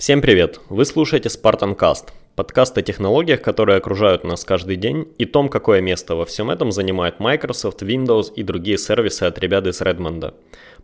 Всем 0.00 0.20
привет! 0.22 0.60
Вы 0.70 0.86
слушаете 0.86 1.28
Spartan 1.28 1.76
Cast, 1.76 2.04
подкаст 2.34 2.78
о 2.78 2.82
технологиях, 2.82 3.42
которые 3.42 3.76
окружают 3.76 4.24
нас 4.24 4.46
каждый 4.46 4.76
день, 4.76 5.06
и 5.18 5.26
том, 5.26 5.50
какое 5.50 5.82
место 5.82 6.14
во 6.14 6.24
всем 6.24 6.50
этом 6.50 6.72
занимает 6.72 7.20
Microsoft, 7.20 7.82
Windows 7.82 8.32
и 8.34 8.42
другие 8.42 8.78
сервисы 8.78 9.24
от 9.24 9.38
ребят 9.38 9.66
из 9.66 9.82
Redmond. 9.82 10.32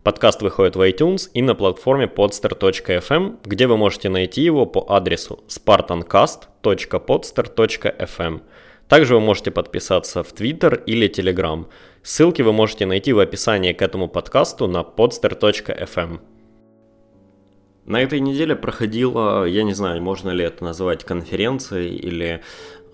Подкаст 0.03 0.43
выходит 0.43 0.77
в 0.77 0.83
iTunes 0.83 1.31
и 1.33 1.41
на 1.41 1.55
платформе 1.55 2.13
podster.fm, 2.15 3.39
где 3.43 3.67
вы 3.67 3.79
можете 3.79 4.11
найти 4.11 4.43
его 4.43 4.67
по 4.67 4.85
адресу 4.87 5.43
spartancast.podster.fm. 5.49 8.41
Также 8.87 9.15
вы 9.15 9.21
можете 9.21 9.51
подписаться 9.51 10.23
в 10.23 10.35
Twitter 10.35 10.85
или 10.85 11.09
Telegram. 11.09 11.65
Ссылки 12.03 12.43
вы 12.43 12.53
можете 12.53 12.85
найти 12.85 13.15
в 13.15 13.21
описании 13.21 13.73
к 13.73 13.81
этому 13.81 14.09
подкасту 14.09 14.67
на 14.67 14.81
podster.fm. 14.81 16.19
На 17.87 18.03
этой 18.03 18.19
неделе 18.19 18.57
проходила, 18.57 19.45
я 19.45 19.63
не 19.63 19.73
знаю, 19.73 20.03
можно 20.03 20.31
ли 20.31 20.45
это 20.45 20.65
называть 20.65 21.05
конференцией 21.05 21.95
или 21.95 22.43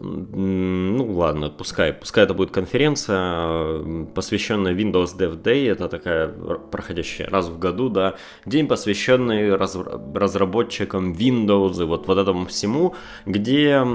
ну 0.02 1.12
ладно, 1.12 1.48
пускай, 1.48 1.92
пускай 1.92 2.24
это 2.24 2.34
будет 2.34 2.50
конференция, 2.50 4.04
посвященная 4.14 4.74
Windows 4.74 5.16
Dev 5.16 5.40
Day, 5.40 5.70
это 5.70 5.88
такая 5.88 6.28
проходящая 6.28 7.28
раз 7.28 7.48
в 7.48 7.58
году, 7.58 7.88
да, 7.88 8.14
день, 8.44 8.66
посвященный 8.66 9.54
раз, 9.54 9.78
разработчикам 10.14 11.12
Windows 11.12 11.80
и 11.80 11.84
вот, 11.84 12.08
вот 12.08 12.18
этому 12.18 12.46
всему, 12.46 12.96
где 13.26 13.86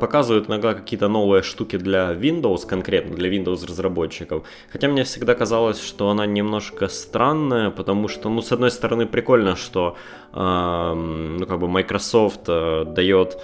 показывают 0.00 0.48
иногда 0.48 0.72
какие-то 0.72 1.08
новые 1.08 1.42
штуки 1.42 1.76
для 1.76 2.12
Windows, 2.14 2.66
конкретно 2.66 3.14
для 3.14 3.28
Windows 3.28 3.66
разработчиков. 3.66 4.46
Хотя 4.72 4.88
мне 4.88 5.04
всегда 5.04 5.34
казалось, 5.34 5.82
что 5.82 6.08
она 6.08 6.24
немножко 6.24 6.88
странная, 6.88 7.70
потому 7.70 8.08
что, 8.08 8.30
ну, 8.30 8.40
с 8.40 8.50
одной 8.50 8.70
стороны, 8.70 9.06
прикольно, 9.06 9.56
что, 9.56 9.96
э, 10.32 10.94
ну, 10.94 11.46
как 11.46 11.58
бы 11.58 11.68
Microsoft 11.68 12.48
э, 12.48 12.84
дает 12.86 13.38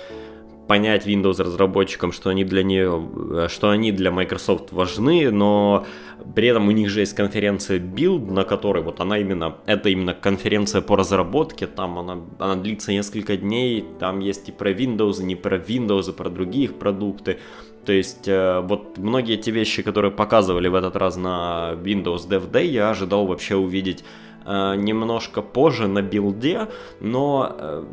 понять 0.67 1.07
Windows 1.07 1.43
разработчикам, 1.43 2.13
что 2.13 2.31
они 2.31 2.45
для 2.45 2.63
нее, 2.63 3.09
э, 3.31 3.49
что 3.49 3.71
они 3.71 3.93
для 3.93 4.11
Microsoft 4.11 4.73
важны, 4.73 5.31
но 5.31 5.87
при 6.35 6.49
этом 6.49 6.69
у 6.69 6.71
них 6.71 6.89
же 6.89 7.01
есть 7.01 7.15
конференция 7.15 7.79
Build, 7.79 8.31
на 8.31 8.45
которой 8.45 8.83
вот 8.83 9.01
она 9.01 9.19
именно, 9.19 9.57
это 9.67 9.89
именно 9.89 10.15
конференция 10.15 10.81
по 10.81 10.97
разработке, 10.97 11.67
там 11.67 11.99
она, 11.99 12.19
она 12.39 12.57
длится 12.57 12.93
несколько 12.93 13.37
дней, 13.37 13.85
там 13.99 14.21
есть 14.21 14.49
и 14.49 14.53
про 14.53 14.73
Windows, 14.73 15.21
и 15.21 15.25
не 15.25 15.37
про 15.37 15.59
Windows, 15.59 16.11
и 16.11 16.13
про 16.13 16.31
других 16.31 16.75
продукты. 16.79 17.39
То 17.85 17.93
есть 17.93 18.27
э, 18.29 18.61
вот 18.61 18.97
многие 18.99 19.37
те 19.37 19.51
вещи, 19.51 19.83
которые 19.83 20.11
показывали 20.11 20.69
в 20.69 20.75
этот 20.75 20.97
раз 20.97 21.17
на 21.17 21.73
Windows 21.83 22.29
Dev 22.29 22.51
Day, 22.51 22.67
я 22.67 22.91
ожидал 22.91 23.27
вообще 23.27 23.57
увидеть 23.57 24.05
немножко 24.47 25.43
позже 25.43 25.89
на 25.89 26.03
билде, 26.03 26.69
но, 27.01 27.57
э, 27.59 27.85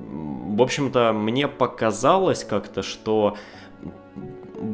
в 0.56 0.62
общем-то, 0.62 1.14
мне 1.14 1.48
показалось 1.48 2.44
как-то, 2.44 2.84
что 2.84 3.38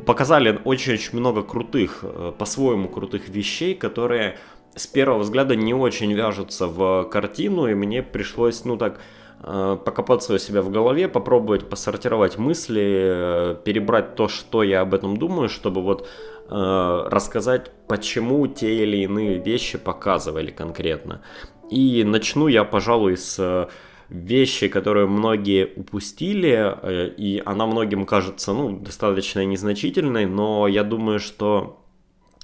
показали 0.06 0.60
очень-очень 0.66 1.18
много 1.20 1.44
крутых, 1.44 2.00
э, 2.02 2.34
по-своему 2.38 2.90
крутых 2.90 3.30
вещей, 3.30 3.76
которые 3.76 4.38
с 4.76 4.88
первого 4.88 5.20
взгляда 5.20 5.56
не 5.56 5.74
очень 5.74 6.14
вяжутся 6.14 6.68
в 6.68 7.04
картину, 7.06 7.68
и 7.68 7.74
мне 7.74 8.04
пришлось, 8.04 8.66
ну 8.66 8.78
так, 8.78 9.00
покопаться 9.40 10.34
у 10.34 10.38
себя 10.40 10.64
в 10.64 10.72
голове, 10.72 11.08
попробовать 11.08 11.70
посортировать 11.70 12.40
мысли, 12.40 13.56
перебрать 13.64 14.16
то, 14.16 14.28
что 14.28 14.64
я 14.64 14.82
об 14.82 14.96
этом 14.96 15.18
думаю, 15.18 15.48
чтобы 15.48 15.84
вот 15.84 16.08
рассказать, 16.50 17.72
почему 17.88 18.48
те 18.48 18.84
или 18.84 18.98
иные 19.04 19.38
вещи 19.38 19.78
показывали 19.78 20.50
конкретно. 20.50 21.22
И 21.70 22.04
начну 22.04 22.48
я, 22.48 22.64
пожалуй, 22.64 23.18
с 23.18 23.38
э, 23.40 23.68
вещи, 24.10 24.68
которые 24.68 25.08
многие 25.08 25.74
упустили, 25.76 26.76
э, 26.82 27.10
и 27.18 27.42
она 27.46 27.66
многим 27.66 28.06
кажется, 28.06 28.54
ну, 28.54 28.78
достаточно 28.78 29.46
незначительной, 29.46 30.26
но 30.26 30.68
я 30.68 30.84
думаю, 30.84 31.20
что 31.20 31.84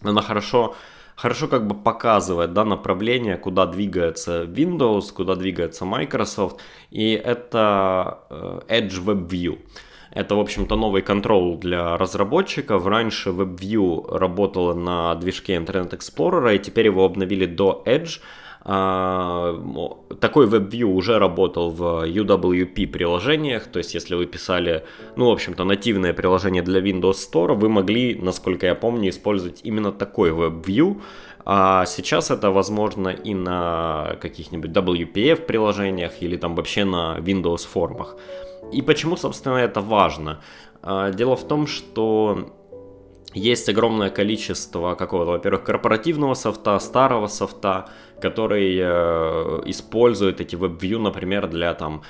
она 0.02 0.22
хорошо, 0.22 0.76
хорошо 1.16 1.48
как 1.48 1.68
бы 1.68 1.76
показывает, 1.76 2.54
да, 2.54 2.66
направление, 2.66 3.38
куда 3.38 3.66
двигается 3.66 4.44
Windows, 4.44 5.14
куда 5.14 5.36
двигается 5.36 5.86
Microsoft, 5.86 6.60
и 6.92 7.12
это 7.12 8.20
э, 8.30 8.60
Edge 8.68 9.04
Web 9.06 9.30
View. 9.30 9.60
Это, 10.12 10.36
в 10.36 10.40
общем-то, 10.40 10.76
новый 10.76 11.02
контрол 11.02 11.58
для 11.58 11.98
разработчиков. 11.98 12.86
Раньше 12.86 13.30
WebView 13.30 14.16
работала 14.16 14.76
на 14.76 15.16
движке 15.16 15.56
Internet 15.56 15.98
Explorer, 15.98 16.56
и 16.56 16.60
теперь 16.60 16.86
его 16.86 17.04
обновили 17.06 17.46
до 17.46 17.82
Edge– 17.88 18.20
такой 18.66 20.48
WebView 20.48 20.86
уже 20.86 21.20
работал 21.20 21.70
в 21.70 22.06
UWP 22.08 22.88
приложениях, 22.88 23.68
то 23.68 23.80
есть 23.80 23.94
если 23.94 24.16
вы 24.16 24.26
писали, 24.26 24.86
ну, 25.18 25.26
в 25.26 25.32
общем-то, 25.32 25.66
нативное 25.66 26.14
приложение 26.14 26.64
для 26.64 26.80
Windows 26.80 27.16
Store, 27.30 27.56
вы 27.56 27.68
могли, 27.68 28.16
насколько 28.16 28.66
я 28.66 28.76
помню, 28.76 29.10
использовать 29.10 29.60
именно 29.64 29.92
такой 29.92 30.32
WebView, 30.32 31.02
а 31.46 31.86
сейчас 31.86 32.32
это 32.32 32.52
возможно 32.52 33.10
и 33.10 33.34
на 33.34 34.16
каких-нибудь 34.22 34.72
WPF 34.72 35.46
приложениях 35.46 36.22
или 36.22 36.38
там 36.38 36.56
вообще 36.56 36.86
на 36.86 37.18
Windows 37.20 37.68
формах. 37.68 38.16
И 38.72 38.82
почему, 38.82 39.18
собственно, 39.18 39.58
это 39.58 39.82
важно? 39.82 40.42
А, 40.82 41.12
дело 41.12 41.36
в 41.36 41.46
том, 41.46 41.68
что 41.68 42.54
есть 43.34 43.68
огромное 43.70 44.10
количество 44.10 44.96
какого-то, 44.96 45.32
во-первых, 45.32 45.64
корпоративного 45.64 46.36
софта, 46.36 46.80
старого 46.80 47.28
софта, 47.28 47.90
который 48.24 48.78
э, 48.80 49.62
использует 49.66 50.40
эти 50.42 50.56
WebView, 50.56 51.00
например, 51.00 51.48
для 51.48 51.74
там 51.74 52.02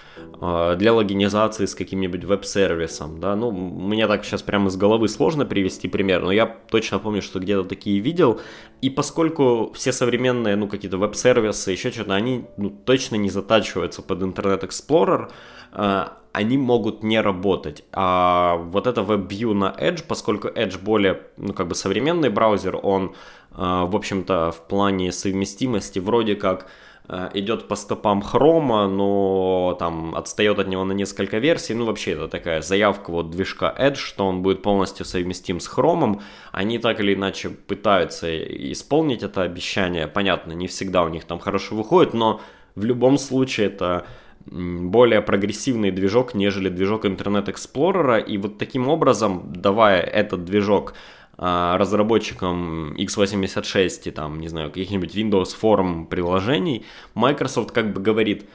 э, 0.41 0.75
для 0.77 0.93
логинизации 0.93 1.65
с 1.65 1.75
каким-нибудь 1.75 2.23
веб-сервисом, 2.23 3.19
да, 3.19 3.35
ну, 3.35 3.51
мне 3.51 4.07
так 4.07 4.23
сейчас 4.25 4.43
прямо 4.43 4.67
из 4.67 4.77
головы 4.77 5.07
сложно 5.07 5.45
привести 5.45 5.87
пример, 5.87 6.21
но 6.21 6.31
я 6.31 6.45
точно 6.45 6.99
помню, 6.99 7.21
что 7.21 7.39
где-то 7.39 7.63
такие 7.63 7.99
видел, 7.99 8.39
и 8.81 8.89
поскольку 8.89 9.71
все 9.73 9.91
современные, 9.91 10.55
ну, 10.55 10.67
какие-то 10.67 10.97
веб-сервисы, 10.97 11.71
еще 11.71 11.91
что-то, 11.91 12.13
они, 12.13 12.45
ну, 12.57 12.69
точно 12.69 13.17
не 13.17 13.29
затачиваются 13.29 14.01
под 14.01 14.21
Internet 14.21 14.63
Explorer, 14.63 15.31
э, 15.71 16.05
они 16.33 16.57
могут 16.57 17.03
не 17.03 17.21
работать. 17.21 17.83
А 17.91 18.55
вот 18.55 18.87
это 18.87 19.01
WebView 19.01 19.53
на 19.53 19.75
Edge, 19.79 20.03
поскольку 20.07 20.47
Edge 20.47 20.83
более, 20.83 21.21
ну, 21.37 21.53
как 21.53 21.67
бы 21.67 21.75
современный 21.75 22.29
браузер, 22.29 22.79
он, 22.83 23.13
в 23.55 23.95
общем-то, 23.95 24.51
в 24.51 24.67
плане 24.67 25.11
совместимости 25.11 25.99
вроде 25.99 26.35
как 26.35 26.67
э, 27.07 27.29
идет 27.35 27.67
по 27.67 27.75
стопам 27.75 28.21
Chrome, 28.21 28.87
но 28.87 29.75
там 29.79 30.15
отстает 30.15 30.59
от 30.59 30.67
него 30.67 30.83
на 30.83 30.93
несколько 30.93 31.37
версий. 31.37 31.75
Ну, 31.75 31.85
вообще, 31.85 32.11
это 32.11 32.27
такая 32.27 32.61
заявка 32.61 33.11
вот 33.11 33.29
движка 33.29 33.73
Edge, 33.77 33.95
что 33.95 34.25
он 34.25 34.41
будет 34.41 34.61
полностью 34.61 35.05
совместим 35.05 35.59
с 35.59 35.69
Chrome. 35.69 36.21
Они 36.51 36.79
так 36.79 36.99
или 36.99 37.13
иначе 37.13 37.49
пытаются 37.49 38.27
исполнить 38.71 39.23
это 39.23 39.43
обещание. 39.43 40.07
Понятно, 40.07 40.53
не 40.53 40.67
всегда 40.67 41.03
у 41.03 41.09
них 41.09 41.25
там 41.25 41.39
хорошо 41.39 41.75
выходит, 41.75 42.13
но 42.13 42.41
в 42.75 42.85
любом 42.85 43.17
случае 43.17 43.67
это 43.67 44.05
более 44.45 45.21
прогрессивный 45.21 45.91
движок, 45.91 46.33
нежели 46.33 46.69
движок 46.69 47.05
Internet 47.05 47.45
Explorer, 47.45 48.23
и 48.23 48.37
вот 48.37 48.57
таким 48.57 48.89
образом, 48.89 49.53
давая 49.53 50.01
этот 50.01 50.43
движок 50.43 50.93
а, 50.93 50.97
разработчикам 51.37 52.93
x86 52.93 54.01
и 54.05 54.11
там, 54.11 54.39
не 54.39 54.47
знаю, 54.47 54.69
каких-нибудь 54.69 55.15
Windows 55.15 55.55
Form 55.59 56.05
приложений, 56.05 56.85
Microsoft 57.15 57.71
как 57.71 57.91
бы 57.91 58.01
говорит, 58.01 58.45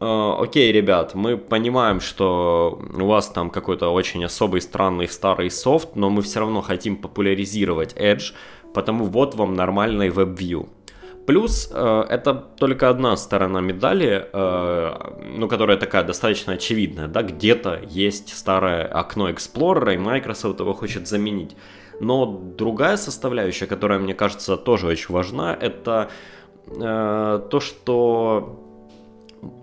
«Э, 0.00 0.34
окей, 0.40 0.72
ребят, 0.72 1.14
мы 1.14 1.36
понимаем, 1.36 2.00
что 2.00 2.80
у 2.94 3.06
вас 3.06 3.28
там 3.28 3.50
какой-то 3.50 3.90
очень 3.90 4.24
особый, 4.24 4.60
странный, 4.60 5.06
старый 5.08 5.50
софт, 5.50 5.94
но 5.94 6.10
мы 6.10 6.22
все 6.22 6.40
равно 6.40 6.62
хотим 6.62 6.96
популяризировать 6.96 7.94
Edge, 7.94 8.32
потому 8.74 9.04
вот 9.04 9.34
вам 9.34 9.54
нормальный 9.54 10.08
WebView. 10.08 10.68
Плюс 11.26 11.70
э, 11.72 12.04
это 12.08 12.34
только 12.34 12.88
одна 12.88 13.16
сторона 13.16 13.60
медали, 13.60 14.26
э, 14.32 14.92
ну, 15.36 15.46
которая 15.48 15.76
такая 15.76 16.02
достаточно 16.02 16.54
очевидная, 16.54 17.06
да, 17.06 17.22
где-то 17.22 17.80
есть 17.88 18.36
старое 18.36 18.84
окно 18.86 19.30
Explorer, 19.30 19.94
и 19.94 19.98
Microsoft 19.98 20.58
его 20.58 20.72
хочет 20.72 21.06
заменить. 21.06 21.56
Но 22.00 22.26
другая 22.26 22.96
составляющая, 22.96 23.66
которая, 23.66 23.98
мне 23.98 24.14
кажется, 24.14 24.56
тоже 24.56 24.86
очень 24.86 25.14
важна, 25.14 25.54
это 25.54 26.10
э, 26.66 27.40
то, 27.50 27.60
что 27.60 28.58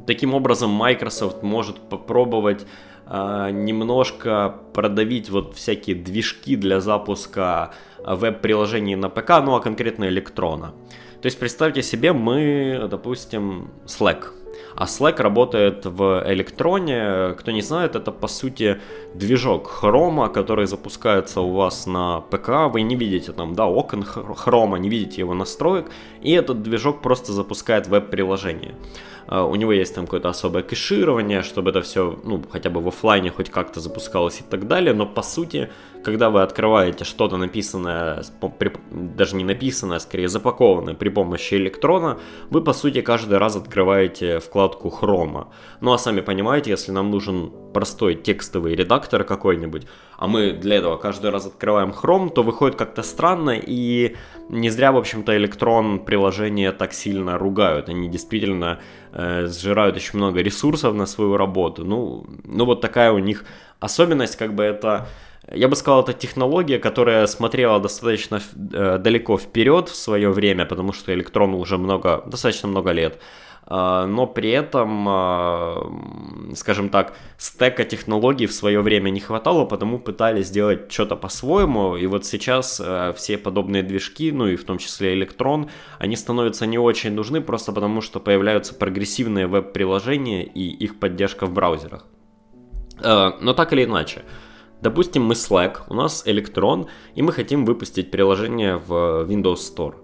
таким 0.05 0.33
образом 0.33 0.69
Microsoft 0.69 1.43
может 1.43 1.79
попробовать 1.89 2.65
э, 3.07 3.49
немножко 3.51 4.55
продавить 4.73 5.29
вот 5.29 5.55
всякие 5.55 5.95
движки 5.95 6.55
для 6.55 6.79
запуска 6.79 7.73
веб-приложений 8.05 8.95
на 8.97 9.09
ПК, 9.09 9.29
ну 9.43 9.55
а 9.55 9.59
конкретно 9.59 10.05
электрона. 10.05 10.73
То 11.21 11.25
есть 11.25 11.39
представьте 11.39 11.81
себе, 11.81 12.13
мы, 12.13 12.87
допустим, 12.89 13.71
Slack. 13.85 14.31
А 14.77 14.85
Slack 14.85 15.19
работает 15.23 15.87
в 15.87 16.23
электроне. 16.27 17.33
Кто 17.39 17.49
не 17.49 17.63
знает, 17.63 17.95
это 17.95 18.11
по 18.11 18.27
сути 18.27 18.79
движок 19.15 19.71
Chrome, 19.81 20.31
который 20.31 20.67
запускается 20.67 21.41
у 21.41 21.51
вас 21.51 21.87
на 21.87 22.21
ПК. 22.21 22.71
Вы 22.71 22.83
не 22.83 22.95
видите 22.95 23.31
там, 23.31 23.55
да, 23.55 23.65
окон 23.65 24.03
Chrome, 24.03 24.77
не 24.77 24.87
видите 24.89 25.21
его 25.21 25.33
настроек. 25.33 25.89
И 26.21 26.31
этот 26.31 26.61
движок 26.61 27.01
просто 27.01 27.33
запускает 27.33 27.87
веб-приложение. 27.87 28.75
А, 29.27 29.43
у 29.45 29.55
него 29.55 29.71
есть 29.71 29.95
там 29.95 30.05
какое-то 30.05 30.29
особое 30.29 30.63
кэширование, 30.63 31.43
чтобы 31.43 31.71
это 31.71 31.81
все, 31.81 32.17
ну, 32.23 32.43
хотя 32.49 32.69
бы 32.69 32.81
в 32.81 32.87
офлайне 32.87 33.29
хоть 33.29 33.49
как-то 33.49 33.79
запускалось 33.79 34.39
и 34.39 34.43
так 34.49 34.67
далее, 34.67 34.93
но 34.93 35.05
по 35.05 35.21
сути, 35.21 35.69
когда 36.03 36.29
вы 36.29 36.41
открываете 36.41 37.03
что-то 37.03 37.37
написанное, 37.37 38.23
даже 38.91 39.35
не 39.35 39.43
написанное, 39.43 39.97
а 39.97 39.99
скорее 39.99 40.29
запакованное 40.29 40.93
при 40.93 41.09
помощи 41.09 41.55
электрона, 41.55 42.17
вы 42.49 42.61
по 42.63 42.73
сути 42.73 43.01
каждый 43.01 43.37
раз 43.37 43.55
открываете 43.55 44.39
вкладку 44.39 44.89
хрома. 44.89 45.49
Ну 45.81 45.91
а 45.91 45.97
сами 45.97 46.21
понимаете, 46.21 46.71
если 46.71 46.91
нам 46.91 47.11
нужен 47.11 47.51
простой 47.73 48.15
текстовый 48.15 48.75
редактор 48.75 49.23
какой-нибудь, 49.23 49.87
а 50.17 50.27
мы 50.27 50.51
для 50.51 50.77
этого 50.77 50.97
каждый 50.97 51.29
раз 51.29 51.45
открываем 51.45 51.91
Chrome, 51.91 52.29
то 52.29 52.43
выходит 52.43 52.75
как-то 52.75 53.03
странно, 53.03 53.51
и 53.51 54.15
не 54.49 54.69
зря, 54.69 54.91
в 54.91 54.97
общем-то, 54.97 55.37
электрон 55.37 55.99
приложения 55.99 56.71
так 56.71 56.93
сильно 56.93 57.37
ругают. 57.37 57.89
Они 57.89 58.09
действительно 58.09 58.79
э, 59.13 59.47
сжирают 59.47 59.95
очень 59.95 60.17
много 60.17 60.41
ресурсов 60.41 60.95
на 60.95 61.05
свою 61.05 61.37
работу. 61.37 61.85
Ну, 61.85 62.25
ну 62.43 62.65
вот 62.65 62.81
такая 62.81 63.11
у 63.11 63.19
них 63.19 63.45
особенность, 63.79 64.37
как 64.37 64.53
бы 64.53 64.63
это... 64.63 65.07
Я 65.53 65.69
бы 65.69 65.75
сказал, 65.77 66.01
это 66.01 66.11
технология, 66.13 66.77
которая 66.77 67.25
смотрела 67.27 67.79
достаточно 67.79 68.41
э, 68.73 68.97
далеко 68.97 69.37
вперед 69.37 69.87
в 69.87 69.95
свое 69.95 70.29
время, 70.29 70.65
потому 70.65 70.93
что 70.93 71.13
электрону 71.13 71.57
уже 71.57 71.77
много, 71.77 72.23
достаточно 72.25 72.67
много 72.67 72.91
лет. 72.91 73.19
Но 73.69 74.27
при 74.27 74.51
этом, 74.51 75.05
а, 75.09 75.91
скажем 76.55 76.87
так, 76.89 77.17
стека 77.37 77.83
технологий 77.83 78.45
в 78.45 78.53
свое 78.53 78.79
время 78.79 79.09
не 79.09 79.19
хватало, 79.19 79.65
потому 79.65 79.99
пытались 79.99 80.47
сделать 80.47 80.89
что-то 80.89 81.17
по-своему, 81.17 81.97
и 81.97 82.07
вот 82.07 82.25
сейчас 82.25 82.81
а, 82.83 83.11
все 83.11 83.37
подобные 83.37 83.83
движки, 83.83 84.31
ну 84.31 84.47
и 84.47 84.55
в 84.55 84.63
том 84.63 84.77
числе 84.77 85.13
электрон, 85.13 85.69
они 85.99 86.15
становятся 86.15 86.65
не 86.65 86.77
очень 86.77 87.11
нужны, 87.11 87.41
просто 87.41 87.73
потому 87.73 87.99
что 87.99 88.21
появляются 88.21 88.73
прогрессивные 88.73 89.47
веб-приложения 89.47 90.43
и 90.43 90.69
их 90.69 90.97
поддержка 90.99 91.45
в 91.45 91.53
браузерах. 91.53 92.05
Но 92.99 93.53
так 93.53 93.73
или 93.73 93.83
иначе, 93.83 94.23
допустим, 94.81 95.23
мы 95.23 95.35
Slack, 95.35 95.81
у 95.87 95.93
нас 95.93 96.23
электрон, 96.25 96.87
и 97.13 97.21
мы 97.21 97.31
хотим 97.31 97.63
выпустить 97.63 98.09
приложение 98.09 98.77
в 98.77 99.27
Windows 99.29 99.57
Store. 99.57 99.95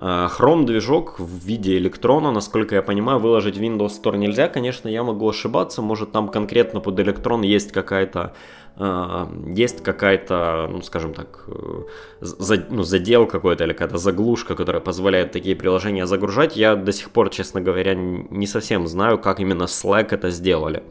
Chrome 0.00 0.64
движок 0.64 1.18
в 1.18 1.44
виде 1.44 1.76
электрона, 1.76 2.32
насколько 2.32 2.74
я 2.74 2.82
понимаю, 2.82 3.18
выложить 3.18 3.58
в 3.58 3.60
Windows 3.60 4.00
Store 4.02 4.16
нельзя. 4.16 4.48
Конечно, 4.48 4.88
я 4.88 5.02
могу 5.02 5.28
ошибаться, 5.28 5.82
может 5.82 6.12
там 6.12 6.28
конкретно 6.28 6.80
под 6.80 6.98
электрон 7.00 7.42
есть 7.42 7.70
какая-то 7.70 8.32
а, 8.76 9.28
есть 9.46 9.82
какая-то, 9.82 10.68
ну, 10.70 10.80
скажем 10.80 11.12
так, 11.12 11.44
э, 11.48 12.56
ну, 12.70 12.82
задел 12.82 13.26
какой-то 13.26 13.64
или 13.64 13.72
какая-то 13.72 13.98
заглушка, 13.98 14.54
которая 14.54 14.80
позволяет 14.80 15.32
такие 15.32 15.54
приложения 15.54 16.06
загружать. 16.06 16.56
Я 16.56 16.76
до 16.76 16.92
сих 16.92 17.10
пор, 17.10 17.28
честно 17.28 17.60
говоря, 17.60 17.94
не 17.94 18.46
совсем 18.46 18.86
знаю, 18.86 19.18
как 19.18 19.38
именно 19.38 19.64
Slack 19.64 20.08
это 20.12 20.30
сделали. 20.30 20.82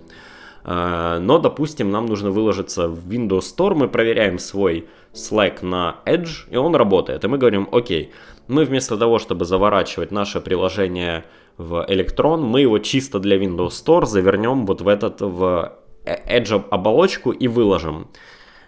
Но, 0.65 1.39
допустим, 1.39 1.89
нам 1.89 2.05
нужно 2.05 2.31
выложиться 2.31 2.89
в 2.89 3.09
Windows 3.09 3.55
Store, 3.57 3.73
мы 3.73 3.87
проверяем 3.87 4.37
свой 4.37 4.87
Slack 5.13 5.65
на 5.65 5.95
Edge, 6.05 6.47
и 6.51 6.57
он 6.57 6.75
работает. 6.75 7.23
И 7.23 7.27
мы 7.27 7.37
говорим, 7.37 7.67
окей, 7.71 8.11
мы 8.49 8.65
вместо 8.65 8.97
того, 8.97 9.19
чтобы 9.19 9.45
заворачивать 9.45 10.11
наше 10.11 10.41
приложение 10.41 11.23
в 11.57 11.85
Electron, 11.87 12.41
мы 12.41 12.61
его 12.61 12.79
чисто 12.79 13.19
для 13.19 13.37
Windows 13.37 13.69
Store 13.69 14.05
завернем 14.05 14.65
вот 14.65 14.81
в 14.81 14.87
этот, 14.87 15.21
в 15.21 15.73
Edge 16.05 16.63
оболочку 16.71 17.31
и 17.31 17.47
выложим. 17.47 18.07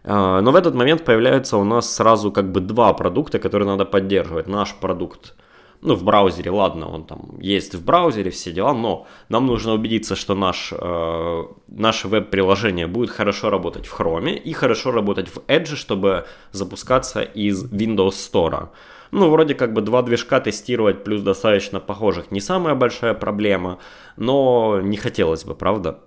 А, 0.04 0.42
но 0.42 0.51
в 0.51 0.56
этот 0.56 0.75
момент 0.75 1.04
появляются 1.04 1.57
у 1.57 1.63
нас 1.63 1.94
сразу 1.94 2.31
как 2.31 2.51
бы 2.51 2.60
два 2.60 2.94
продукта, 2.94 3.39
которые 3.39 3.68
надо 3.68 3.86
поддерживать. 3.86 4.48
Наш 4.48 4.75
продукт, 4.75 5.36
ну 5.81 5.95
в 5.95 6.04
браузере, 6.04 6.51
ладно, 6.51 6.89
он 6.89 7.06
там 7.06 7.39
есть 7.39 7.74
в 7.74 7.83
браузере, 7.83 8.30
все 8.30 8.51
дела, 8.51 8.74
но 8.74 9.07
нам 9.30 9.48
нужно 9.48 9.74
убедиться, 9.74 10.16
что 10.16 10.36
наш, 10.36 10.72
э, 10.72 11.44
наше 11.68 12.07
веб-приложение 12.07 12.88
будет 12.88 13.10
хорошо 13.10 13.50
работать 13.50 13.88
в 13.88 14.00
Chrome 14.00 14.36
и 14.36 14.54
хорошо 14.54 14.92
работать 14.92 15.28
в 15.28 15.39
Edge, 15.48 15.75
чтобы 15.75 16.25
запускаться 16.51 17.22
из 17.22 17.66
Windows 17.72 18.12
Store. 18.12 18.69
Ну, 19.12 19.30
вроде 19.30 19.56
как 19.56 19.74
бы 19.74 19.81
два 19.81 20.04
движка 20.04 20.39
тестировать 20.39 21.04
плюс 21.04 21.22
достаточно 21.22 21.80
похожих 21.80 22.31
не 22.31 22.39
самая 22.39 22.75
большая 22.75 23.13
проблема, 23.13 23.80
но 24.18 24.80
не 24.81 24.98
хотелось 24.98 25.44
бы, 25.44 25.56
правда? 25.56 26.00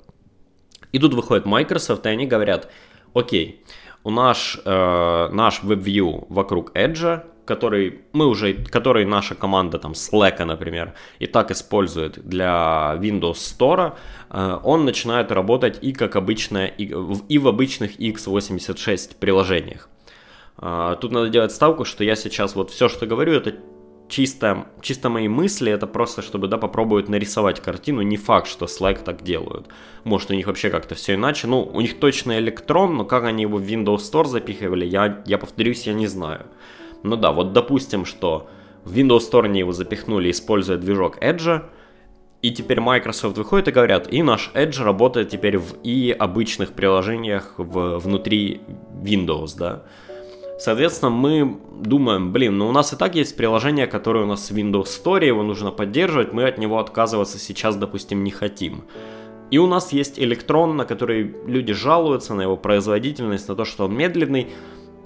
И 0.93 0.99
тут 0.99 1.13
выходит 1.15 1.45
Microsoft, 1.45 2.07
и 2.07 2.09
они 2.09 2.27
говорят, 2.27 2.71
окей, 3.13 3.65
у 4.05 4.11
нас 4.11 4.59
э, 4.65 5.29
наш 5.33 5.63
WebView 5.63 6.27
вокруг 6.29 6.77
Edge, 6.77 7.23
который 7.45 8.03
мы 8.13 8.27
уже, 8.27 8.55
который 8.55 9.05
наша 9.05 9.35
команда 9.35 9.79
там 9.79 9.93
Slack, 9.93 10.45
например, 10.45 10.95
и 11.19 11.27
так 11.27 11.51
использует 11.51 12.27
для 12.27 12.97
Windows 12.99 13.35
Store, 13.35 13.95
э, 14.31 14.59
он 14.63 14.85
начинает 14.85 15.33
работать 15.33 15.79
и 15.83 15.93
как 15.93 16.17
обычно, 16.17 16.67
и, 16.67 16.95
и 17.29 17.39
в 17.39 17.49
обычных 17.49 17.99
x86 17.99 19.17
приложениях. 19.19 19.89
А, 20.57 20.97
тут 20.97 21.13
надо 21.13 21.29
делать 21.31 21.53
ставку, 21.53 21.85
что 21.85 22.05
я 22.05 22.15
сейчас 22.15 22.55
вот 22.55 22.71
все, 22.71 22.89
что 22.89 23.07
говорю, 23.07 23.33
это 23.33 23.55
чисто, 24.09 24.67
чисто 24.81 25.09
мои 25.09 25.29
мысли, 25.29 25.73
это 25.73 25.87
просто, 25.87 26.23
чтобы, 26.23 26.49
да, 26.49 26.59
попробовать 26.59 27.09
нарисовать 27.09 27.61
картину. 27.61 28.03
Не 28.03 28.17
факт, 28.17 28.49
что 28.49 28.67
Slack 28.67 29.03
так 29.05 29.23
делают. 29.23 29.67
Может, 30.05 30.31
у 30.31 30.35
них 30.35 30.47
вообще 30.47 30.71
как-то 30.71 30.95
все 30.95 31.15
иначе. 31.15 31.47
Ну, 31.47 31.63
у 31.63 31.81
них 31.81 31.99
точно 31.99 32.39
электрон, 32.39 32.97
но 32.97 33.05
как 33.05 33.25
они 33.25 33.43
его 33.43 33.59
в 33.59 33.63
Windows 33.63 33.99
Store 33.99 34.27
запихивали, 34.27 34.85
я, 34.85 35.23
я 35.27 35.39
повторюсь, 35.39 35.87
я 35.87 35.95
не 35.95 36.07
знаю. 36.07 36.47
Ну 37.03 37.17
да, 37.17 37.33
вот 37.33 37.53
допустим, 37.53 38.05
что 38.05 38.49
в 38.85 38.97
Windows 38.97 39.31
Store 39.31 39.45
они 39.45 39.61
его 39.61 39.73
запихнули, 39.73 40.31
используя 40.31 40.77
движок 40.77 41.19
Edge, 41.23 41.65
и 42.43 42.51
теперь 42.51 42.81
Microsoft 42.81 43.39
выходит 43.39 43.69
и 43.69 43.71
говорят, 43.71 44.13
и 44.13 44.23
наш 44.23 44.51
Edge 44.55 44.83
работает 44.83 45.31
теперь 45.31 45.57
в 45.57 45.77
и 45.83 46.11
обычных 46.11 46.73
приложениях 46.73 47.55
в, 47.57 47.99
внутри 47.99 48.61
Windows, 49.03 49.57
да. 49.57 49.85
Соответственно, 50.59 51.11
мы 51.11 51.59
думаем, 51.81 52.33
блин, 52.33 52.59
ну 52.59 52.69
у 52.69 52.73
нас 52.73 52.93
и 52.93 52.97
так 52.97 53.17
есть 53.17 53.37
приложение, 53.37 53.87
которое 53.87 54.25
у 54.25 54.29
нас 54.29 54.51
в 54.51 54.55
Windows 54.55 54.85
Store, 54.85 55.25
его 55.25 55.43
нужно 55.43 55.73
поддерживать, 55.73 56.33
мы 56.33 56.45
от 56.45 56.59
него 56.59 56.79
отказываться 56.79 57.39
сейчас, 57.39 57.77
допустим, 57.77 58.23
не 58.23 58.31
хотим. 58.31 58.85
И 59.51 59.59
у 59.59 59.67
нас 59.67 59.93
есть 59.93 60.19
электрон, 60.19 60.77
на 60.77 60.85
который 60.85 61.35
люди 61.47 61.73
жалуются, 61.73 62.35
на 62.35 62.43
его 62.43 62.57
производительность, 62.57 63.49
на 63.49 63.55
то, 63.55 63.65
что 63.65 63.85
он 63.85 63.97
медленный. 63.97 64.49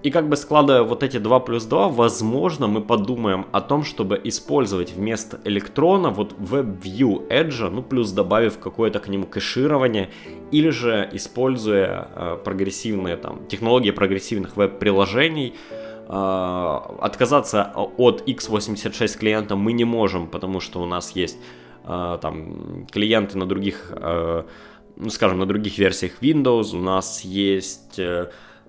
И 0.04 0.10
как 0.10 0.28
бы 0.28 0.36
складывая 0.36 0.82
вот 0.82 1.02
эти 1.02 1.18
2 1.18 1.40
плюс 1.40 1.64
2, 1.64 1.88
возможно, 1.88 2.68
мы 2.68 2.80
подумаем 2.80 3.46
о 3.50 3.60
том, 3.60 3.82
чтобы 3.82 4.20
использовать 4.22 4.92
вместо 4.92 5.40
электрона 5.44 6.10
вот 6.10 6.34
WebView 6.34 7.28
Edge, 7.28 7.68
ну 7.68 7.82
плюс 7.82 8.12
добавив 8.12 8.60
какое-то 8.60 9.00
к 9.00 9.08
нему 9.08 9.26
кэширование, 9.26 10.10
или 10.52 10.70
же 10.70 11.08
используя 11.12 12.08
э, 12.14 12.38
прогрессивные 12.44 13.16
там 13.16 13.46
технологии 13.48 13.90
прогрессивных 13.90 14.56
веб-приложений, 14.56 15.54
э, 16.08 16.78
отказаться 17.00 17.72
от 17.74 18.22
x86 18.28 19.18
клиента 19.18 19.56
мы 19.56 19.72
не 19.72 19.84
можем, 19.84 20.28
потому 20.28 20.60
что 20.60 20.80
у 20.80 20.86
нас 20.86 21.16
есть 21.16 21.38
э, 21.84 22.18
там 22.22 22.86
клиенты 22.92 23.36
на 23.36 23.46
других, 23.46 23.92
э, 23.96 24.44
ну 24.96 25.10
скажем, 25.10 25.40
на 25.40 25.46
других 25.46 25.76
версиях 25.76 26.22
Windows, 26.22 26.76
у 26.76 26.80
нас 26.80 27.22
есть... 27.22 28.00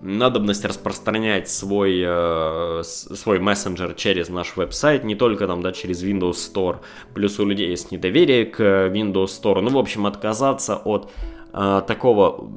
надобность 0.02 0.66
распространять 0.66 1.50
свой, 1.50 2.02
э, 2.06 2.84
свой 2.84 3.40
мессенджер 3.40 3.94
через 3.94 4.30
наш 4.30 4.56
веб-сайт, 4.56 5.04
не 5.04 5.16
только 5.16 5.48
там, 5.48 5.62
да, 5.62 5.72
через 5.72 6.04
Windows 6.04 6.36
Store, 6.36 6.78
плюс 7.14 7.40
у 7.40 7.46
людей 7.46 7.70
есть 7.70 7.92
недоверие 7.92 8.46
к 8.46 8.62
Windows 8.62 9.28
Store, 9.28 9.62
ну, 9.62 9.70
в 9.72 9.78
общем, 9.78 10.06
отказаться 10.06 10.78
от 10.78 11.12
э, 11.54 11.82
такого, 11.86 12.50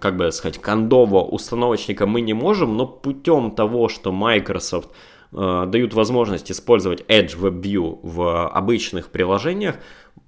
как 0.00 0.16
бы 0.16 0.32
сказать, 0.32 0.58
кондового 0.58 1.22
установочника 1.22 2.06
мы 2.06 2.20
не 2.20 2.34
можем, 2.34 2.76
но 2.76 2.86
путем 2.86 3.52
того, 3.52 3.88
что 3.88 4.10
Microsoft 4.10 4.90
э, 5.32 5.66
дают 5.68 5.94
возможность 5.94 6.50
использовать 6.50 7.02
Edge 7.02 7.38
WebView 7.38 8.00
в 8.02 8.48
обычных 8.48 9.10
приложениях, 9.10 9.76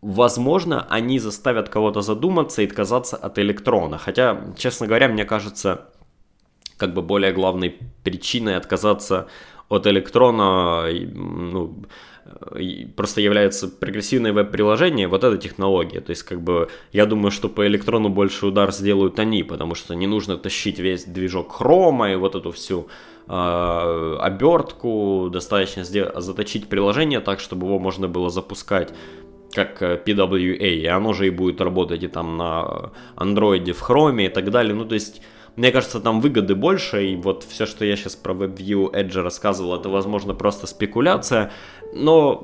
возможно, 0.02 0.86
они 0.88 1.18
заставят 1.18 1.68
кого-то 1.68 2.00
задуматься 2.00 2.62
и 2.62 2.66
отказаться 2.66 3.16
от 3.16 3.38
электрона. 3.38 3.98
Хотя, 3.98 4.40
честно 4.56 4.86
говоря, 4.86 5.08
мне 5.08 5.24
кажется, 5.24 5.88
как 6.78 6.94
бы 6.94 7.02
более 7.02 7.32
главной 7.32 7.76
причиной 8.04 8.56
отказаться 8.56 9.26
от 9.68 9.86
электрона, 9.86 10.86
ну, 11.12 11.84
просто 12.96 13.20
является 13.20 13.68
прогрессивное 13.68 14.32
веб-приложение, 14.32 15.08
вот 15.08 15.24
эта 15.24 15.36
технология. 15.38 16.00
То 16.00 16.10
есть, 16.10 16.22
как 16.22 16.40
бы, 16.40 16.68
я 16.92 17.06
думаю, 17.06 17.30
что 17.30 17.48
по 17.48 17.66
электрону 17.66 18.08
больше 18.08 18.46
удар 18.46 18.72
сделают 18.72 19.18
они, 19.18 19.42
потому 19.42 19.74
что 19.74 19.94
не 19.94 20.06
нужно 20.06 20.36
тащить 20.36 20.78
весь 20.78 21.04
движок 21.04 21.52
хрома 21.52 22.12
и 22.12 22.16
вот 22.16 22.34
эту 22.34 22.50
всю 22.52 22.88
э, 23.28 24.16
обертку, 24.20 25.28
достаточно 25.32 25.84
заточить 25.84 26.68
приложение 26.68 27.20
так, 27.20 27.40
чтобы 27.40 27.66
его 27.66 27.78
можно 27.78 28.08
было 28.08 28.30
запускать 28.30 28.92
как 29.52 29.80
PWA, 29.80 30.56
и 30.56 30.86
оно 30.86 31.14
же 31.14 31.26
и 31.26 31.30
будет 31.30 31.60
работать 31.60 32.02
и 32.02 32.08
там 32.08 32.36
на 32.36 32.92
Android, 33.16 33.72
в 33.72 33.90
Chrome 33.90 34.26
и 34.26 34.28
так 34.28 34.50
далее. 34.50 34.74
Ну, 34.74 34.84
то 34.84 34.94
есть, 34.94 35.22
мне 35.58 35.72
кажется, 35.72 35.98
там 35.98 36.20
выгоды 36.20 36.54
больше, 36.54 37.04
и 37.04 37.16
вот 37.16 37.42
все, 37.42 37.66
что 37.66 37.84
я 37.84 37.96
сейчас 37.96 38.14
про 38.14 38.32
WebView 38.32 38.92
Edge 38.92 39.20
рассказывал, 39.20 39.74
это, 39.74 39.88
возможно, 39.88 40.32
просто 40.32 40.68
спекуляция, 40.68 41.50
но, 41.92 42.36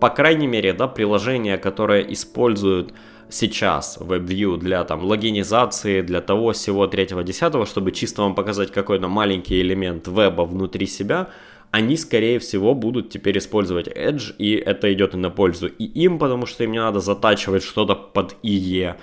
по 0.00 0.08
крайней 0.08 0.46
мере, 0.46 0.72
да, 0.72 0.86
приложения, 0.86 1.58
которые 1.58 2.12
используют 2.12 2.94
сейчас 3.28 3.98
WebView 4.00 4.56
для 4.56 4.84
там 4.84 5.04
логинизации, 5.04 6.00
для 6.02 6.20
того 6.20 6.52
всего 6.52 6.86
третьего 6.86 7.24
десятого, 7.24 7.66
чтобы 7.66 7.90
чисто 7.90 8.22
вам 8.22 8.36
показать 8.36 8.70
какой-то 8.70 9.08
маленький 9.08 9.60
элемент 9.60 10.06
веба 10.06 10.42
внутри 10.42 10.86
себя, 10.86 11.28
они, 11.72 11.96
скорее 11.96 12.38
всего, 12.38 12.74
будут 12.74 13.10
теперь 13.10 13.38
использовать 13.38 13.88
Edge, 13.88 14.32
и 14.38 14.54
это 14.54 14.92
идет 14.92 15.14
и 15.14 15.16
на 15.16 15.30
пользу 15.30 15.66
и 15.66 15.84
им, 15.84 16.20
потому 16.20 16.46
что 16.46 16.62
им 16.62 16.70
не 16.70 16.78
надо 16.78 17.00
затачивать 17.00 17.64
что-то 17.64 17.96
под 17.96 18.36
IE. 18.44 18.94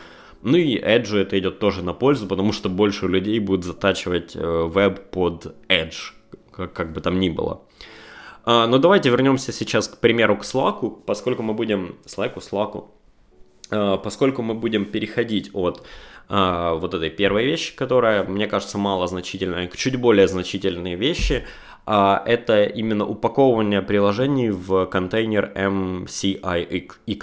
Ну 0.42 0.58
и 0.58 0.78
Edge 0.78 1.18
это 1.18 1.38
идет 1.40 1.60
тоже 1.60 1.84
на 1.84 1.94
пользу, 1.94 2.28
потому 2.28 2.54
что 2.54 2.70
больше 2.70 3.08
людей 3.08 3.40
будет 3.40 3.64
затачивать 3.64 4.36
э, 4.36 4.68
веб 4.68 5.10
под 5.10 5.56
Edge, 5.68 6.14
как, 6.52 6.74
как 6.74 6.94
бы 6.94 7.02
там 7.02 7.20
ни 7.20 7.30
было. 7.30 7.62
А, 8.50 8.66
но 8.66 8.78
давайте 8.78 9.10
вернемся 9.10 9.52
сейчас, 9.52 9.90
к 9.90 9.98
примеру, 9.98 10.38
к 10.38 10.44
Slack, 10.44 11.02
поскольку 11.06 11.44
мы 11.44 11.54
будем... 11.54 11.98
Slack, 12.06 12.36
Slack, 12.36 12.86
а, 13.72 13.98
поскольку 13.98 14.42
мы 14.42 14.54
будем 14.54 14.86
переходить 14.86 15.50
от 15.54 15.84
а, 16.30 16.76
вот 16.76 16.94
этой 16.94 17.10
первой 17.10 17.44
вещи, 17.44 17.76
которая, 17.76 18.24
мне 18.24 18.48
кажется, 18.48 18.78
мало 18.78 19.06
значительная, 19.06 19.68
к 19.68 19.76
чуть 19.76 19.98
более 19.98 20.30
значительные 20.30 20.96
вещи, 20.96 21.46
это 21.86 22.66
именно 22.66 23.06
упаковывание 23.06 23.82
приложений 23.82 24.50
в 24.50 24.86
контейнер 24.88 25.54
MCIX. 25.56 27.22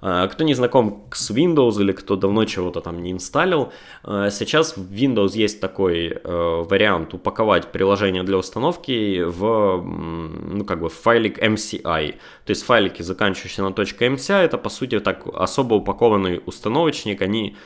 А, 0.00 0.28
кто 0.28 0.44
не 0.44 0.54
знаком 0.54 1.04
с 1.12 1.30
Windows 1.30 1.80
или 1.80 1.92
кто 1.92 2.16
давно 2.16 2.44
чего-то 2.44 2.80
там 2.80 3.02
не 3.02 3.12
инсталлил, 3.12 3.72
а, 4.04 4.30
сейчас 4.30 4.76
в 4.76 4.92
Windows 4.92 5.36
есть 5.36 5.60
такой 5.60 6.08
э, 6.08 6.64
вариант 6.68 7.14
упаковать 7.14 7.72
приложение 7.72 8.22
для 8.22 8.36
установки 8.36 9.22
в, 9.24 9.82
ну, 9.82 10.64
как 10.64 10.80
бы 10.80 10.88
в 10.88 10.94
файлик 10.94 11.38
MCI. 11.38 12.12
То 12.44 12.50
есть 12.50 12.64
файлики, 12.64 13.02
заканчивающиеся 13.02 13.62
на 13.62 13.68
.mci, 13.68 14.34
это 14.34 14.58
по 14.58 14.68
сути 14.68 15.00
так 15.00 15.26
особо 15.34 15.74
упакованный 15.74 16.40
установочник, 16.46 17.22
они 17.22 17.56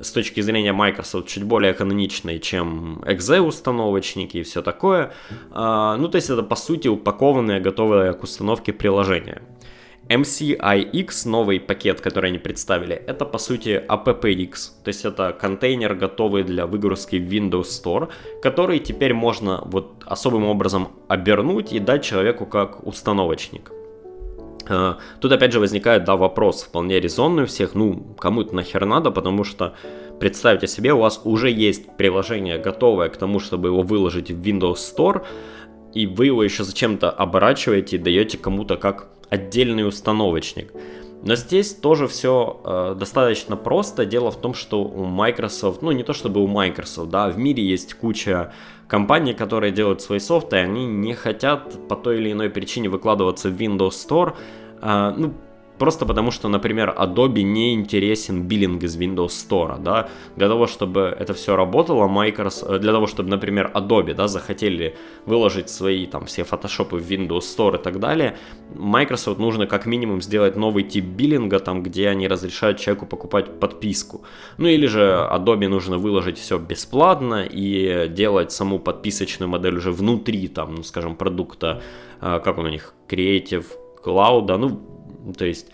с 0.00 0.12
точки 0.12 0.40
зрения 0.40 0.72
Microsoft 0.72 1.28
чуть 1.28 1.42
более 1.42 1.74
каноничные, 1.74 2.38
чем 2.38 3.02
exe 3.04 3.40
установочники 3.40 4.38
и 4.38 4.42
все 4.42 4.62
такое. 4.62 5.12
Ну, 5.50 6.08
то 6.08 6.16
есть 6.16 6.30
это 6.30 6.42
по 6.42 6.56
сути 6.56 6.88
упакованные, 6.88 7.60
готовые 7.60 8.12
к 8.12 8.22
установке 8.22 8.72
приложения. 8.72 9.42
MCIX, 10.10 11.28
новый 11.28 11.60
пакет, 11.60 12.00
который 12.00 12.30
они 12.30 12.38
представили, 12.38 12.96
это 13.06 13.24
по 13.24 13.38
сути 13.38 13.80
AppX, 13.88 14.50
то 14.82 14.88
есть 14.88 15.04
это 15.04 15.32
контейнер, 15.32 15.94
готовый 15.94 16.42
для 16.42 16.66
выгрузки 16.66 17.14
в 17.16 17.28
Windows 17.32 17.68
Store, 17.68 18.08
который 18.42 18.80
теперь 18.80 19.14
можно 19.14 19.62
вот 19.64 20.02
особым 20.06 20.46
образом 20.46 20.88
обернуть 21.08 21.72
и 21.72 21.78
дать 21.78 22.02
человеку 22.02 22.44
как 22.44 22.84
установочник. 22.84 23.70
А, 24.68 24.98
тут 25.20 25.30
опять 25.30 25.52
же 25.52 25.60
возникает, 25.60 26.04
да, 26.04 26.16
вопрос 26.16 26.64
вполне 26.64 26.98
резонный 26.98 27.44
у 27.44 27.46
всех, 27.46 27.76
ну, 27.76 28.16
кому 28.18 28.42
это 28.42 28.56
нахер 28.56 28.86
надо, 28.86 29.12
потому 29.12 29.44
что 29.44 29.74
представьте 30.18 30.66
себе, 30.66 30.92
у 30.92 30.98
вас 30.98 31.20
уже 31.22 31.50
есть 31.50 31.96
приложение 31.96 32.58
готовое 32.58 33.10
к 33.10 33.16
тому, 33.16 33.38
чтобы 33.38 33.68
его 33.68 33.82
выложить 33.82 34.32
в 34.32 34.42
Windows 34.42 34.78
Store, 34.96 35.22
и 35.94 36.06
вы 36.06 36.26
его 36.26 36.42
еще 36.42 36.64
зачем-то 36.64 37.10
оборачиваете 37.10 37.94
и 37.94 37.98
даете 38.00 38.38
кому-то 38.38 38.76
как 38.76 39.08
отдельный 39.30 39.86
установочник. 39.86 40.72
Но 41.22 41.34
здесь 41.34 41.74
тоже 41.74 42.08
все 42.08 42.60
э, 42.64 42.96
достаточно 42.98 43.56
просто. 43.56 44.06
Дело 44.06 44.30
в 44.30 44.36
том, 44.36 44.54
что 44.54 44.82
у 44.82 45.04
Microsoft, 45.04 45.82
ну 45.82 45.92
не 45.92 46.02
то 46.02 46.12
чтобы 46.12 46.42
у 46.42 46.46
Microsoft, 46.46 47.10
да, 47.10 47.28
в 47.28 47.38
мире 47.38 47.62
есть 47.62 47.94
куча 47.94 48.52
компаний, 48.88 49.34
которые 49.34 49.70
делают 49.70 50.00
свои 50.00 50.18
софты, 50.18 50.56
и 50.56 50.60
они 50.60 50.86
не 50.86 51.14
хотят 51.14 51.88
по 51.88 51.96
той 51.96 52.18
или 52.18 52.32
иной 52.32 52.48
причине 52.48 52.88
выкладываться 52.88 53.50
в 53.50 53.52
Windows 53.52 53.90
Store. 53.90 54.34
Э, 54.80 55.14
ну, 55.16 55.34
Просто 55.80 56.04
потому, 56.04 56.30
что, 56.30 56.48
например, 56.48 56.94
Adobe 56.98 57.42
не 57.42 57.72
интересен 57.72 58.42
биллинг 58.42 58.82
из 58.82 58.98
Windows 58.98 59.28
Store, 59.28 59.82
да, 59.82 60.10
для 60.36 60.46
того, 60.46 60.66
чтобы 60.66 61.00
это 61.00 61.32
все 61.32 61.56
работало, 61.56 62.06
Microsoft, 62.06 62.70
э, 62.70 62.78
для 62.78 62.92
того, 62.92 63.06
чтобы, 63.06 63.30
например, 63.30 63.70
Adobe, 63.74 64.12
да, 64.12 64.28
захотели 64.28 64.94
выложить 65.24 65.70
свои 65.70 66.06
там 66.06 66.26
все 66.26 66.44
фотошопы 66.44 66.96
в 66.98 67.10
Windows 67.10 67.56
Store 67.56 67.80
и 67.80 67.82
так 67.82 67.98
далее, 67.98 68.36
Microsoft 68.74 69.40
нужно 69.40 69.66
как 69.66 69.86
минимум 69.86 70.20
сделать 70.20 70.54
новый 70.54 70.82
тип 70.82 71.04
биллинга, 71.04 71.58
там, 71.60 71.82
где 71.82 72.10
они 72.10 72.28
разрешают 72.28 72.78
человеку 72.78 73.06
покупать 73.06 73.58
подписку. 73.58 74.20
Ну 74.58 74.68
или 74.68 74.86
же 74.86 75.00
Adobe 75.32 75.68
нужно 75.68 75.96
выложить 75.96 76.36
все 76.36 76.58
бесплатно 76.58 77.46
и 77.50 78.06
делать 78.08 78.52
саму 78.52 78.78
подписочную 78.80 79.48
модель 79.48 79.76
уже 79.76 79.92
внутри, 79.92 80.48
там, 80.48 80.74
ну, 80.74 80.82
скажем, 80.82 81.16
продукта, 81.16 81.80
э, 82.20 82.40
как 82.44 82.58
он 82.58 82.66
у 82.66 82.70
них, 82.70 82.92
Creative 83.08 83.64
Cloud, 84.04 84.56
ну, 84.58 84.99
то 85.36 85.44
есть, 85.44 85.68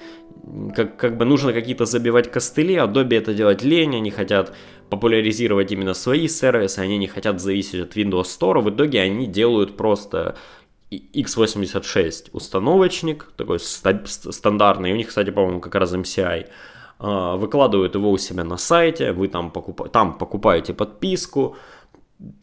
как, 0.74 0.96
как 0.96 1.16
бы 1.16 1.24
нужно 1.24 1.52
какие-то 1.52 1.84
забивать 1.84 2.30
костыли, 2.30 2.74
Adobe 2.74 3.16
это 3.16 3.34
делать 3.34 3.62
лень, 3.62 3.96
они 3.96 4.10
хотят 4.10 4.54
популяризировать 4.90 5.72
именно 5.72 5.94
свои 5.94 6.28
сервисы, 6.28 6.80
они 6.80 6.98
не 6.98 7.06
хотят 7.06 7.40
зависеть 7.40 7.80
от 7.80 7.96
Windows 7.96 8.24
Store, 8.24 8.60
в 8.60 8.70
итоге 8.70 9.00
они 9.00 9.26
делают 9.26 9.76
просто 9.76 10.36
x86 10.90 12.30
установочник, 12.32 13.32
такой 13.36 13.58
стандартный, 13.60 14.92
у 14.92 14.96
них, 14.96 15.08
кстати, 15.08 15.30
по-моему, 15.30 15.60
как 15.60 15.74
раз 15.74 15.94
MCI, 15.94 16.46
а, 16.98 17.36
выкладывают 17.36 17.94
его 17.94 18.10
у 18.10 18.18
себя 18.18 18.44
на 18.44 18.56
сайте, 18.56 19.12
вы 19.12 19.28
там, 19.28 19.50
покуп... 19.50 19.90
там 19.90 20.16
покупаете 20.16 20.74
подписку, 20.74 21.56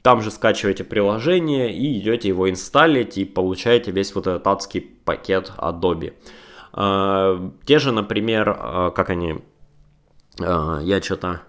там 0.02 0.22
же 0.22 0.30
скачиваете 0.30 0.84
приложение 0.84 1.74
и 1.74 1.98
идете 2.00 2.28
его 2.28 2.50
инсталлить 2.50 3.18
и 3.18 3.26
получаете 3.26 3.92
весь 3.92 4.14
вот 4.14 4.28
этот 4.28 4.46
адский 4.46 4.82
пакет 4.82 5.52
Adobe. 5.58 6.14
А, 6.74 7.52
те 7.66 7.80
же, 7.80 7.92
например, 7.92 8.56
а, 8.58 8.90
как 8.92 9.10
они... 9.10 9.36
А, 10.40 10.80
я 10.82 11.02
что-то... 11.02 11.42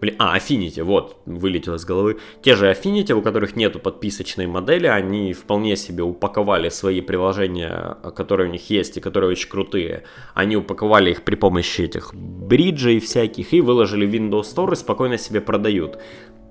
Блин, 0.00 0.16
а, 0.18 0.36
Affinity, 0.36 0.82
вот, 0.82 1.22
вылетело 1.26 1.76
из 1.76 1.84
головы. 1.84 2.18
Те 2.42 2.56
же 2.56 2.68
Affinity, 2.68 3.12
у 3.12 3.22
которых 3.22 3.54
нету 3.54 3.78
подписочной 3.78 4.46
модели, 4.48 4.88
они 4.88 5.32
вполне 5.32 5.76
себе 5.76 6.02
упаковали 6.02 6.70
свои 6.70 7.00
приложения, 7.00 7.96
которые 8.16 8.48
у 8.48 8.52
них 8.52 8.68
есть 8.68 8.96
и 8.96 9.00
которые 9.00 9.30
очень 9.30 9.48
крутые. 9.48 10.02
Они 10.34 10.56
упаковали 10.56 11.12
их 11.12 11.22
при 11.22 11.36
помощи 11.36 11.82
этих 11.82 12.12
бриджей 12.14 12.98
всяких 12.98 13.52
и 13.52 13.60
выложили 13.60 14.04
в 14.04 14.12
Windows 14.12 14.52
Store 14.54 14.72
и 14.72 14.76
спокойно 14.76 15.18
себе 15.18 15.40
продают. 15.40 15.98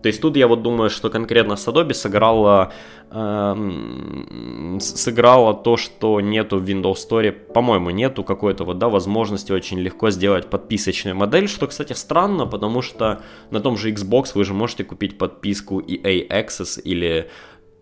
То 0.02 0.08
есть 0.08 0.22
тут 0.22 0.36
я 0.36 0.48
вот 0.48 0.62
думаю, 0.64 0.90
что 0.90 1.10
конкретно 1.10 1.56
с 1.56 1.68
Adobe 1.68 1.94
сыграло, 1.94 2.74
э, 3.12 4.78
сыграло 4.80 5.54
то, 5.54 5.78
что 5.78 6.20
нету 6.22 6.58
в 6.58 6.64
Windows 6.64 6.98
Store, 7.10 7.32
по-моему, 7.32 7.92
нету 7.92 8.24
какой-то 8.24 8.64
вот, 8.64 8.78
да, 8.78 8.90
возможности 8.90 9.52
очень 9.52 9.80
легко 9.80 10.10
сделать 10.10 10.50
подписочную 10.50 11.16
модель, 11.16 11.48
что, 11.48 11.68
кстати, 11.68 11.94
странно, 11.94 12.48
потому 12.48 12.82
что 12.82 13.22
на 13.52 13.60
том 13.60 13.78
же 13.78 13.92
Xbox 13.92 14.32
вы 14.34 14.44
же 14.44 14.54
можете 14.54 14.84
купить 14.84 15.18
подписку 15.18 15.80
EA 15.80 16.28
Access 16.28 16.82
или 16.82 17.30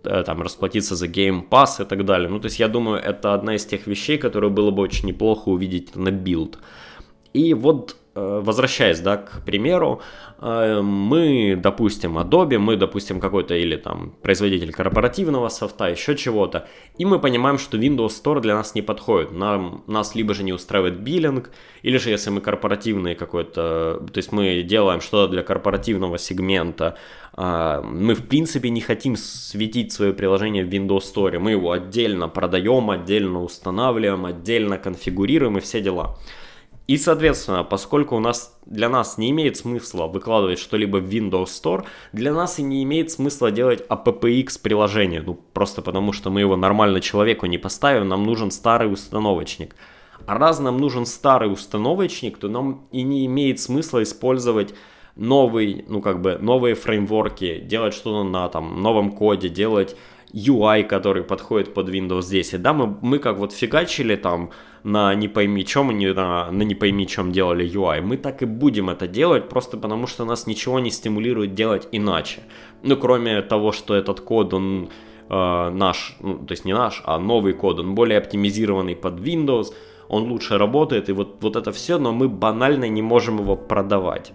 э, 0.04 0.24
там 0.24 0.42
расплатиться 0.42 0.96
за 0.96 1.08
Game 1.08 1.48
Pass 1.50 1.82
и 1.82 1.86
так 1.86 2.06
далее. 2.06 2.30
Ну, 2.30 2.40
то 2.40 2.48
есть 2.48 2.60
я 2.60 2.68
думаю, 2.68 3.02
это 3.02 3.34
одна 3.34 3.56
из 3.56 3.66
тех 3.66 3.88
вещей, 3.88 4.18
которую 4.18 4.52
было 4.52 4.72
бы 4.72 4.82
очень 4.82 5.08
неплохо 5.08 5.50
увидеть 5.50 5.96
на 5.96 6.12
Build. 6.12 6.60
И 7.34 7.54
вот 7.54 7.96
возвращаясь, 8.42 9.00
да, 9.00 9.18
к 9.18 9.44
примеру, 9.46 10.02
э, 10.40 10.82
мы, 10.82 11.56
допустим, 11.56 12.18
Adobe, 12.18 12.58
мы, 12.58 12.76
допустим, 12.76 13.20
какой-то 13.20 13.56
или 13.56 13.78
там 13.78 14.14
производитель 14.22 14.72
корпоративного 14.72 15.50
софта, 15.50 15.90
еще 15.90 16.16
чего-то, 16.16 16.68
и 16.98 17.06
мы 17.06 17.20
понимаем, 17.20 17.58
что 17.58 17.78
Windows 17.78 18.12
Store 18.24 18.42
для 18.42 18.56
нас 18.56 18.76
не 18.76 18.82
подходит. 18.82 19.32
Нам, 19.32 19.84
нас 19.88 20.16
либо 20.16 20.34
же 20.34 20.44
не 20.44 20.54
устраивает 20.54 21.00
биллинг, 21.00 21.52
или 21.84 21.98
же 21.98 22.10
если 22.10 22.30
мы 22.30 22.42
корпоративный 22.42 23.16
какой-то, 23.16 24.04
то 24.12 24.18
есть 24.18 24.32
мы 24.32 24.62
делаем 24.64 25.02
что-то 25.02 25.32
для 25.32 25.44
корпоративного 25.44 26.18
сегмента, 26.18 26.98
э, 27.38 27.82
мы 27.84 28.14
в 28.14 28.28
принципе 28.28 28.70
не 28.70 28.82
хотим 28.82 29.16
светить 29.18 29.92
свое 29.92 30.14
приложение 30.14 30.66
в 30.66 30.70
Windows 30.70 31.04
Store, 31.14 31.40
мы 31.40 31.52
его 31.52 31.72
отдельно 31.72 32.28
продаем, 32.28 32.90
отдельно 32.90 33.44
устанавливаем, 33.44 34.26
отдельно 34.26 34.78
конфигурируем 34.78 35.58
и 35.58 35.62
все 35.62 35.82
дела. 35.82 36.18
И, 36.89 36.98
соответственно, 36.98 37.63
поскольку 37.63 38.15
у 38.15 38.19
нас 38.19 38.58
для 38.65 38.89
нас 38.89 39.19
не 39.19 39.29
имеет 39.29 39.55
смысла 39.58 40.08
выкладывать 40.08 40.58
что-либо 40.58 40.98
в 40.98 41.08
Windows 41.08 41.46
Store, 41.46 41.86
для 42.13 42.34
нас 42.34 42.58
и 42.58 42.63
не 42.63 42.81
имеет 42.81 43.12
смысла 43.12 43.51
делать 43.51 43.86
AppX 43.89 44.60
приложение, 44.60 45.22
ну 45.22 45.39
просто 45.53 45.84
потому 45.84 46.13
что 46.13 46.31
мы 46.31 46.39
его 46.39 46.55
нормально 46.55 47.00
человеку 47.00 47.46
не 47.46 47.60
поставим, 47.60 48.08
нам 48.08 48.24
нужен 48.24 48.50
старый 48.50 48.91
установочник. 48.91 49.75
А 50.25 50.39
раз 50.39 50.60
нам 50.60 50.79
нужен 50.79 51.05
старый 51.05 51.53
установочник, 51.53 52.39
то 52.39 52.50
нам 52.50 52.88
и 52.91 53.03
не 53.03 53.27
имеет 53.27 53.60
смысла 53.60 54.01
использовать 54.01 54.74
новый, 55.15 55.86
ну 55.88 56.01
как 56.01 56.24
бы 56.24 56.39
новые 56.41 56.74
фреймворки, 56.74 57.60
делать 57.60 57.93
что-то 57.93 58.24
на 58.24 58.50
там 58.50 58.81
новом 58.81 59.12
коде, 59.12 59.50
делать 59.50 59.96
UI, 60.33 60.83
который 60.83 61.24
подходит 61.24 61.74
под 61.74 61.89
Windows 61.89 62.29
10, 62.29 62.62
да, 62.62 62.74
мы, 62.74 62.98
мы 63.01 63.19
как 63.19 63.38
вот 63.38 63.51
фигачили 63.51 64.15
там 64.15 64.51
на 64.83 65.15
не 65.15 65.27
пойми 65.27 65.65
чем, 65.65 65.89
не 65.98 66.13
на, 66.13 66.51
на 66.51 66.63
не 66.63 66.75
пойми 66.75 67.07
чем 67.07 67.31
делали 67.31 67.67
UI, 67.67 68.01
мы 68.01 68.17
так 68.17 68.41
и 68.41 68.45
будем 68.45 68.89
это 68.89 69.07
делать, 69.07 69.50
просто 69.50 69.77
потому 69.77 70.07
что 70.07 70.25
нас 70.25 70.48
ничего 70.48 70.79
не 70.79 70.91
стимулирует 70.91 71.53
делать 71.53 71.88
иначе. 71.91 72.41
Ну, 72.83 72.95
кроме 72.95 73.41
того, 73.41 73.71
что 73.71 73.95
этот 73.95 74.21
код, 74.21 74.53
он 74.53 74.89
э, 75.29 75.69
наш, 75.74 76.15
ну, 76.21 76.38
то 76.45 76.51
есть 76.51 76.65
не 76.65 76.74
наш, 76.74 77.01
а 77.05 77.19
новый 77.19 77.53
код, 77.53 77.79
он 77.79 77.95
более 77.95 78.19
оптимизированный 78.19 78.95
под 78.95 79.19
Windows, 79.19 79.74
он 80.07 80.24
лучше 80.29 80.57
работает, 80.57 81.09
и 81.09 81.12
вот, 81.12 81.38
вот 81.41 81.55
это 81.55 81.71
все, 81.71 81.98
но 81.98 82.12
мы 82.12 82.29
банально 82.29 82.88
не 82.88 83.01
можем 83.01 83.39
его 83.39 83.55
продавать. 83.55 84.31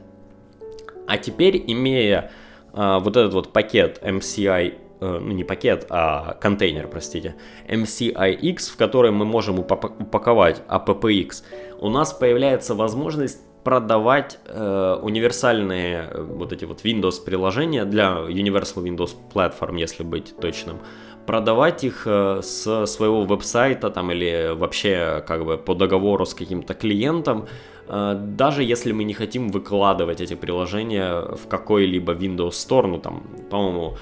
А 1.07 1.19
теперь, 1.19 1.63
имея 1.67 2.33
э, 2.73 2.99
вот 3.01 3.17
этот 3.17 3.35
вот 3.35 3.53
пакет 3.53 4.01
MCI 4.03 4.84
ну 5.05 5.33
не 5.33 5.45
пакет, 5.45 5.87
а 5.91 6.37
контейнер, 6.41 6.89
простите, 6.89 7.35
MCIX, 7.69 8.59
в 8.59 8.77
который 8.77 9.11
мы 9.11 9.25
можем 9.25 9.59
упаковать 9.59 10.63
APPX, 10.69 11.43
у 11.81 11.91
нас 11.91 12.13
появляется 12.13 12.75
возможность 12.75 13.41
продавать 13.65 14.39
э, 14.47 14.99
универсальные 15.03 16.09
э, 16.11 16.23
вот 16.23 16.53
эти 16.53 16.67
вот 16.67 16.85
Windows 16.85 17.25
приложения 17.25 17.85
для 17.85 18.19
Universal 18.29 18.85
Windows 18.85 19.15
Platform, 19.35 19.79
если 19.79 20.05
быть 20.05 20.37
точным, 20.41 20.79
продавать 21.27 21.83
их 21.85 22.03
э, 22.07 22.41
с 22.43 22.87
своего 22.87 23.25
веб-сайта 23.25 23.91
там 23.91 24.13
или 24.13 24.55
вообще 24.55 25.25
как 25.27 25.45
бы 25.45 25.57
по 25.57 25.75
договору 25.75 26.27
с 26.27 26.35
каким-то 26.35 26.75
клиентом, 26.75 27.47
э, 27.89 28.17
даже 28.19 28.63
если 28.63 28.93
мы 28.93 29.05
не 29.05 29.15
хотим 29.15 29.49
выкладывать 29.49 30.21
эти 30.21 30.35
приложения 30.35 31.21
в 31.21 31.49
какой-либо 31.49 32.13
Windows 32.13 32.51
Store, 32.51 32.87
ну 32.87 32.99
там, 32.99 33.23
по-моему, 33.51 33.97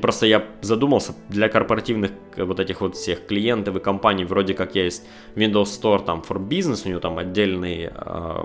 просто 0.00 0.26
я 0.26 0.44
задумался, 0.60 1.14
для 1.28 1.48
корпоративных 1.48 2.12
э, 2.36 2.44
вот 2.44 2.60
этих 2.60 2.80
вот 2.80 2.96
всех 2.96 3.26
клиентов 3.26 3.76
и 3.76 3.80
компаний 3.80 4.24
вроде 4.24 4.54
как 4.54 4.74
есть 4.74 5.06
Windows 5.36 5.64
Store 5.64 6.04
там 6.04 6.22
for 6.28 6.38
Business, 6.38 6.82
у 6.84 6.88
него 6.88 7.00
там 7.00 7.18
отдельный, 7.18 7.90
э, 7.94 8.44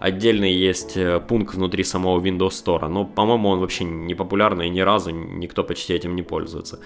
отдельный 0.00 0.52
есть 0.52 0.96
э, 0.96 1.20
пункт 1.20 1.54
внутри 1.54 1.84
самого 1.84 2.20
Windows 2.20 2.64
Store, 2.64 2.88
но, 2.88 3.04
по-моему, 3.04 3.48
он 3.48 3.60
вообще 3.60 3.84
не 3.84 4.14
популярный, 4.14 4.68
ни 4.68 4.80
разу 4.80 5.10
никто 5.10 5.64
почти 5.64 5.94
этим 5.94 6.16
не 6.16 6.22
пользуется. 6.22 6.78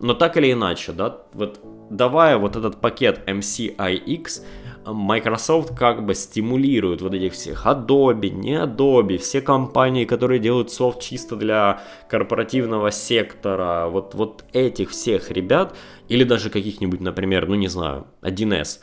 Но 0.00 0.14
так 0.14 0.36
или 0.36 0.52
иначе, 0.52 0.92
да, 0.92 1.22
вот 1.32 1.60
давая 1.90 2.36
вот 2.36 2.56
этот 2.56 2.80
пакет 2.80 3.20
MCIX, 3.26 4.42
Microsoft 4.86 5.76
как 5.76 6.04
бы 6.04 6.14
стимулирует 6.14 7.02
вот 7.02 7.14
этих 7.14 7.32
всех. 7.32 7.66
Adobe, 7.66 8.30
не 8.30 8.54
Adobe, 8.54 9.18
все 9.18 9.40
компании, 9.40 10.04
которые 10.04 10.38
делают 10.38 10.70
софт 10.70 11.00
чисто 11.00 11.36
для 11.36 11.82
корпоративного 12.08 12.90
сектора, 12.90 13.88
вот, 13.88 14.14
вот 14.14 14.44
этих 14.52 14.90
всех 14.90 15.30
ребят, 15.30 15.76
или 16.08 16.24
даже 16.24 16.50
каких-нибудь, 16.50 17.00
например, 17.00 17.48
ну 17.48 17.54
не 17.56 17.68
знаю, 17.68 18.06
1С, 18.22 18.78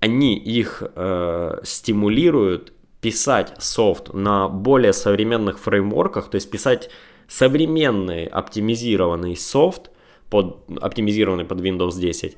они 0.00 0.36
их 0.36 0.82
э, 0.94 1.58
стимулируют 1.62 2.72
писать 3.00 3.54
софт 3.58 4.12
на 4.12 4.48
более 4.48 4.92
современных 4.92 5.58
фреймворках, 5.58 6.28
то 6.28 6.34
есть 6.36 6.50
писать 6.50 6.90
современный 7.28 8.26
оптимизированный 8.26 9.36
софт, 9.36 9.90
под, 10.30 10.64
оптимизированный 10.80 11.44
под 11.44 11.60
Windows 11.60 11.98
10, 11.98 12.36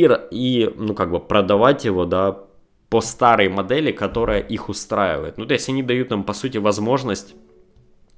и, 0.00 0.08
и 0.30 0.70
ну, 0.76 0.94
как 0.94 1.10
бы 1.10 1.20
продавать 1.20 1.84
его, 1.84 2.04
да, 2.04 2.38
по 2.88 3.00
старой 3.00 3.48
модели, 3.48 3.92
которая 3.92 4.40
их 4.40 4.68
устраивает. 4.68 5.38
Ну, 5.38 5.46
то 5.46 5.54
есть 5.54 5.68
они 5.68 5.82
дают 5.82 6.10
нам, 6.10 6.24
по 6.24 6.32
сути, 6.32 6.58
возможность 6.58 7.34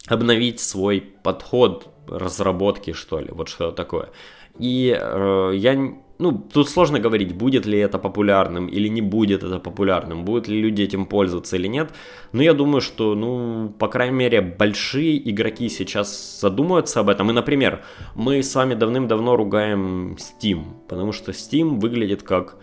обновить 0.08 0.60
свой 0.60 1.00
подход 1.00 1.88
разработки, 2.08 2.92
что 2.92 3.20
ли, 3.20 3.28
вот 3.30 3.48
что 3.48 3.70
такое. 3.70 4.10
И 4.58 4.96
э, 4.98 5.52
я 5.54 5.94
ну, 6.18 6.32
тут 6.52 6.68
сложно 6.68 7.00
говорить, 7.00 7.34
будет 7.34 7.66
ли 7.66 7.78
это 7.78 7.98
популярным 7.98 8.66
или 8.68 8.88
не 8.88 9.02
будет 9.02 9.42
это 9.42 9.58
популярным, 9.58 10.24
будут 10.24 10.48
ли 10.48 10.60
люди 10.60 10.82
этим 10.82 11.06
пользоваться 11.06 11.56
или 11.56 11.66
нет. 11.68 11.90
Но 12.32 12.42
я 12.42 12.54
думаю, 12.54 12.80
что, 12.80 13.14
ну, 13.14 13.74
по 13.78 13.88
крайней 13.88 14.16
мере, 14.16 14.40
большие 14.40 15.30
игроки 15.30 15.68
сейчас 15.68 16.40
задумаются 16.40 17.00
об 17.00 17.08
этом. 17.08 17.30
И, 17.30 17.32
например, 17.32 17.82
мы 18.14 18.42
с 18.42 18.54
вами 18.54 18.74
давным-давно 18.74 19.36
ругаем 19.36 20.16
Steam, 20.18 20.64
потому 20.88 21.12
что 21.12 21.32
Steam 21.32 21.80
выглядит 21.80 22.22
как 22.22 22.56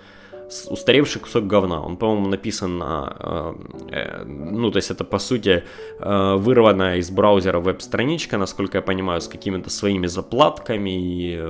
устаревший 0.70 1.22
кусок 1.22 1.48
говна. 1.48 1.82
Он, 1.82 1.98
по-моему, 1.98 2.28
написан 2.28 2.78
на... 2.78 3.16
Э, 3.20 3.54
э, 3.92 4.24
ну, 4.26 4.72
то 4.72 4.78
есть 4.78 4.92
это, 4.92 5.04
по 5.04 5.20
сути, 5.20 5.64
э, 6.00 6.36
вырванная 6.36 6.98
из 6.98 7.10
браузера 7.10 7.60
веб-страничка, 7.60 8.38
насколько 8.38 8.78
я 8.78 8.82
понимаю, 8.82 9.22
с 9.22 9.28
какими-то 9.28 9.70
своими 9.70 10.08
заплатками 10.08 10.92
и... 10.92 11.42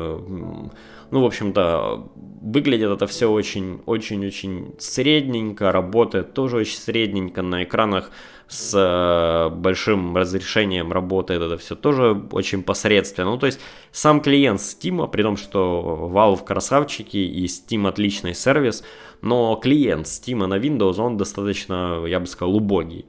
Ну, 1.11 1.21
в 1.21 1.25
общем-то, 1.25 2.09
выглядит 2.41 2.89
это 2.89 3.05
все 3.05 3.29
очень-очень-очень 3.29 4.75
средненько, 4.79 5.71
работает 5.71 6.33
тоже 6.33 6.57
очень 6.57 6.77
средненько 6.77 7.41
на 7.41 7.63
экранах 7.63 8.11
с 8.47 8.73
э, 8.75 9.49
большим 9.55 10.17
разрешением 10.17 10.91
работает 10.91 11.41
это 11.41 11.57
все 11.57 11.75
тоже 11.75 12.21
очень 12.31 12.63
посредственно. 12.63 13.31
Ну, 13.31 13.37
то 13.37 13.45
есть 13.45 13.59
сам 13.91 14.21
клиент 14.21 14.59
Steam, 14.59 15.07
при 15.09 15.21
том, 15.21 15.37
что 15.37 16.09
Valve 16.13 16.43
красавчики 16.43 17.17
и 17.17 17.45
Steam 17.45 17.87
отличный 17.87 18.33
сервис, 18.33 18.83
но 19.21 19.55
клиент 19.55 20.07
Steam 20.07 20.45
на 20.47 20.57
Windows, 20.57 20.99
он 20.99 21.17
достаточно, 21.17 22.03
я 22.05 22.19
бы 22.19 22.25
сказал, 22.25 22.55
убогий. 22.55 23.05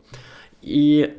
И 0.60 1.18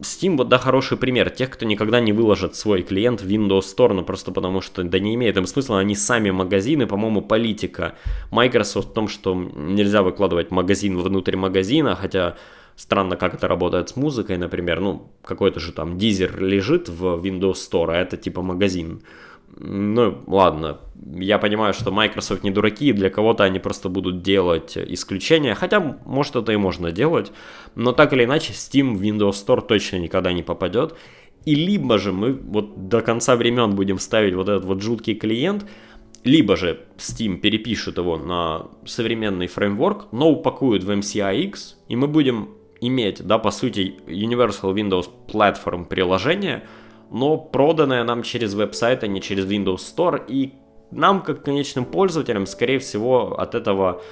Steam 0.00 0.36
вот, 0.36 0.48
да, 0.48 0.58
хороший 0.58 0.98
пример. 0.98 1.30
Тех, 1.30 1.50
кто 1.50 1.64
никогда 1.64 2.00
не 2.00 2.12
выложит 2.12 2.54
свой 2.54 2.82
клиент 2.82 3.22
в 3.22 3.28
Windows 3.28 3.60
Store, 3.60 3.94
ну 3.94 4.04
просто 4.04 4.30
потому 4.30 4.60
что, 4.60 4.82
да 4.82 4.98
не 4.98 5.14
имеет 5.14 5.36
им 5.36 5.46
смысла, 5.46 5.78
они 5.78 5.94
сами 5.94 6.30
магазины, 6.30 6.86
по-моему, 6.86 7.22
политика 7.22 7.94
Microsoft 8.30 8.90
в 8.90 8.92
том, 8.92 9.08
что 9.08 9.34
нельзя 9.34 10.02
выкладывать 10.02 10.50
магазин 10.50 10.98
внутрь 10.98 11.36
магазина, 11.36 11.96
хотя 11.96 12.36
странно, 12.76 13.16
как 13.16 13.34
это 13.34 13.48
работает 13.48 13.88
с 13.88 13.96
музыкой, 13.96 14.36
например, 14.36 14.80
ну, 14.80 15.10
какой-то 15.24 15.60
же 15.60 15.72
там 15.72 15.96
дизер 15.96 16.42
лежит 16.42 16.88
в 16.88 17.16
Windows 17.16 17.54
Store, 17.54 17.92
а 17.92 17.96
это 17.96 18.16
типа 18.16 18.42
магазин. 18.42 19.02
Ну, 19.58 20.22
ладно, 20.26 20.80
я 21.14 21.38
понимаю, 21.38 21.72
что 21.72 21.90
Microsoft 21.90 22.44
не 22.44 22.50
дураки, 22.50 22.92
для 22.92 23.08
кого-то 23.08 23.44
они 23.44 23.58
просто 23.58 23.88
будут 23.88 24.22
делать 24.22 24.76
исключения, 24.76 25.54
хотя, 25.54 25.80
может, 26.04 26.36
это 26.36 26.52
и 26.52 26.56
можно 26.56 26.92
делать, 26.92 27.32
но 27.74 27.92
так 27.92 28.12
или 28.12 28.24
иначе, 28.24 28.52
Steam 28.52 28.96
в 28.96 29.02
Windows 29.02 29.30
Store 29.30 29.66
точно 29.66 29.96
никогда 29.96 30.32
не 30.34 30.42
попадет, 30.42 30.94
и 31.46 31.54
либо 31.54 31.96
же 31.96 32.12
мы 32.12 32.34
вот 32.34 32.88
до 32.88 33.00
конца 33.00 33.34
времен 33.34 33.74
будем 33.74 33.98
ставить 33.98 34.34
вот 34.34 34.48
этот 34.50 34.66
вот 34.66 34.82
жуткий 34.82 35.14
клиент, 35.14 35.66
либо 36.22 36.56
же 36.56 36.80
Steam 36.98 37.38
перепишет 37.38 37.96
его 37.96 38.18
на 38.18 38.66
современный 38.84 39.46
фреймворк, 39.46 40.08
но 40.12 40.28
упакует 40.28 40.84
в 40.84 40.90
MCIX, 40.90 41.54
и 41.88 41.96
мы 41.96 42.08
будем 42.08 42.50
иметь, 42.82 43.26
да, 43.26 43.38
по 43.38 43.50
сути, 43.50 43.94
Universal 44.06 44.74
Windows 44.74 45.08
Platform 45.28 45.86
приложение– 45.86 46.64
но 47.10 47.36
проданное 47.36 48.04
нам 48.04 48.22
через 48.22 48.54
веб-сайт, 48.54 49.04
а 49.04 49.06
не 49.06 49.20
через 49.20 49.46
Windows 49.46 49.76
Store, 49.76 50.22
и 50.26 50.54
нам, 50.90 51.22
как 51.22 51.42
конечным 51.44 51.84
пользователям, 51.84 52.46
скорее 52.46 52.78
всего, 52.78 53.38
от 53.38 53.54
этого, 53.54 54.02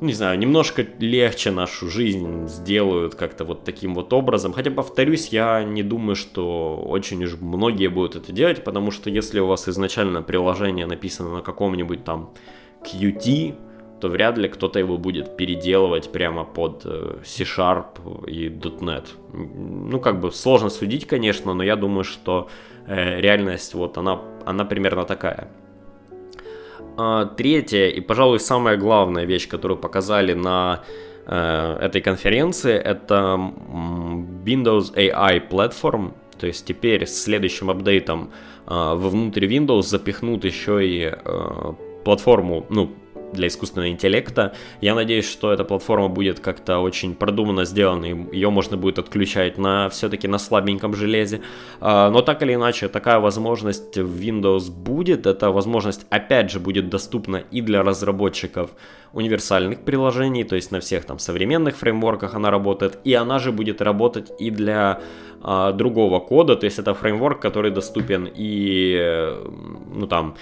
не 0.00 0.12
знаю, 0.12 0.38
немножко 0.38 0.86
легче 0.98 1.50
нашу 1.50 1.88
жизнь 1.88 2.48
сделают 2.48 3.14
как-то 3.14 3.44
вот 3.44 3.64
таким 3.64 3.94
вот 3.94 4.12
образом. 4.12 4.52
Хотя, 4.52 4.70
повторюсь, 4.70 5.28
я 5.28 5.64
не 5.64 5.82
думаю, 5.82 6.16
что 6.16 6.76
очень 6.76 7.24
уж 7.24 7.36
многие 7.40 7.88
будут 7.88 8.16
это 8.16 8.32
делать, 8.32 8.64
потому 8.64 8.90
что 8.90 9.10
если 9.10 9.40
у 9.40 9.46
вас 9.46 9.68
изначально 9.68 10.22
приложение 10.22 10.86
написано 10.86 11.36
на 11.36 11.42
каком-нибудь 11.42 12.04
там 12.04 12.34
Qt, 12.82 13.54
то 14.00 14.08
вряд 14.08 14.38
ли 14.38 14.48
кто-то 14.48 14.78
его 14.78 14.98
будет 14.98 15.36
переделывать 15.36 16.12
прямо 16.12 16.44
под 16.44 16.82
э, 16.84 17.18
C-Sharp 17.24 18.28
и 18.28 18.48
.NET. 18.48 19.04
Ну, 19.32 20.00
как 20.00 20.20
бы 20.20 20.30
сложно 20.32 20.68
судить, 20.68 21.06
конечно, 21.06 21.54
но 21.54 21.62
я 21.62 21.76
думаю, 21.76 22.04
что 22.04 22.48
э, 22.86 23.20
реальность 23.20 23.74
вот 23.74 23.96
она, 23.96 24.20
она 24.44 24.64
примерно 24.64 25.04
такая. 25.04 25.48
А, 26.98 27.24
третья 27.24 27.88
и, 27.88 28.00
пожалуй, 28.00 28.38
самая 28.38 28.76
главная 28.76 29.24
вещь, 29.24 29.48
которую 29.48 29.78
показали 29.78 30.34
на 30.34 30.82
э, 31.26 31.78
этой 31.80 32.02
конференции, 32.02 32.74
это 32.74 33.38
Windows 34.44 34.94
AI 34.94 35.48
Platform. 35.48 36.12
То 36.38 36.46
есть 36.46 36.66
теперь 36.66 37.06
с 37.06 37.22
следующим 37.22 37.70
апдейтом 37.70 38.30
э, 38.66 38.70
во 38.70 39.08
внутрь 39.08 39.46
Windows 39.46 39.82
запихнут 39.82 40.44
еще 40.44 40.86
и 40.86 41.12
платформу, 42.04 42.66
ну, 42.68 42.90
для 43.32 43.48
искусственного 43.48 43.90
интеллекта. 43.90 44.54
Я 44.80 44.94
надеюсь, 44.94 45.28
что 45.30 45.52
эта 45.52 45.64
платформа 45.64 46.08
будет 46.08 46.40
как-то 46.40 46.78
очень 46.78 47.14
продуманно 47.14 47.64
сделана, 47.64 48.04
ее 48.04 48.50
можно 48.50 48.76
будет 48.76 48.98
отключать 48.98 49.58
на 49.58 49.88
все-таки 49.88 50.28
на 50.28 50.38
слабеньком 50.38 50.94
железе. 50.94 51.42
А, 51.80 52.10
но 52.10 52.22
так 52.22 52.42
или 52.42 52.54
иначе, 52.54 52.88
такая 52.88 53.18
возможность 53.18 53.96
в 53.96 54.20
Windows 54.20 54.70
будет. 54.70 55.26
Эта 55.26 55.50
возможность, 55.50 56.06
опять 56.10 56.50
же, 56.50 56.60
будет 56.60 56.88
доступна 56.88 57.36
и 57.36 57.60
для 57.60 57.82
разработчиков 57.82 58.70
универсальных 59.12 59.80
приложений, 59.80 60.44
то 60.44 60.56
есть 60.56 60.70
на 60.70 60.80
всех 60.80 61.04
там 61.04 61.18
современных 61.18 61.76
фреймворках 61.76 62.34
она 62.34 62.50
работает, 62.50 62.98
и 63.04 63.14
она 63.14 63.38
же 63.38 63.50
будет 63.50 63.80
работать 63.80 64.30
и 64.38 64.50
для 64.50 65.00
а, 65.42 65.72
другого 65.72 66.20
кода, 66.20 66.56
то 66.56 66.64
есть 66.64 66.78
это 66.78 66.92
фреймворк, 66.92 67.40
который 67.40 67.70
доступен 67.70 68.28
и, 68.34 69.32
ну 69.94 70.06
там, 70.06 70.36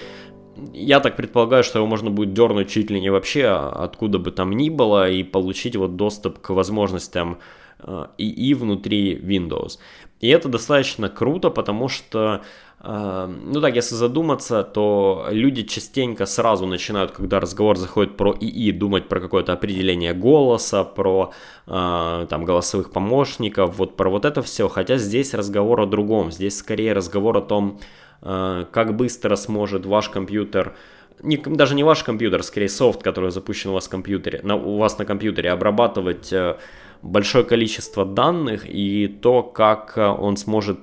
я 0.73 1.01
так 1.01 1.17
предполагаю, 1.17 1.65
что 1.65 1.79
его 1.79 1.87
можно 1.87 2.11
будет 2.11 2.33
дернуть 2.33 2.69
чуть 2.69 2.91
ли 2.91 3.01
не 3.01 3.11
вообще 3.11 3.47
откуда 3.47 4.19
бы 4.19 4.31
там 4.31 4.53
ни 4.53 4.71
было 4.71 5.11
и 5.11 5.23
получить 5.23 5.77
вот 5.77 5.97
доступ 5.97 6.39
к 6.41 6.51
возможностям 6.51 7.39
э, 7.81 8.07
внутри 8.55 9.17
Windows. 9.17 9.79
И 10.21 10.29
это 10.29 10.49
достаточно 10.49 11.09
круто, 11.09 11.51
потому 11.51 11.89
что, 11.89 12.41
э, 12.81 13.35
ну 13.45 13.61
так, 13.61 13.77
если 13.77 13.95
задуматься, 13.95 14.63
то 14.63 15.27
люди 15.31 15.65
частенько 15.65 16.25
сразу 16.25 16.67
начинают, 16.67 17.11
когда 17.11 17.41
разговор 17.41 17.77
заходит 17.77 18.17
про 18.17 18.33
ИИ, 18.33 18.71
думать 18.71 19.09
про 19.09 19.21
какое-то 19.21 19.53
определение 19.53 20.15
голоса, 20.15 20.85
про 20.85 21.33
э, 21.67 22.27
там 22.31 22.45
голосовых 22.45 22.91
помощников, 22.91 23.77
вот 23.77 23.97
про 23.97 24.09
вот 24.09 24.25
это 24.25 24.41
все. 24.41 24.69
Хотя 24.69 24.97
здесь 24.97 25.35
разговор 25.35 25.81
о 25.81 25.87
другом, 25.87 26.31
здесь 26.31 26.57
скорее 26.57 26.95
разговор 26.95 27.37
о 27.37 27.43
том, 27.43 27.79
как 28.25 28.97
быстро 28.97 29.37
сможет 29.37 29.87
ваш 29.87 30.09
компьютер, 30.09 30.75
не, 31.23 31.37
даже 31.37 31.75
не 31.75 31.85
ваш 31.85 32.03
компьютер, 32.03 32.43
скорее 32.43 32.69
софт, 32.69 33.03
который 33.03 33.31
запущен 33.31 33.71
у 33.71 33.75
вас 33.75 33.87
в 33.87 33.91
компьютере, 33.91 34.41
на, 34.43 34.57
у 34.57 34.79
вас 34.79 34.99
на 34.99 35.05
компьютере, 35.05 35.51
обрабатывать 35.51 36.33
э, 36.33 36.57
большое 37.03 37.45
количество 37.45 38.05
данных 38.05 38.65
и 38.67 39.09
то, 39.09 39.43
как 39.43 39.93
э, 39.97 40.07
он 40.07 40.37
сможет 40.37 40.79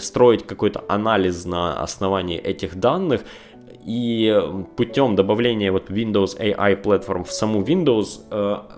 строить 0.00 0.46
какой-то 0.46 0.84
анализ 0.88 1.44
на 1.44 1.80
основании 1.80 2.38
этих 2.38 2.76
данных 2.76 3.22
и 3.86 4.42
путем 4.76 5.14
добавления 5.14 5.70
вот 5.70 5.90
Windows 5.90 6.36
AI 6.38 6.76
платформ 6.76 7.22
в 7.22 7.30
саму 7.30 7.62
Windows 7.62 8.20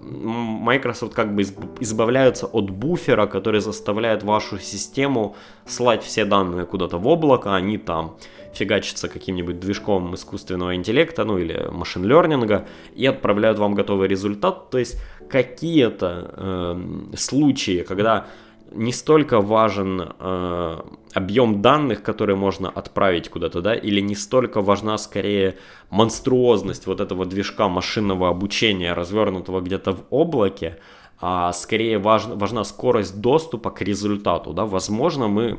Microsoft 0.03 1.15
как 1.15 1.35
бы 1.35 1.43
избавляются 1.81 2.47
от 2.47 2.69
буфера, 2.69 3.27
который 3.27 3.61
заставляет 3.61 4.23
вашу 4.23 4.59
систему 4.59 5.35
слать 5.67 6.03
все 6.03 6.27
данные 6.27 6.67
куда-то 6.67 6.99
в 6.99 7.07
облако, 7.07 7.55
они 7.55 7.79
там 7.79 8.17
фигачатся 8.53 9.09
каким-нибудь 9.09 9.61
движком 9.61 10.15
искусственного 10.15 10.75
интеллекта, 10.75 11.25
ну 11.25 11.39
или 11.39 11.69
машин 11.71 12.05
лернинга, 12.05 12.67
и 12.95 13.07
отправляют 13.07 13.59
вам 13.59 13.75
готовый 13.75 14.09
результат. 14.09 14.69
То 14.71 14.79
есть 14.79 15.01
какие-то 15.31 16.35
э, 16.37 17.17
случаи, 17.17 17.83
когда 17.83 18.27
не 18.73 18.93
столько 18.93 19.41
важен 19.41 20.01
э, 20.19 20.81
объем 21.15 21.63
данных, 21.63 22.03
которые 22.03 22.37
можно 22.37 22.69
отправить 22.69 23.29
куда-то, 23.29 23.61
да, 23.61 23.75
или 23.75 24.01
не 24.01 24.15
столько 24.15 24.61
важна 24.61 24.99
скорее 24.99 25.57
монструозность 25.91 26.87
вот 26.87 27.01
этого 27.01 27.25
движка 27.25 27.69
машинного 27.69 28.29
обучения, 28.29 28.93
развернутого 28.93 29.61
где-то 29.61 29.93
в 29.93 30.05
облаке, 30.11 30.79
а 31.21 31.53
скорее 31.53 31.99
важна, 31.99 32.35
важна 32.35 32.65
скорость 32.65 33.21
доступа 33.21 33.71
к 33.71 33.83
результату, 33.83 34.53
да, 34.53 34.65
возможно, 34.65 35.29
мы 35.29 35.59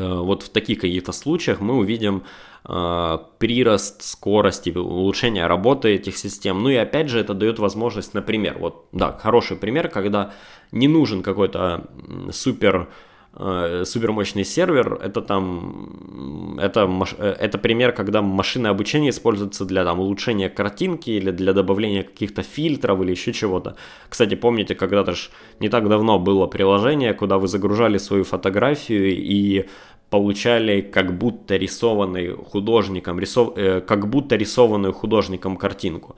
вот 0.00 0.42
в 0.42 0.48
таких 0.48 0.80
каких-то 0.80 1.12
случаях 1.12 1.60
мы 1.60 1.76
увидим 1.76 2.24
э, 2.66 3.18
прирост 3.38 4.02
скорости, 4.02 4.70
улучшение 4.70 5.46
работы 5.46 5.94
этих 5.94 6.16
систем. 6.16 6.62
Ну 6.62 6.68
и 6.68 6.76
опять 6.76 7.08
же 7.08 7.20
это 7.20 7.34
дает 7.34 7.58
возможность, 7.58 8.14
например, 8.14 8.58
вот, 8.58 8.86
да, 8.92 9.12
хороший 9.12 9.56
пример, 9.56 9.88
когда 9.88 10.32
не 10.72 10.88
нужен 10.88 11.22
какой-то 11.22 11.86
супер 12.32 12.88
Э, 12.88 12.92
супермощный 13.36 14.44
сервер, 14.44 14.98
это 15.02 15.20
там, 15.20 16.56
это, 16.60 16.88
э, 17.18 17.36
это 17.40 17.58
пример, 17.58 17.92
когда 17.92 18.22
машинное 18.22 18.70
обучение 18.70 19.10
используется 19.10 19.64
для 19.64 19.84
там, 19.84 19.98
улучшения 19.98 20.48
картинки 20.48 21.10
или 21.10 21.32
для 21.32 21.52
добавления 21.52 22.04
каких-то 22.04 22.42
фильтров 22.42 23.00
или 23.02 23.10
еще 23.10 23.32
чего-то. 23.32 23.76
Кстати, 24.08 24.36
помните, 24.36 24.74
когда-то 24.74 25.12
ж 25.12 25.30
не 25.60 25.68
так 25.68 25.88
давно 25.88 26.18
было 26.18 26.46
приложение, 26.46 27.12
куда 27.12 27.38
вы 27.38 27.48
загружали 27.48 27.98
свою 27.98 28.22
фотографию 28.22 29.16
и 29.16 29.66
получали 30.10 30.80
как 30.80 31.18
будто 31.18 31.56
рисованный 31.56 32.36
художником, 32.36 33.18
рисов, 33.18 33.54
э, 33.56 33.80
как 33.80 34.08
будто 34.08 34.36
рисованную 34.36 34.92
художником 34.92 35.56
картинку. 35.56 36.14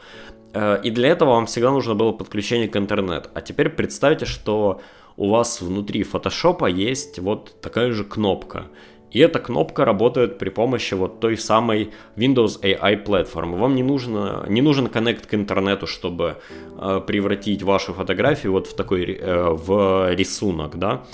Э, 0.52 0.78
и 0.84 0.90
для 0.90 1.08
этого 1.08 1.30
вам 1.30 1.46
всегда 1.46 1.70
нужно 1.70 1.94
было 1.94 2.12
подключение 2.12 2.68
к 2.68 2.76
интернету. 2.76 3.30
А 3.32 3.40
теперь 3.40 3.70
представьте, 3.70 4.26
что 4.26 4.80
у 5.16 5.30
вас 5.30 5.60
внутри 5.60 6.02
фотошопа 6.02 6.66
есть 6.66 7.18
вот 7.18 7.60
такая 7.60 7.92
же 7.92 8.04
кнопка. 8.04 8.66
И 9.12 9.20
эта 9.20 9.38
кнопка 9.38 9.84
работает 9.84 10.38
при 10.38 10.50
помощи 10.50 10.94
вот 10.94 11.20
той 11.20 11.38
самой 11.38 11.90
Windows 12.16 12.60
AI 12.60 12.98
платформы. 12.98 13.56
Вам 13.56 13.74
не, 13.74 13.82
нужно, 13.82 14.44
не 14.48 14.60
нужен 14.60 14.88
коннект 14.88 15.26
к 15.26 15.34
интернету, 15.34 15.86
чтобы 15.86 16.36
э, 16.78 17.00
превратить 17.06 17.62
вашу 17.62 17.94
фотографию 17.94 18.52
вот 18.52 18.66
в 18.66 18.74
такой 18.74 19.14
э, 19.14 19.48
в 19.50 20.12
рисунок, 20.12 20.78
да. 20.78 21.04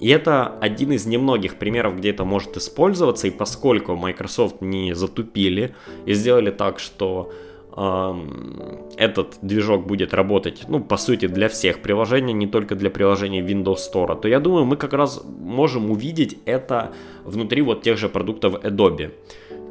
И 0.00 0.08
это 0.08 0.58
один 0.60 0.90
из 0.90 1.06
немногих 1.06 1.56
примеров, 1.56 1.96
где 1.96 2.10
это 2.10 2.24
может 2.24 2.56
использоваться. 2.56 3.28
И 3.28 3.30
поскольку 3.30 3.94
Microsoft 3.94 4.60
не 4.60 4.94
затупили 4.94 5.76
и 6.06 6.14
сделали 6.14 6.50
так, 6.50 6.80
что 6.80 7.30
этот 7.74 9.38
движок 9.40 9.86
будет 9.86 10.12
работать, 10.12 10.64
ну, 10.68 10.80
по 10.80 10.96
сути, 10.98 11.26
для 11.26 11.48
всех 11.48 11.80
приложений, 11.80 12.34
не 12.34 12.46
только 12.46 12.74
для 12.74 12.90
приложений 12.90 13.40
Windows 13.40 13.78
Store, 13.92 14.20
то 14.20 14.28
я 14.28 14.40
думаю, 14.40 14.66
мы 14.66 14.76
как 14.76 14.92
раз 14.92 15.22
можем 15.24 15.90
увидеть 15.90 16.38
это 16.44 16.92
внутри 17.24 17.62
вот 17.62 17.82
тех 17.82 17.96
же 17.96 18.10
продуктов 18.10 18.62
Adobe, 18.62 19.12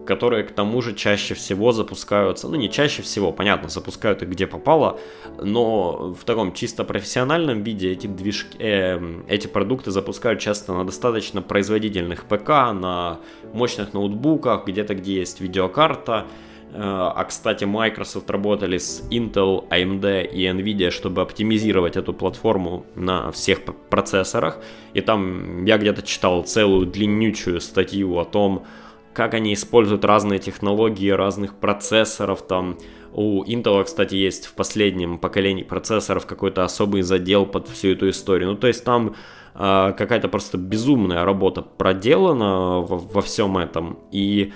которые 0.07 0.43
к 0.43 0.51
тому 0.51 0.81
же 0.81 0.95
чаще 0.95 1.35
всего 1.35 1.71
запускаются, 1.71 2.47
ну, 2.47 2.55
не 2.55 2.71
чаще 2.71 3.03
всего, 3.03 3.31
понятно, 3.31 3.69
запускают 3.69 4.23
их 4.23 4.29
где 4.29 4.47
попало, 4.47 4.99
но 5.39 6.15
в 6.19 6.23
таком 6.25 6.53
чисто 6.53 6.83
профессиональном 6.83 7.61
виде 7.61 7.91
эти 7.91 8.07
движки, 8.07 8.57
э, 8.57 8.99
эти 9.27 9.45
продукты 9.45 9.91
запускают 9.91 10.39
часто 10.39 10.73
на 10.73 10.85
достаточно 10.85 11.43
производительных 11.43 12.25
ПК, 12.25 12.49
на 12.73 13.19
мощных 13.53 13.93
ноутбуках, 13.93 14.65
где-то 14.65 14.95
где 14.95 15.19
есть 15.19 15.39
видеокарта, 15.39 16.25
а, 16.73 17.23
кстати, 17.25 17.65
Microsoft 17.65 18.29
работали 18.29 18.77
с 18.77 19.03
Intel, 19.11 19.67
AMD 19.69 20.31
и 20.31 20.45
Nvidia, 20.45 20.89
чтобы 20.89 21.21
оптимизировать 21.21 21.97
эту 21.97 22.13
платформу 22.13 22.85
на 22.95 23.31
всех 23.31 23.63
процессорах. 23.89 24.59
И 24.93 25.01
там 25.01 25.65
я 25.65 25.77
где-то 25.77 26.01
читал 26.01 26.43
целую 26.43 26.85
длиннючую 26.85 27.59
статью 27.59 28.17
о 28.17 28.25
том, 28.25 28.65
как 29.13 29.33
они 29.33 29.53
используют 29.53 30.05
разные 30.05 30.39
технологии 30.39 31.09
разных 31.09 31.55
процессоров. 31.55 32.41
Там 32.43 32.77
у 33.13 33.43
Intel, 33.43 33.83
кстати, 33.83 34.15
есть 34.15 34.45
в 34.45 34.53
последнем 34.53 35.17
поколении 35.17 35.63
процессоров 35.63 36.25
какой-то 36.25 36.63
особый 36.63 37.01
задел 37.01 37.45
под 37.45 37.67
всю 37.67 37.89
эту 37.89 38.09
историю. 38.09 38.51
Ну, 38.51 38.55
то 38.55 38.67
есть 38.67 38.85
там 38.85 39.15
э, 39.55 39.93
какая-то 39.97 40.29
просто 40.29 40.57
безумная 40.57 41.25
работа 41.25 41.61
проделана 41.61 42.79
во, 42.79 42.97
во 42.97 43.21
всем 43.21 43.57
этом. 43.57 43.99
И 44.13 44.53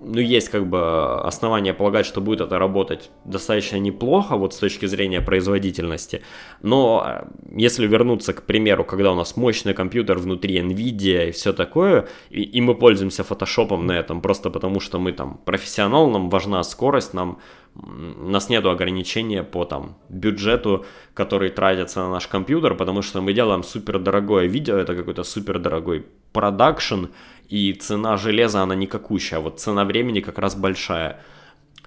ну, 0.00 0.20
есть 0.20 0.48
как 0.50 0.66
бы 0.66 1.20
основания 1.22 1.72
полагать, 1.74 2.06
что 2.06 2.20
будет 2.20 2.40
это 2.40 2.58
работать 2.58 3.10
достаточно 3.24 3.76
неплохо, 3.76 4.36
вот 4.36 4.54
с 4.54 4.58
точки 4.58 4.86
зрения 4.86 5.20
производительности. 5.20 6.22
Но 6.62 7.04
э, 7.06 7.24
если 7.56 7.86
вернуться 7.86 8.32
к 8.32 8.42
примеру, 8.42 8.84
когда 8.84 9.12
у 9.12 9.14
нас 9.14 9.36
мощный 9.36 9.74
компьютер 9.74 10.18
внутри 10.18 10.58
NVIDIA 10.60 11.28
и 11.28 11.30
все 11.30 11.52
такое, 11.52 12.08
и, 12.30 12.42
и 12.42 12.60
мы 12.60 12.74
пользуемся 12.74 13.24
фотошопом 13.24 13.86
на 13.86 13.92
этом 13.92 14.20
просто 14.20 14.50
потому, 14.50 14.80
что 14.80 14.98
мы 14.98 15.12
там 15.12 15.40
профессионал, 15.44 16.10
нам 16.10 16.28
важна 16.28 16.62
скорость, 16.62 17.14
нам 17.14 17.38
у 17.74 18.28
нас 18.28 18.48
нет 18.48 18.64
ограничения 18.64 19.42
по 19.42 19.64
там 19.64 19.96
бюджету, 20.08 20.86
который 21.14 21.50
тратится 21.50 22.00
на 22.00 22.10
наш 22.10 22.26
компьютер, 22.26 22.74
потому 22.74 23.02
что 23.02 23.20
мы 23.20 23.32
делаем 23.32 23.62
супер 23.62 23.98
дорогое 23.98 24.46
видео, 24.46 24.76
это 24.76 24.94
какой-то 24.94 25.24
супер 25.24 25.58
дорогой 25.58 26.06
продакшн, 26.32 27.06
и 27.48 27.72
цена 27.74 28.16
железа, 28.16 28.62
она 28.62 28.74
никакущая, 28.74 29.38
а 29.38 29.42
вот 29.42 29.60
цена 29.60 29.84
времени 29.84 30.20
как 30.20 30.38
раз 30.38 30.54
большая. 30.54 31.20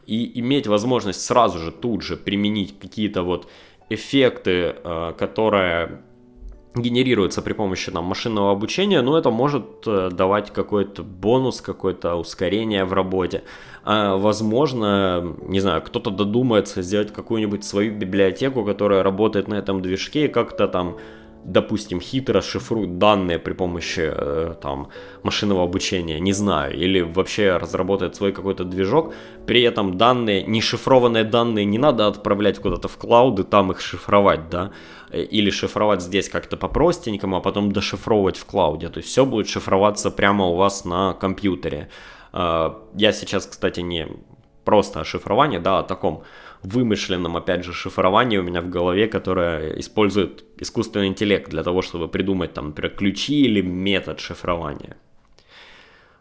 И 0.05 0.39
иметь 0.39 0.67
возможность 0.67 1.21
сразу 1.21 1.59
же, 1.59 1.71
тут 1.71 2.01
же 2.01 2.17
применить 2.17 2.79
какие-то 2.79 3.23
вот 3.23 3.47
эффекты, 3.89 4.75
э, 4.83 5.13
которые 5.17 6.01
генерируются 6.75 7.41
при 7.41 7.53
помощи 7.53 7.91
там, 7.91 8.05
машинного 8.05 8.51
обучения, 8.51 9.01
ну, 9.01 9.15
это 9.15 9.31
может 9.31 9.87
э, 9.87 10.09
давать 10.11 10.51
какой-то 10.51 11.03
бонус, 11.03 11.61
какое-то 11.61 12.15
ускорение 12.15 12.85
в 12.85 12.93
работе. 12.93 13.43
А, 13.83 14.17
возможно, 14.17 15.35
не 15.47 15.59
знаю, 15.59 15.81
кто-то 15.81 16.11
додумается 16.11 16.81
сделать 16.81 17.11
какую-нибудь 17.11 17.63
свою 17.63 17.95
библиотеку, 17.95 18.63
которая 18.63 19.03
работает 19.03 19.47
на 19.47 19.55
этом 19.55 19.81
движке, 19.81 20.25
и 20.25 20.27
как-то 20.27 20.67
там 20.67 20.97
допустим, 21.45 22.01
хитро 22.01 22.41
шифруют 22.41 22.97
данные 22.97 23.39
при 23.39 23.53
помощи 23.53 24.11
э, 24.13 24.55
там 24.61 24.89
машинного 25.23 25.63
обучения, 25.63 26.19
не 26.19 26.33
знаю, 26.33 26.75
или 26.75 27.01
вообще 27.01 27.57
разработает 27.57 28.15
свой 28.15 28.31
какой-то 28.31 28.63
движок, 28.63 29.13
при 29.45 29.61
этом 29.61 29.97
данные, 29.97 30.43
не 30.43 30.61
шифрованные 30.61 31.23
данные 31.23 31.65
не 31.65 31.77
надо 31.77 32.07
отправлять 32.07 32.59
куда-то 32.59 32.87
в 32.87 32.97
клауд 32.97 33.39
и 33.39 33.43
там 33.43 33.71
их 33.71 33.81
шифровать, 33.81 34.49
да, 34.49 34.71
или 35.11 35.49
шифровать 35.49 36.01
здесь 36.01 36.29
как-то 36.29 36.57
по-простенькому, 36.57 37.37
а 37.37 37.41
потом 37.41 37.71
дошифровывать 37.71 38.37
в 38.37 38.45
клауде, 38.45 38.89
то 38.89 38.99
есть 38.99 39.09
все 39.09 39.25
будет 39.25 39.47
шифроваться 39.47 40.11
прямо 40.11 40.45
у 40.45 40.55
вас 40.55 40.85
на 40.85 41.13
компьютере. 41.13 41.89
Э, 42.33 42.73
я 42.95 43.11
сейчас, 43.11 43.45
кстати, 43.45 43.79
не 43.81 44.07
просто 44.65 44.99
о 44.99 45.03
шифровании, 45.03 45.57
да, 45.57 45.79
о 45.79 45.83
таком 45.83 46.23
вымышленном, 46.63 47.37
опять 47.37 47.63
же, 47.63 47.73
шифровании 47.73 48.37
у 48.37 48.43
меня 48.43 48.61
в 48.61 48.69
голове, 48.69 49.07
которое 49.07 49.79
использует 49.79 50.43
искусственный 50.57 51.07
интеллект 51.07 51.49
для 51.49 51.63
того, 51.63 51.81
чтобы 51.81 52.07
придумать, 52.07 52.53
там, 52.53 52.67
например, 52.67 52.95
ключи 52.95 53.41
или 53.41 53.61
метод 53.61 54.19
шифрования. 54.19 54.97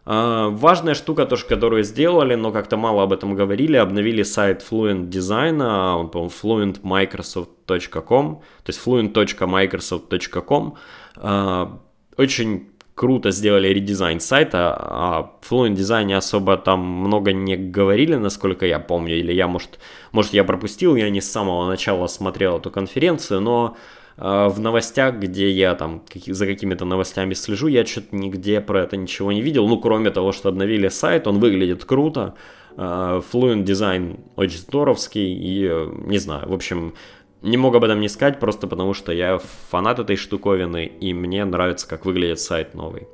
А, 0.05 0.49
важная 0.49 0.95
штука, 0.95 1.25
тоже, 1.25 1.45
которую 1.45 1.83
сделали, 1.83 2.35
но 2.35 2.51
как-то 2.51 2.77
мало 2.77 3.03
об 3.03 3.13
этом 3.13 3.35
говорили, 3.35 3.75
обновили 3.75 4.23
сайт 4.23 4.65
Fluent 4.67 5.09
Design, 5.09 5.61
он, 5.95 6.09
по-моему, 6.09 6.31
fluentmicrosoft.com, 6.31 8.41
то 8.63 8.69
есть 8.69 8.81
fluent.microsoft.com. 8.85 10.77
А, 11.17 11.79
очень 12.17 12.69
круто 12.99 13.31
сделали 13.31 13.69
редизайн 13.69 14.19
сайта, 14.19 14.75
а 14.77 15.31
в 15.39 15.49
Fluent 15.49 15.73
дизайне 15.73 16.17
особо 16.17 16.57
там 16.57 16.81
много 16.81 17.31
не 17.31 17.55
говорили, 17.55 18.15
насколько 18.15 18.65
я 18.65 18.77
помню, 18.77 19.17
или 19.17 19.31
я, 19.31 19.47
может, 19.47 19.79
может 20.11 20.33
я 20.33 20.43
пропустил, 20.43 20.97
я 20.97 21.09
не 21.09 21.21
с 21.21 21.31
самого 21.31 21.65
начала 21.65 22.07
смотрел 22.07 22.57
эту 22.57 22.71
конференцию, 22.71 23.39
но 23.39 23.77
э, 24.17 24.49
в 24.49 24.59
новостях, 24.59 25.15
где 25.15 25.49
я 25.49 25.75
там 25.75 26.01
за 26.27 26.45
какими-то 26.45 26.83
новостями 26.83 27.35
слежу, 27.35 27.67
я 27.67 27.85
что-то 27.85 28.13
нигде 28.13 28.59
про 28.59 28.83
это 28.83 28.97
ничего 28.97 29.31
не 29.31 29.41
видел, 29.41 29.65
ну, 29.69 29.79
кроме 29.79 30.11
того, 30.11 30.33
что 30.33 30.49
обновили 30.49 30.89
сайт, 30.89 31.25
он 31.25 31.39
выглядит 31.39 31.85
круто, 31.85 32.33
э, 32.75 33.21
Fluent 33.31 33.63
дизайн 33.63 34.17
очень 34.35 34.57
здоровский, 34.57 35.35
и, 35.35 35.65
э, 35.71 35.89
не 36.05 36.17
знаю, 36.17 36.49
в 36.49 36.53
общем, 36.53 36.93
не 37.41 37.57
мог 37.57 37.75
об 37.75 37.83
этом 37.83 37.99
не 37.99 38.09
сказать, 38.09 38.39
просто 38.39 38.67
потому 38.67 38.93
что 38.93 39.11
я 39.11 39.39
фанат 39.69 39.99
этой 39.99 40.15
штуковины, 40.15 40.85
и 40.85 41.13
мне 41.13 41.45
нравится, 41.45 41.87
как 41.87 42.05
выглядит 42.05 42.39
сайт 42.39 42.73
новый. 42.73 43.07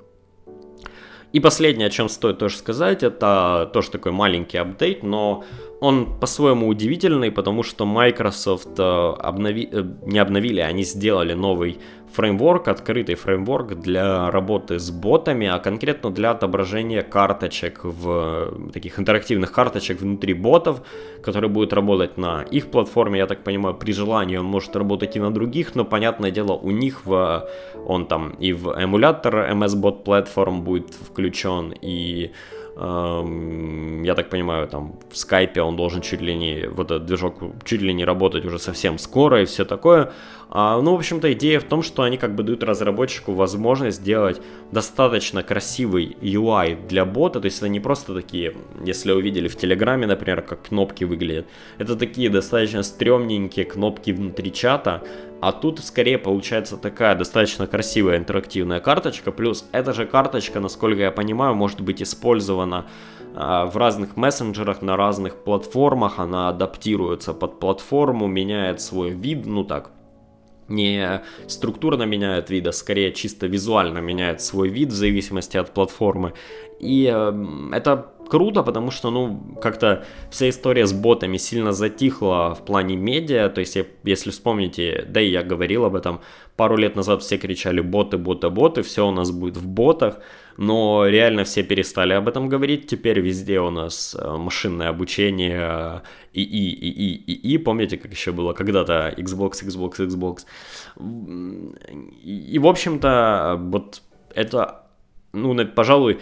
И 1.32 1.42
последнее, 1.42 1.88
о 1.88 1.90
чем 1.90 2.08
стоит 2.08 2.38
тоже 2.38 2.56
сказать, 2.56 3.04
это 3.04 3.70
тоже 3.74 3.92
такой 3.92 4.14
маленький 4.14 4.58
апдейт, 4.58 5.04
но 5.04 5.44
он 5.82 6.18
по-своему 6.20 6.68
удивительный, 6.68 7.30
потому 7.30 7.62
что 7.62 7.86
Microsoft 7.86 8.80
э, 8.80 8.84
обнови... 8.84 9.68
Э, 9.70 9.84
не 10.06 10.18
обновили, 10.18 10.62
они 10.62 10.84
сделали 10.84 11.34
новый 11.34 11.78
фреймворк, 12.16 12.68
открытый 12.68 13.16
фреймворк 13.16 13.76
для 13.76 14.32
работы 14.32 14.80
с 14.80 14.90
ботами, 14.90 15.48
а 15.48 15.60
конкретно 15.60 16.12
для 16.12 16.32
отображения 16.32 17.02
карточек 17.02 17.84
в 17.84 18.72
таких 18.72 19.00
интерактивных 19.00 19.52
карточек 19.52 20.02
внутри 20.02 20.34
ботов, 20.34 20.82
которые 21.22 21.50
будут 21.50 21.74
работать 21.74 22.18
на 22.18 22.44
их 22.44 22.72
платформе, 22.72 23.20
я 23.20 23.28
так 23.28 23.44
понимаю, 23.44 23.76
при 23.76 23.92
желании 23.92 24.38
он 24.38 24.46
может 24.46 24.76
работать 24.76 25.16
и 25.16 25.20
на 25.20 25.32
других, 25.32 25.76
но 25.76 25.86
понятное 25.86 26.32
дело 26.32 26.54
у 26.54 26.72
них 26.72 27.06
в, 27.06 27.48
он 27.86 28.06
там 28.06 28.30
и 28.40 28.54
в 28.54 28.70
эмулятор 28.70 29.52
MS 29.52 29.76
Bot 29.82 30.04
Platform 30.04 30.62
будет 30.62 30.94
включен 30.94 31.74
и 31.82 32.32
я 32.78 34.16
так 34.16 34.30
понимаю, 34.30 34.68
там 34.68 35.00
в 35.10 35.18
скайпе 35.18 35.62
он 35.62 35.78
должен 35.78 36.02
чуть 36.02 36.22
ли 36.22 36.36
не, 36.36 36.68
вот 36.68 36.92
этот 36.92 37.06
движок 37.06 37.36
чуть 37.64 37.82
ли 37.82 37.94
не 37.94 38.04
работать 38.04 38.46
уже 38.46 38.60
совсем 38.60 38.98
скоро 38.98 39.42
и 39.42 39.46
все 39.46 39.64
такое. 39.64 40.12
А, 40.50 40.82
ну, 40.82 40.92
в 40.92 40.96
общем-то, 40.96 41.32
идея 41.34 41.60
в 41.60 41.64
том, 41.64 41.82
что 41.82 42.04
они 42.04 42.18
как 42.18 42.36
бы 42.36 42.44
дают 42.44 42.64
разработчику 42.64 43.34
возможность 43.34 44.02
сделать 44.02 44.42
достаточно 44.72 45.42
красивый 45.42 46.18
UI 46.22 46.88
для 46.88 47.06
бота, 47.06 47.40
то 47.40 47.46
есть 47.46 47.58
это 47.58 47.70
не 47.70 47.80
просто 47.80 48.14
такие, 48.14 48.54
если 48.84 49.12
увидели 49.12 49.48
в 49.48 49.56
Телеграме, 49.58 50.06
например, 50.06 50.42
как 50.42 50.64
кнопки 50.64 51.04
выглядят, 51.04 51.46
это 51.78 51.96
такие 51.96 52.30
достаточно 52.30 52.84
стрёмненькие 52.84 53.66
кнопки 53.66 54.12
внутри 54.12 54.52
чата, 54.54 55.02
а 55.46 55.52
тут 55.52 55.78
скорее 55.80 56.18
получается 56.18 56.76
такая 56.76 57.14
достаточно 57.14 57.68
красивая 57.68 58.18
интерактивная 58.18 58.80
карточка, 58.80 59.32
плюс 59.32 59.70
эта 59.74 59.94
же 59.94 60.08
карточка, 60.08 60.60
насколько 60.60 61.02
я 61.02 61.12
понимаю, 61.12 61.54
может 61.54 61.82
быть 61.82 62.02
использована 62.02 62.88
а, 63.36 63.68
в 63.68 63.78
разных 63.78 64.18
мессенджерах, 64.18 64.82
на 64.82 64.98
разных 64.98 65.36
платформах, 65.44 66.18
она 66.18 66.50
адаптируется 66.50 67.32
под 67.36 67.60
платформу, 67.60 68.26
меняет 68.26 68.82
свой 68.82 69.12
вид, 69.12 69.46
ну 69.46 69.64
так, 69.64 69.92
не 70.68 71.22
структурно 71.46 72.04
меняет 72.08 72.50
вид, 72.50 72.66
а 72.66 72.72
скорее 72.72 73.12
чисто 73.12 73.46
визуально 73.46 74.00
меняет 74.00 74.42
свой 74.42 74.70
вид 74.70 74.90
в 74.90 74.96
зависимости 74.96 75.58
от 75.58 75.72
платформы. 75.76 76.34
И 76.80 77.06
э, 77.14 77.46
это 77.72 78.15
круто, 78.30 78.64
потому 78.64 78.92
что, 78.92 79.12
ну, 79.12 79.58
как-то 79.62 80.06
вся 80.30 80.50
история 80.50 80.86
с 80.86 80.94
ботами 80.94 81.38
сильно 81.38 81.72
затихла 81.72 82.56
в 82.56 82.66
плане 82.66 82.96
медиа, 82.96 83.50
то 83.50 83.62
есть, 83.62 83.78
если 84.04 84.32
вспомните, 84.32 85.06
да 85.08 85.22
и 85.22 85.30
я 85.30 85.44
говорил 85.44 85.86
об 85.86 85.96
этом, 85.96 86.22
пару 86.56 86.78
лет 86.78 86.96
назад 86.96 87.22
все 87.22 87.38
кричали 87.38 87.82
боты, 87.82 88.18
боты, 88.18 88.50
боты, 88.50 88.82
все 88.82 89.08
у 89.08 89.12
нас 89.12 89.32
будет 89.32 89.58
в 89.58 89.68
ботах, 89.68 90.20
но 90.58 91.06
реально 91.08 91.44
все 91.44 91.64
перестали 91.64 92.14
об 92.14 92.28
этом 92.28 92.50
говорить, 92.50 92.88
теперь 92.88 93.20
везде 93.20 93.60
у 93.60 93.70
нас 93.70 94.16
э, 94.18 94.38
машинное 94.38 94.90
обучение, 94.90 96.02
и 96.34 96.42
и 96.42 96.70
и 96.70 96.90
и 96.90 97.34
и 97.34 97.54
и 97.54 97.58
помните, 97.58 97.98
как 97.98 98.12
еще 98.12 98.32
было 98.32 98.54
когда-то 98.54 99.14
Xbox, 99.18 99.64
Xbox, 99.66 100.00
Xbox, 100.00 100.46
и 102.24 102.60
в 102.60 102.68
общем-то, 102.68 103.58
вот 103.60 104.02
это, 104.34 104.86
ну, 105.34 105.56
пожалуй, 105.68 106.20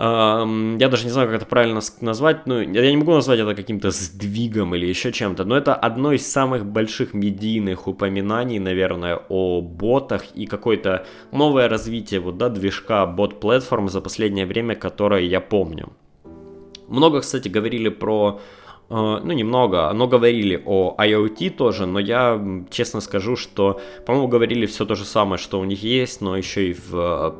я 0.00 0.88
даже 0.88 1.04
не 1.04 1.10
знаю, 1.10 1.28
как 1.28 1.36
это 1.36 1.46
правильно 1.46 1.80
назвать, 2.00 2.46
ну, 2.46 2.58
я 2.58 2.90
не 2.90 2.96
могу 2.96 3.12
назвать 3.12 3.38
это 3.38 3.54
каким-то 3.54 3.90
сдвигом 3.90 4.74
или 4.74 4.86
еще 4.86 5.12
чем-то, 5.12 5.44
но 5.44 5.58
это 5.58 5.74
одно 5.74 6.12
из 6.12 6.26
самых 6.26 6.64
больших 6.64 7.12
медийных 7.12 7.86
упоминаний, 7.86 8.58
наверное, 8.58 9.20
о 9.28 9.60
ботах 9.60 10.24
и 10.34 10.46
какое-то 10.46 11.04
новое 11.32 11.68
развитие 11.68 12.20
вот, 12.20 12.38
да, 12.38 12.48
движка 12.48 13.04
бот-платформ 13.04 13.90
за 13.90 14.00
последнее 14.00 14.46
время, 14.46 14.74
которое 14.74 15.24
я 15.26 15.40
помню. 15.40 15.92
Много, 16.88 17.20
кстати, 17.20 17.48
говорили 17.48 17.90
про 17.90 18.40
ну, 18.90 19.32
немного, 19.32 19.92
но 19.92 20.08
говорили 20.08 20.60
о 20.66 20.96
IoT 20.98 21.50
тоже, 21.50 21.86
но 21.86 22.00
я 22.00 22.42
честно 22.70 23.00
скажу, 23.00 23.36
что, 23.36 23.80
по-моему, 24.04 24.26
говорили 24.26 24.66
все 24.66 24.84
то 24.84 24.96
же 24.96 25.04
самое, 25.04 25.38
что 25.38 25.60
у 25.60 25.64
них 25.64 25.84
есть, 25.84 26.20
но 26.20 26.36
еще 26.36 26.70
и 26.70 26.76
в, 26.88 27.36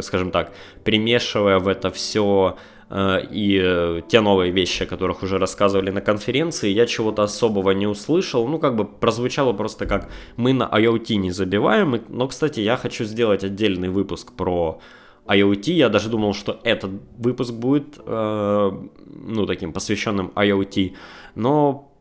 скажем 0.00 0.30
так, 0.30 0.54
примешивая 0.82 1.58
в 1.58 1.68
это 1.68 1.90
все 1.90 2.56
э, 2.88 3.20
и 3.30 3.60
э, 3.62 4.00
те 4.08 4.22
новые 4.22 4.52
вещи, 4.52 4.84
о 4.84 4.86
которых 4.86 5.22
уже 5.22 5.36
рассказывали 5.36 5.90
на 5.90 6.00
конференции, 6.00 6.70
я 6.70 6.86
чего-то 6.86 7.22
особого 7.22 7.72
не 7.72 7.86
услышал. 7.86 8.48
Ну, 8.48 8.58
как 8.58 8.74
бы 8.74 8.86
прозвучало 8.86 9.52
просто 9.52 9.84
как 9.84 10.08
мы 10.36 10.54
на 10.54 10.64
IoT 10.64 11.16
не 11.16 11.30
забиваем. 11.30 12.02
Но, 12.08 12.26
кстати, 12.26 12.60
я 12.60 12.78
хочу 12.78 13.04
сделать 13.04 13.44
отдельный 13.44 13.90
выпуск 13.90 14.32
про 14.32 14.80
IoT. 15.26 15.72
Я 15.72 15.88
даже 15.88 16.08
думал, 16.08 16.34
что 16.34 16.60
этот 16.64 16.90
выпуск 17.18 17.52
будет, 17.52 17.98
э, 17.98 18.70
ну, 19.06 19.46
таким 19.46 19.72
посвященным 19.72 20.32
IoT. 20.34 20.94
Но, 21.34 21.92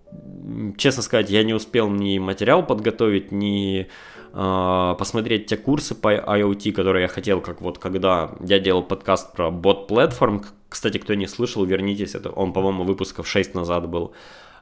честно 0.78 1.04
сказать, 1.04 1.30
я 1.30 1.44
не 1.44 1.54
успел 1.54 1.90
ни 1.90 2.20
материал 2.20 2.66
подготовить, 2.66 3.32
ни 3.32 3.88
э, 4.34 4.96
посмотреть 4.98 5.46
те 5.48 5.58
курсы 5.58 5.96
по 5.96 6.14
IoT, 6.14 6.72
которые 6.72 7.04
я 7.04 7.08
хотел, 7.08 7.42
как 7.42 7.62
вот 7.62 7.78
когда 7.80 8.32
я 8.42 8.60
делал 8.60 8.84
подкаст 8.84 9.34
про 9.34 9.52
бот 9.52 9.88
платформ. 9.88 10.44
Кстати, 10.70 10.98
кто 10.98 11.14
не 11.14 11.28
слышал, 11.28 11.64
вернитесь, 11.66 12.16
это 12.16 12.30
он, 12.30 12.52
по-моему, 12.52 12.84
выпусков 12.84 13.28
6 13.28 13.56
назад 13.56 13.88
был. 13.88 14.04
А, 14.08 14.14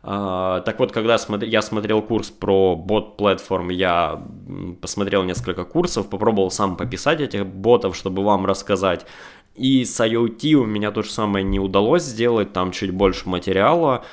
так 0.03 0.79
вот, 0.79 0.91
когда 0.91 1.17
я 1.41 1.61
смотрел 1.61 2.01
курс 2.01 2.31
про 2.31 2.75
бот-платформ, 2.75 3.69
я 3.69 4.23
посмотрел 4.81 5.23
несколько 5.23 5.63
курсов, 5.63 6.09
попробовал 6.09 6.49
сам 6.49 6.75
пописать 6.75 7.21
этих 7.21 7.45
ботов, 7.45 7.95
чтобы 7.95 8.23
вам 8.23 8.45
рассказать. 8.45 9.05
И 9.55 9.85
с 9.85 9.99
IoT 9.99 10.53
у 10.53 10.65
меня 10.65 10.91
то 10.91 11.03
же 11.03 11.11
самое 11.11 11.45
не 11.45 11.59
удалось 11.59 12.03
сделать, 12.03 12.51
там 12.53 12.71
чуть 12.71 12.91
больше 12.91 13.29
материала. 13.29 14.03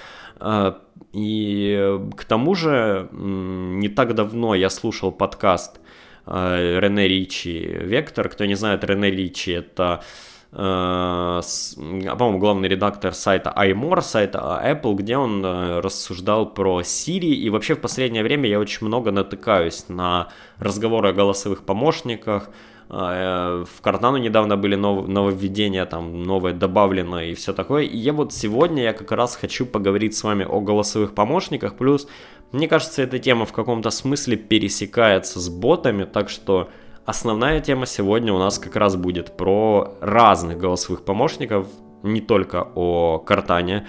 А, 0.41 0.83
и 1.13 1.99
к 2.17 2.25
тому 2.25 2.55
же 2.55 3.09
не 3.13 3.89
так 3.89 4.15
давно 4.15 4.55
я 4.55 4.69
слушал 4.69 5.11
подкаст 5.11 5.81
а, 6.27 6.79
Рене 6.81 7.09
Ричи 7.09 7.61
«Вектор». 7.61 8.29
Кто 8.29 8.45
не 8.45 8.57
знает, 8.57 8.85
Рене 8.85 9.11
Ричи– 9.11 9.53
это 9.53 10.03
Э, 10.03 10.38
по-моему, 10.51 12.39
главный 12.39 12.69
редактор 12.69 13.13
сайта 13.13 13.53
iMore, 13.55 14.01
сайта 14.01 14.63
Apple, 14.65 14.95
где 14.95 15.19
он 15.19 15.45
э, 15.45 15.81
рассуждал 15.81 16.47
про 16.47 16.81
Siri. 16.81 17.29
И 17.29 17.51
вообще 17.51 17.75
в 17.75 17.81
последнее 17.81 18.23
время 18.23 18.49
я 18.49 18.59
очень 18.59 18.87
много 18.87 19.11
натыкаюсь 19.11 19.85
на 19.89 20.29
разговоры 20.59 21.11
о 21.11 21.13
голосовых 21.13 21.65
помощниках, 21.65 22.49
э, 22.89 23.65
в 23.69 23.83
Картану 23.83 24.17
недавно 24.17 24.57
были 24.57 24.75
нов, 24.75 25.07
нововведения, 25.07 25.85
там 25.85 26.23
новое 26.23 26.55
добавлено 26.55 27.21
и 27.21 27.35
все 27.35 27.53
такое. 27.53 27.83
И 27.83 27.99
я 27.99 28.15
вот 28.15 28.33
сегодня 28.33 28.85
я 28.85 28.95
как 28.95 29.13
раз 29.13 29.37
хочу 29.37 29.67
поговорить 29.67 30.17
с 30.17 30.25
вами 30.25 30.47
о 30.49 30.61
голосовых 30.61 31.15
помощниках, 31.15 31.77
плюс 31.77 32.09
мне 32.53 32.67
кажется, 32.67 33.03
эта 33.03 33.19
тема 33.19 33.45
в 33.45 33.53
каком-то 33.53 33.91
смысле 33.91 34.37
пересекается 34.37 35.39
с 35.39 35.51
ботами, 35.51 36.05
так 36.05 36.31
что 36.31 36.71
основная 37.09 37.61
тема 37.61 37.87
сегодня 37.87 38.35
у 38.35 38.39
нас 38.39 38.59
как 38.59 38.77
раз 38.77 38.95
будет 38.95 39.35
про 39.35 39.95
разных 40.03 40.59
голосовых 40.59 41.05
помощников, 41.05 41.67
не 42.03 42.21
только 42.21 42.69
о 42.75 43.19
Картане. 43.19 43.87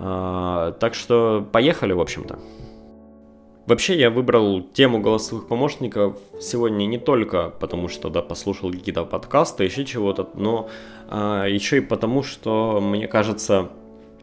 А, 0.00 0.72
так 0.72 0.94
что 0.94 1.48
поехали, 1.50 1.94
в 1.94 2.00
общем-то. 2.00 2.38
Вообще 3.66 3.98
я 3.98 4.10
выбрал 4.10 4.62
тему 4.62 5.00
голосовых 5.00 5.48
помощников 5.48 6.18
сегодня 6.40 6.84
не 6.84 6.98
только 6.98 7.50
потому, 7.58 7.88
что 7.88 8.10
да, 8.10 8.20
послушал 8.20 8.70
какие-то 8.70 9.04
подкасты, 9.04 9.64
еще 9.64 9.86
чего-то, 9.86 10.28
но 10.34 10.68
а, 11.08 11.46
еще 11.46 11.78
и 11.78 11.80
потому, 11.80 12.22
что 12.22 12.80
мне 12.82 13.08
кажется, 13.08 13.70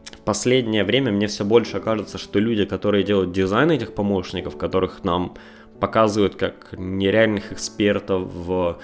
в 0.04 0.20
последнее 0.20 0.84
время 0.84 1.10
мне 1.10 1.26
все 1.26 1.44
больше 1.44 1.80
кажется, 1.80 2.16
что 2.16 2.38
люди, 2.38 2.64
которые 2.64 3.02
делают 3.02 3.32
дизайн 3.32 3.72
этих 3.72 3.92
помощников, 3.92 4.56
которых 4.56 5.02
нам 5.02 5.34
показывают 5.80 6.36
как 6.36 6.72
нереальных 6.72 7.52
экспертов 7.52 8.22
в 8.32 8.78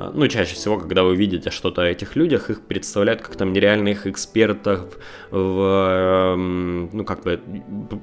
а, 0.00 0.12
ну, 0.14 0.28
чаще 0.28 0.54
всего, 0.54 0.78
когда 0.78 1.02
вы 1.02 1.16
видите 1.16 1.50
что-то 1.50 1.82
о 1.82 1.86
этих 1.86 2.14
людях, 2.14 2.50
их 2.50 2.60
представляют 2.62 3.20
как 3.20 3.34
там 3.34 3.52
нереальных 3.52 4.06
экспертов 4.06 4.96
в, 5.32 6.34
эм, 6.36 6.88
ну, 6.92 7.04
как 7.04 7.24
бы, 7.24 7.40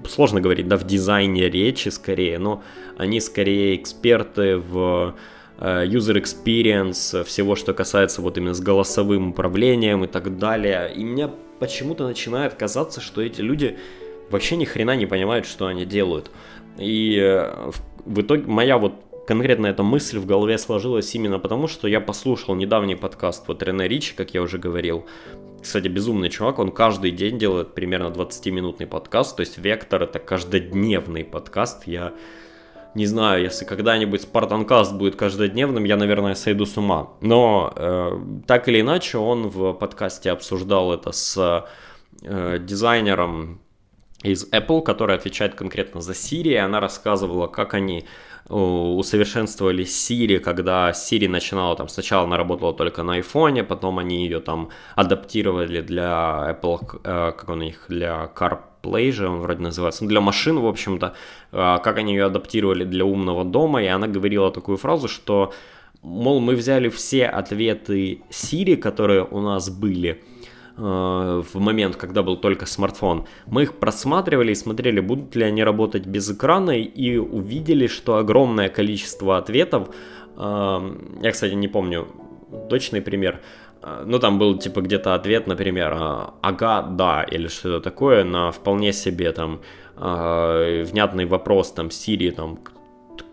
сложно 0.06 0.42
говорить, 0.42 0.68
да, 0.68 0.76
в 0.76 0.84
дизайне 0.84 1.50
речи 1.50 1.88
скорее, 1.88 2.38
но 2.38 2.62
они 2.98 3.22
скорее 3.22 3.78
эксперты 3.78 4.58
в 4.58 5.16
э, 5.58 5.86
user 5.88 6.22
experience, 6.22 7.24
всего, 7.24 7.56
что 7.56 7.74
касается 7.74 8.22
вот 8.22 8.38
именно 8.38 8.54
с 8.54 8.60
голосовым 8.60 9.30
управлением 9.30 10.04
и 10.04 10.08
так 10.08 10.38
далее. 10.38 10.94
И 10.94 11.06
мне 11.06 11.30
почему-то 11.60 12.06
начинает 12.06 12.56
казаться, 12.56 13.00
что 13.00 13.22
эти 13.22 13.40
люди 13.40 13.78
вообще 14.30 14.58
ни 14.58 14.66
хрена 14.66 14.98
не 14.98 15.06
понимают, 15.06 15.46
что 15.46 15.68
они 15.68 15.86
делают. 15.86 16.30
И 16.78 17.18
э, 17.22 17.72
в 18.06 18.22
итоге 18.22 18.46
моя 18.48 18.78
вот 18.78 18.94
конкретно 19.28 19.68
эта 19.68 19.84
мысль 19.84 20.20
в 20.20 20.26
голове 20.26 20.58
сложилась 20.58 21.14
именно 21.16 21.40
потому, 21.40 21.68
что 21.68 21.88
я 21.88 22.00
послушал 22.00 22.56
недавний 22.56 22.96
подкаст 22.96 23.48
вот 23.48 23.64
Рене 23.64 23.88
Ричи, 23.88 24.14
как 24.16 24.34
я 24.34 24.42
уже 24.42 24.58
говорил. 24.58 25.06
Кстати, 25.62 25.88
безумный 25.88 26.30
чувак, 26.30 26.60
он 26.60 26.72
каждый 26.72 27.12
день 27.12 27.40
делает 27.40 27.74
примерно 27.74 28.08
20-минутный 28.08 28.86
подкаст, 28.86 29.36
то 29.36 29.42
есть 29.42 29.58
Вектор 29.58 30.04
это 30.04 30.20
каждодневный 30.20 31.24
подкаст. 31.24 31.88
Я 31.88 32.14
не 32.94 33.08
знаю, 33.08 33.44
если 33.44 33.66
когда-нибудь 33.66 34.22
Спартанкаст 34.22 34.94
будет 34.94 35.16
каждодневным, 35.16 35.84
я, 35.84 35.98
наверное, 35.98 36.36
сойду 36.36 36.66
с 36.66 36.78
ума. 36.78 37.10
Но 37.20 37.74
э, 37.76 38.20
так 38.48 38.70
или 38.70 38.82
иначе, 38.82 39.18
он 39.18 39.48
в 39.48 39.74
подкасте 39.74 40.32
обсуждал 40.32 40.94
это 40.94 41.12
с 41.12 41.66
э, 42.22 42.60
дизайнером 42.60 43.60
из 44.32 44.50
Apple, 44.52 44.82
который 44.82 45.16
отвечает 45.16 45.56
конкретно 45.56 46.02
за 46.02 46.14
Siri, 46.14 46.50
и 46.50 46.56
она 46.56 46.80
рассказывала, 46.80 47.48
как 47.48 47.74
они 47.74 48.06
усовершенствовали 48.48 49.84
Siri, 49.86 50.40
когда 50.40 50.92
Siri 50.92 51.28
начинала 51.28 51.76
там, 51.76 51.88
сначала 51.88 52.26
она 52.26 52.38
работала 52.38 52.74
только 52.74 53.02
на 53.02 53.20
iPhone, 53.20 53.64
потом 53.64 53.98
они 53.98 54.24
ее 54.24 54.40
там 54.40 54.70
адаптировали 54.96 55.82
для 55.82 56.56
Apple, 56.62 57.02
э, 57.04 57.32
как 57.32 57.50
он 57.50 57.64
их, 57.64 57.86
для 57.90 58.32
CarPlay 58.36 59.12
же 59.12 59.28
он 59.28 59.40
вроде 59.40 59.62
называется, 59.62 60.04
ну, 60.04 60.10
для 60.10 60.22
машин, 60.22 60.60
в 60.60 60.68
общем-то, 60.68 61.16
э, 61.52 61.78
как 61.84 61.98
они 61.98 62.14
ее 62.14 62.26
адаптировали 62.26 62.84
для 62.84 63.04
умного 63.04 63.44
дома, 63.44 63.82
и 63.82 63.88
она 63.88 64.08
говорила 64.08 64.52
такую 64.52 64.78
фразу, 64.78 65.08
что, 65.08 65.52
мол, 66.04 66.40
мы 66.40 66.56
взяли 66.56 66.90
все 66.90 67.26
ответы 67.26 68.22
Siri, 68.30 68.76
которые 68.76 69.24
у 69.24 69.42
нас 69.42 69.72
были, 69.72 70.22
Э, 70.35 70.35
в 70.78 71.46
момент, 71.54 71.96
когда 71.96 72.22
был 72.22 72.38
только 72.38 72.66
смартфон, 72.66 73.26
мы 73.48 73.64
их 73.64 73.80
просматривали 73.80 74.52
и 74.52 74.56
смотрели, 74.56 75.00
будут 75.00 75.36
ли 75.36 75.44
они 75.44 75.64
работать 75.64 76.06
без 76.06 76.30
экрана, 76.30 76.72
и 76.72 77.18
увидели, 77.18 77.88
что 77.88 78.18
огромное 78.18 78.68
количество 78.68 79.38
ответов, 79.38 79.90
э, 80.38 80.96
я, 81.22 81.32
кстати, 81.32 81.54
не 81.54 81.70
помню 81.70 82.08
точный 82.70 83.02
пример, 83.02 83.40
э, 83.82 84.04
ну, 84.06 84.20
там 84.20 84.38
был, 84.38 84.58
типа, 84.58 84.82
где-то 84.82 85.16
ответ, 85.16 85.48
например, 85.48 85.94
ага, 86.42 86.82
да, 86.82 87.24
или 87.24 87.48
что-то 87.48 87.80
такое, 87.80 88.26
на 88.26 88.52
вполне 88.52 88.94
себе, 88.94 89.32
там, 89.32 89.62
внятный 89.98 91.26
вопрос, 91.26 91.72
там, 91.72 91.90
Сирии, 91.90 92.32
там, 92.32 92.60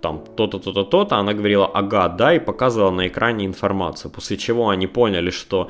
там 0.00 0.24
то-то, 0.36 0.58
то-то, 0.58 0.84
то-то, 0.84 1.16
она 1.16 1.32
говорила 1.32 1.66
ага, 1.66 2.08
да, 2.08 2.34
и 2.34 2.38
показывала 2.38 2.90
на 2.90 3.08
экране 3.08 3.46
информацию, 3.46 4.12
после 4.12 4.36
чего 4.36 4.68
они 4.68 4.86
поняли, 4.86 5.30
что 5.30 5.68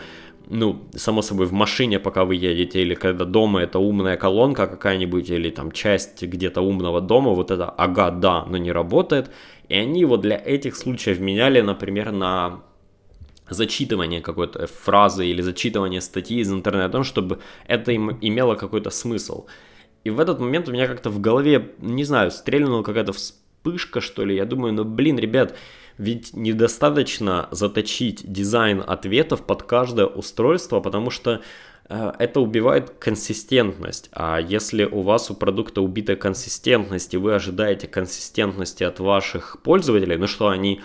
ну, 0.48 0.82
само 0.94 1.22
собой, 1.22 1.46
в 1.46 1.52
машине, 1.52 1.98
пока 1.98 2.24
вы 2.24 2.34
едете, 2.34 2.82
или 2.82 2.94
когда 2.94 3.24
дома 3.24 3.62
это 3.62 3.78
умная 3.78 4.16
колонка 4.16 4.66
какая-нибудь, 4.66 5.30
или 5.30 5.50
там 5.50 5.72
часть 5.72 6.22
где-то 6.22 6.60
умного 6.60 7.00
дома, 7.00 7.30
вот 7.30 7.50
это 7.50 7.68
ага, 7.68 8.10
да, 8.10 8.44
но 8.44 8.58
не 8.58 8.72
работает. 8.72 9.30
И 9.68 9.74
они 9.74 10.04
вот 10.04 10.20
для 10.20 10.36
этих 10.36 10.76
случаев 10.76 11.20
меняли, 11.20 11.60
например, 11.60 12.12
на 12.12 12.62
зачитывание 13.48 14.20
какой-то 14.20 14.66
фразы 14.66 15.26
или 15.26 15.42
зачитывание 15.42 16.00
статьи 16.00 16.40
из 16.40 16.52
интернета, 16.52 16.98
ну, 16.98 17.04
чтобы 17.04 17.38
это 17.66 17.92
им 17.92 18.18
имело 18.20 18.54
какой-то 18.54 18.90
смысл. 18.90 19.46
И 20.04 20.10
в 20.10 20.20
этот 20.20 20.40
момент 20.40 20.68
у 20.68 20.72
меня 20.72 20.86
как-то 20.86 21.10
в 21.10 21.20
голове, 21.20 21.74
не 21.78 22.04
знаю, 22.04 22.30
стрельнула 22.30 22.82
какая-то 22.82 23.12
вспышка, 23.12 24.00
что 24.00 24.24
ли. 24.24 24.34
Я 24.34 24.44
думаю, 24.44 24.74
ну, 24.74 24.84
блин, 24.84 25.18
ребят, 25.18 25.56
ведь 26.02 26.34
недостаточно 26.34 27.48
заточить 27.52 28.20
дизайн 28.24 28.82
ответов 28.84 29.46
под 29.46 29.62
каждое 29.62 30.06
устройство, 30.06 30.80
потому 30.80 31.10
что 31.10 31.42
э, 31.88 32.12
это 32.18 32.40
убивает 32.40 32.90
консистентность. 32.90 34.10
А 34.12 34.40
если 34.40 34.84
у 34.84 35.02
вас 35.02 35.30
у 35.30 35.34
продукта 35.34 35.80
убитая 35.80 36.16
консистентность, 36.16 37.14
и 37.14 37.18
вы 37.18 37.34
ожидаете 37.34 37.86
консистентности 37.86 38.82
от 38.82 38.98
ваших 38.98 39.62
пользователей, 39.62 40.16
ну 40.16 40.26
что 40.26 40.48
они 40.48 40.80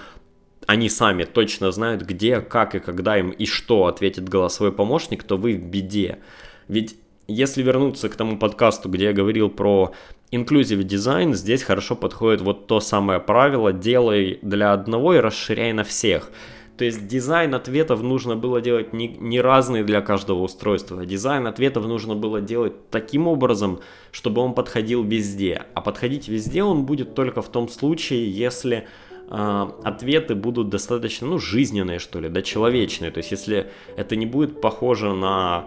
они 0.68 0.90
сами 0.90 1.24
точно 1.24 1.72
знают, 1.72 2.04
где, 2.04 2.42
как 2.42 2.76
и 2.76 2.80
когда 2.80 3.18
им 3.18 3.32
и 3.32 3.46
что 3.46 3.88
ответит 3.88 4.30
голосовой 4.30 4.72
помощник, 4.72 5.24
то 5.24 5.38
вы 5.38 5.56
в 5.56 5.66
беде. 5.66 6.20
Ведь 6.68 6.98
если 7.28 7.62
вернуться 7.62 8.10
к 8.10 8.16
тому 8.16 8.38
подкасту, 8.38 8.90
где 8.90 9.06
я 9.06 9.14
говорил 9.14 9.50
про 9.50 9.94
Inclusive 10.32 10.84
дизайн 10.84 11.34
здесь 11.34 11.64
хорошо 11.64 11.96
подходит 11.96 12.42
вот 12.42 12.68
то 12.68 12.82
самое 12.82 13.20
правило 13.20 13.72
«делай 13.72 14.40
для 14.42 14.74
одного 14.74 15.14
и 15.16 15.20
расширяй 15.20 15.72
на 15.72 15.84
всех». 15.84 16.32
То 16.78 16.86
есть 16.86 17.08
дизайн 17.08 17.56
ответов 17.56 18.04
нужно 18.04 18.36
было 18.36 18.62
делать 18.62 18.94
не, 18.94 19.08
не 19.08 19.42
разный 19.42 19.84
для 19.84 20.02
каждого 20.02 20.44
устройства. 20.44 21.06
Дизайн 21.06 21.48
ответов 21.48 21.88
нужно 21.88 22.14
было 22.14 22.40
делать 22.40 22.90
таким 22.92 23.28
образом, 23.28 23.80
чтобы 24.12 24.42
он 24.42 24.54
подходил 24.54 25.04
везде. 25.04 25.64
А 25.74 25.82
подходить 25.82 26.28
везде 26.28 26.62
он 26.62 26.86
будет 26.86 27.16
только 27.16 27.42
в 27.42 27.50
том 27.50 27.68
случае, 27.68 28.30
если 28.30 28.88
э, 29.30 29.68
ответы 29.84 30.36
будут 30.36 30.70
достаточно, 30.70 31.26
ну, 31.26 31.40
жизненные, 31.40 31.98
что 31.98 32.20
ли, 32.20 32.30
да, 32.30 32.44
человечные. 32.44 33.10
То 33.10 33.20
есть 33.20 33.32
если 33.32 33.72
это 33.96 34.16
не 34.16 34.28
будет 34.28 34.62
похоже 34.62 35.14
на 35.14 35.66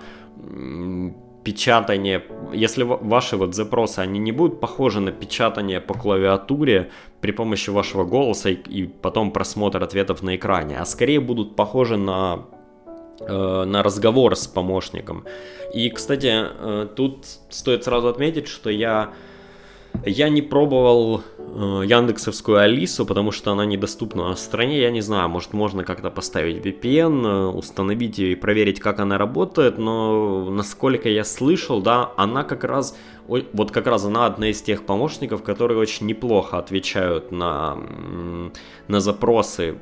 печатание, 1.51 2.23
если 2.53 2.85
ваши 2.85 3.37
вот 3.37 3.55
запросы, 3.57 3.99
они 3.99 4.21
не 4.21 4.31
будут 4.31 4.61
похожи 4.61 5.01
на 5.01 5.11
печатание 5.11 5.81
по 5.81 5.95
клавиатуре 5.95 6.91
при 7.21 7.33
помощи 7.33 7.71
вашего 7.71 8.05
голоса 8.05 8.51
и, 8.51 8.55
и 8.55 8.87
потом 8.87 9.33
просмотр 9.33 9.83
ответов 9.83 10.23
на 10.23 10.37
экране, 10.37 10.79
а 10.79 10.85
скорее 10.85 11.19
будут 11.19 11.57
похожи 11.57 11.97
на 11.97 12.45
э, 13.21 13.65
на 13.65 13.83
разговор 13.83 14.37
с 14.37 14.47
помощником. 14.47 15.25
И, 15.75 15.91
кстати, 15.91 16.31
э, 16.33 16.87
тут 16.95 17.27
стоит 17.49 17.83
сразу 17.83 18.07
отметить, 18.07 18.47
что 18.47 18.71
я 18.71 19.13
я 20.07 20.29
не 20.29 20.43
пробовал 20.43 21.23
Яндексовскую 21.57 22.59
Алису, 22.59 23.05
потому 23.07 23.33
что 23.33 23.53
она 23.53 23.65
недоступна 23.65 24.29
на 24.29 24.37
стране. 24.37 24.81
Я 24.81 24.91
не 24.91 25.01
знаю, 25.01 25.29
может 25.29 25.53
можно 25.53 25.85
как-то 25.85 26.11
поставить 26.11 26.65
VPN, 26.65 27.27
э, 27.27 27.47
установить 27.47 28.19
ее 28.19 28.33
и 28.33 28.35
проверить, 28.35 28.81
как 28.81 29.01
она 29.01 29.19
работает. 29.19 29.79
Но 29.79 30.51
насколько 30.51 31.09
я 31.09 31.25
слышал, 31.25 31.83
да, 31.83 32.13
она 32.17 32.45
как 32.45 32.65
раз, 32.65 32.97
вот 33.27 33.71
как 33.71 33.87
раз 33.87 34.05
она 34.05 34.27
одна 34.27 34.51
из 34.51 34.63
тех 34.63 34.85
помощников, 34.85 35.43
которые 35.43 35.79
очень 35.79 36.07
неплохо 36.07 36.59
отвечают 36.59 37.33
на, 37.33 37.79
на 38.89 39.01
запросы 39.01 39.77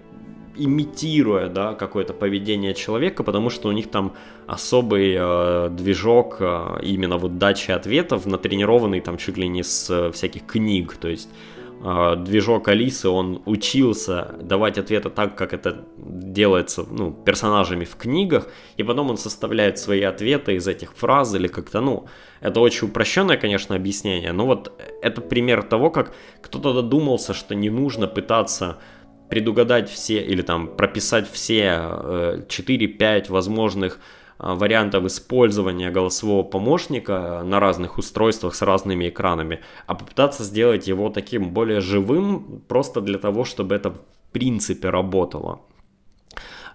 имитируя, 0.58 1.48
да, 1.48 1.74
какое-то 1.74 2.12
поведение 2.12 2.74
человека, 2.74 3.22
потому 3.22 3.50
что 3.50 3.68
у 3.68 3.72
них 3.72 3.90
там 3.90 4.14
особый 4.46 5.14
э, 5.16 5.68
движок 5.70 6.38
э, 6.40 6.80
именно 6.82 7.16
вот 7.16 7.38
дачи 7.38 7.70
ответов, 7.70 8.26
натренированный 8.26 9.00
там 9.00 9.16
чуть 9.18 9.36
ли 9.36 9.48
не 9.48 9.62
с 9.62 9.88
э, 9.88 10.10
всяких 10.10 10.46
книг, 10.46 10.96
то 10.96 11.08
есть 11.08 11.28
э, 11.30 11.57
движок 11.80 12.68
Алисы, 12.68 13.08
он 13.08 13.42
учился 13.46 14.34
давать 14.40 14.78
ответы 14.78 15.10
так, 15.10 15.36
как 15.36 15.52
это 15.52 15.84
делается, 15.96 16.84
ну, 16.90 17.12
персонажами 17.12 17.84
в 17.84 17.96
книгах, 17.96 18.48
и 18.76 18.82
потом 18.82 19.10
он 19.10 19.16
составляет 19.16 19.78
свои 19.78 20.02
ответы 20.02 20.54
из 20.54 20.66
этих 20.66 20.92
фраз 20.94 21.34
или 21.34 21.46
как-то, 21.46 21.80
ну, 21.80 22.06
это 22.40 22.60
очень 22.60 22.88
упрощенное, 22.88 23.36
конечно, 23.36 23.76
объяснение, 23.76 24.32
но 24.32 24.46
вот 24.46 24.72
это 25.02 25.20
пример 25.20 25.62
того, 25.62 25.90
как 25.90 26.12
кто-то 26.42 26.72
додумался, 26.72 27.32
что 27.34 27.54
не 27.54 27.70
нужно 27.70 28.08
пытаться 28.08 28.78
предугадать 29.30 29.90
все 29.90 30.22
или 30.22 30.42
там 30.42 30.68
прописать 30.68 31.30
все 31.30 32.44
4-5 32.48 33.30
возможных 33.30 34.00
вариантов 34.38 35.04
использования 35.04 35.90
голосового 35.90 36.42
помощника 36.42 37.42
на 37.44 37.60
разных 37.60 37.98
устройствах 37.98 38.54
с 38.54 38.62
разными 38.62 39.08
экранами, 39.08 39.60
а 39.86 39.94
попытаться 39.94 40.44
сделать 40.44 40.86
его 40.86 41.10
таким 41.10 41.50
более 41.50 41.80
живым 41.80 42.62
просто 42.68 43.00
для 43.00 43.18
того, 43.18 43.44
чтобы 43.44 43.74
это 43.74 43.90
в 43.90 44.00
принципе 44.32 44.90
работало. 44.90 45.60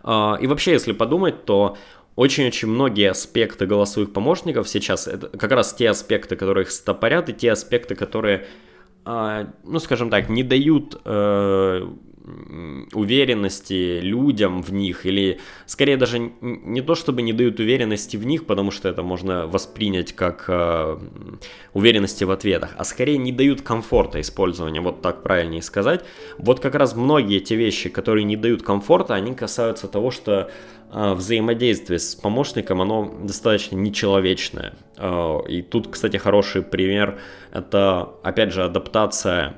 И 0.06 0.48
вообще, 0.48 0.74
если 0.74 0.92
подумать, 0.92 1.46
то 1.46 1.78
очень-очень 2.16 2.68
многие 2.68 3.10
аспекты 3.10 3.66
голосовых 3.66 4.14
помощников 4.14 4.68
сейчас, 4.70 5.08
это 5.08 5.30
как 5.30 5.52
раз 5.52 5.74
те 5.74 5.90
аспекты, 5.90 6.36
которые 6.36 6.64
их 6.64 6.72
стопорят, 6.72 7.30
и 7.30 7.34
те 7.34 7.52
аспекты, 7.52 7.96
которые, 7.96 8.46
а, 9.06 9.48
ну, 9.64 9.80
скажем 9.80 10.10
так, 10.10 10.30
не 10.30 10.44
дают 10.44 11.02
э, 11.06 11.88
уверенности 12.94 14.00
людям 14.00 14.62
в 14.62 14.72
них, 14.72 15.06
или 15.06 15.40
скорее 15.66 15.98
даже 15.98 16.32
не 16.42 16.82
то, 16.82 16.96
чтобы 16.96 17.22
не 17.22 17.34
дают 17.34 17.60
уверенности 17.60 18.16
в 18.16 18.26
них, 18.26 18.46
потому 18.46 18.72
что 18.72 18.88
это 18.88 19.04
можно 19.04 19.46
воспринять 19.46 20.14
как 20.14 20.46
э, 20.48 20.98
уверенности 21.74 22.24
в 22.24 22.32
ответах, 22.32 22.76
а 22.78 22.86
скорее 22.86 23.18
не 23.18 23.34
дают 23.34 23.62
комфорта 23.62 24.22
использования, 24.22 24.80
вот 24.80 25.02
так 25.02 25.22
правильнее 25.22 25.62
сказать. 25.62 26.06
Вот 26.38 26.62
как 26.62 26.76
раз 26.76 26.96
многие 26.96 27.40
те 27.40 27.56
вещи, 27.56 27.90
которые 27.90 28.24
не 28.24 28.38
дают 28.38 28.64
комфорта, 28.64 29.16
они 29.16 29.36
касаются 29.36 29.90
того, 29.90 30.10
что 30.10 30.50
э, 30.92 31.14
взаимодействие 31.14 32.00
с 32.00 32.16
помощником, 32.16 32.82
оно 32.82 33.14
достаточно 33.22 33.76
нечеловечное. 33.76 34.76
Э, 34.98 35.40
и 35.50 35.62
тут, 35.62 35.90
кстати, 35.90 36.16
хороший 36.16 36.62
пример, 36.62 37.20
это, 37.52 38.12
опять 38.24 38.54
же, 38.54 38.64
адаптация 38.64 39.58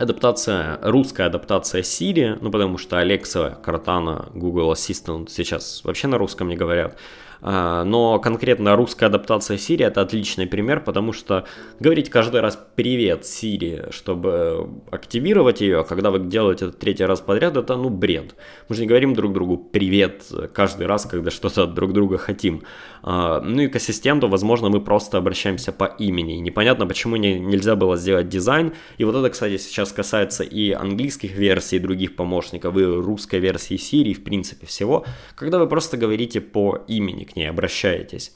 адаптация, 0.00 0.78
русская 0.82 1.26
адаптация 1.26 1.82
Siri, 1.82 2.38
ну 2.40 2.50
потому 2.50 2.78
что 2.78 3.00
Alexa, 3.00 3.62
Cortana, 3.62 4.30
Google 4.34 4.72
Assistant 4.72 5.28
сейчас 5.28 5.82
вообще 5.84 6.08
на 6.08 6.16
русском 6.16 6.48
не 6.48 6.56
говорят. 6.56 6.96
А, 7.42 7.84
но 7.84 8.18
конкретно 8.18 8.76
русская 8.76 9.06
адаптация 9.06 9.56
Siri 9.56 9.84
это 9.84 10.00
отличный 10.00 10.46
пример, 10.46 10.80
потому 10.80 11.12
что 11.12 11.44
говорить 11.78 12.10
каждый 12.10 12.40
раз 12.40 12.58
«Привет, 12.74 13.22
Siri», 13.22 13.92
чтобы 13.92 14.68
активировать 14.90 15.60
ее, 15.60 15.84
когда 15.84 16.10
вы 16.10 16.20
делаете 16.20 16.66
это 16.66 16.76
третий 16.76 17.04
раз 17.04 17.20
подряд, 17.20 17.56
это 17.56 17.76
ну 17.76 17.88
бред. 17.88 18.34
Мы 18.68 18.76
же 18.76 18.82
не 18.82 18.88
говорим 18.88 19.14
друг 19.14 19.32
другу 19.32 19.56
«Привет» 19.56 20.24
каждый 20.52 20.86
раз, 20.86 21.06
когда 21.06 21.30
что-то 21.30 21.64
от 21.64 21.74
друг 21.74 21.92
друга 21.92 22.18
хотим. 22.18 22.62
А, 23.02 23.40
ну 23.40 23.62
и 23.62 23.68
к 23.68 23.76
ассистенту, 23.76 24.28
возможно, 24.28 24.68
мы 24.68 24.80
просто 24.80 25.18
обращаемся 25.18 25.72
по 25.72 25.84
имени. 25.84 26.34
непонятно, 26.34 26.86
почему 26.86 27.16
не, 27.16 27.38
нельзя 27.38 27.76
было 27.76 27.96
сделать 27.96 28.28
дизайн. 28.28 28.74
И 28.98 29.04
вот 29.04 29.14
это, 29.14 29.30
кстати, 29.30 29.56
сейчас 29.56 29.92
касается 29.92 30.44
и 30.44 30.72
английских 30.72 31.32
версий, 31.32 31.76
и 31.76 31.78
других 31.78 32.16
помощников, 32.16 32.76
и 32.76 32.84
русской 32.84 33.40
версии 33.40 33.76
Siri, 33.76 34.14
в 34.14 34.22
принципе, 34.22 34.66
всего. 34.66 35.04
Когда 35.34 35.58
вы 35.58 35.66
просто 35.66 35.96
говорите 35.96 36.40
по 36.40 36.78
имени 36.88 37.24
к 37.24 37.36
ней 37.36 37.46
обращаетесь. 37.46 38.32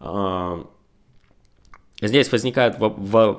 А, 0.00 0.66
здесь 2.00 2.32
возникает 2.32 2.76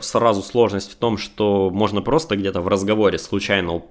сразу 0.01 0.41
сложность 0.43 0.91
в 0.91 0.95
том, 0.95 1.17
что 1.17 1.71
можно 1.71 2.01
просто 2.01 2.35
где-то 2.35 2.61
в 2.61 2.67
разговоре 2.67 3.17
случайно 3.17 3.81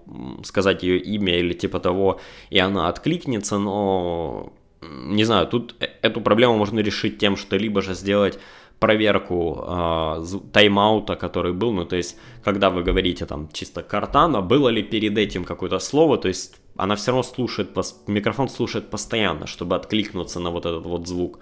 сказать 0.45 0.85
ее 0.85 0.99
имя 0.99 1.39
или 1.39 1.53
типа 1.53 1.81
того, 1.81 2.21
и 2.51 2.59
она 2.59 2.89
откликнется, 2.89 3.59
но 3.59 4.53
не 4.83 5.25
знаю, 5.25 5.47
тут 5.47 5.75
э, 5.81 5.89
эту 6.03 6.21
проблему 6.21 6.57
можно 6.57 6.81
решить 6.81 7.19
тем, 7.19 7.37
что 7.37 7.57
либо 7.57 7.83
же 7.83 7.95
сделать 7.95 8.39
проверку 8.79 9.65
э, 9.67 10.25
тайм-аута, 10.53 11.17
который 11.17 11.53
был, 11.53 11.73
ну 11.73 11.85
то 11.85 11.97
есть, 11.97 12.17
когда 12.43 12.71
вы 12.71 12.83
говорите 12.83 13.27
там 13.27 13.49
чисто 13.53 13.83
картана, 13.83 14.41
было 14.41 14.71
ли 14.71 14.83
перед 14.83 15.19
этим 15.19 15.45
какое-то 15.45 15.79
слово, 15.79 16.17
то 16.17 16.29
есть 16.29 16.57
она 16.77 16.95
все 16.95 17.11
равно 17.11 17.23
слушает, 17.23 17.77
микрофон 18.07 18.49
слушает 18.49 18.91
постоянно, 18.91 19.47
чтобы 19.47 19.77
откликнуться 19.77 20.41
на 20.41 20.51
вот 20.51 20.65
этот 20.67 20.87
вот 20.87 21.07
звук. 21.07 21.39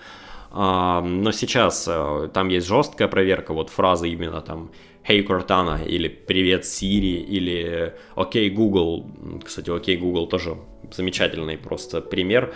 А, 0.51 1.01
но 1.01 1.31
сейчас 1.31 1.87
а, 1.89 2.29
там 2.29 2.49
есть 2.49 2.67
жесткая 2.67 3.07
проверка, 3.07 3.53
вот 3.53 3.71
фразы 3.71 4.09
именно 4.09 4.41
там 4.41 4.71
Hey 5.09 5.25
Cortana 5.27 5.87
или 5.87 6.09
Привет 6.09 6.65
Siri 6.65 7.23
или 7.23 7.95
Окей 8.17 8.51
okay, 8.51 8.55
Google. 8.55 9.07
Кстати, 9.45 9.71
Окей 9.71 9.97
okay, 9.97 10.01
Google 10.01 10.27
тоже 10.27 10.57
замечательный 10.91 11.57
просто 11.57 12.01
пример 12.01 12.53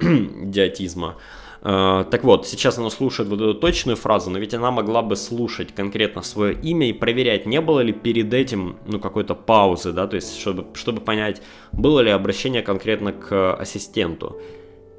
идиотизма. 0.44 1.16
Э, 1.62 2.04
так 2.10 2.24
вот, 2.24 2.46
сейчас 2.46 2.78
она 2.78 2.90
слушает 2.90 3.28
вот 3.28 3.40
эту 3.40 3.54
точную 3.54 3.96
фразу, 3.96 4.30
но 4.30 4.38
ведь 4.38 4.54
она 4.54 4.70
могла 4.70 5.02
бы 5.02 5.16
слушать 5.16 5.74
конкретно 5.74 6.22
свое 6.22 6.54
имя 6.54 6.88
и 6.88 6.92
проверять, 6.92 7.46
не 7.46 7.60
было 7.60 7.80
ли 7.80 7.92
перед 7.92 8.32
этим 8.32 8.76
ну, 8.86 8.98
какой-то 8.98 9.34
паузы, 9.34 9.92
да, 9.92 10.06
то 10.06 10.16
есть 10.16 10.40
чтобы, 10.40 10.66
чтобы 10.74 11.00
понять, 11.00 11.42
было 11.72 12.00
ли 12.00 12.10
обращение 12.10 12.62
конкретно 12.62 13.12
к 13.12 13.54
ассистенту. 13.54 14.40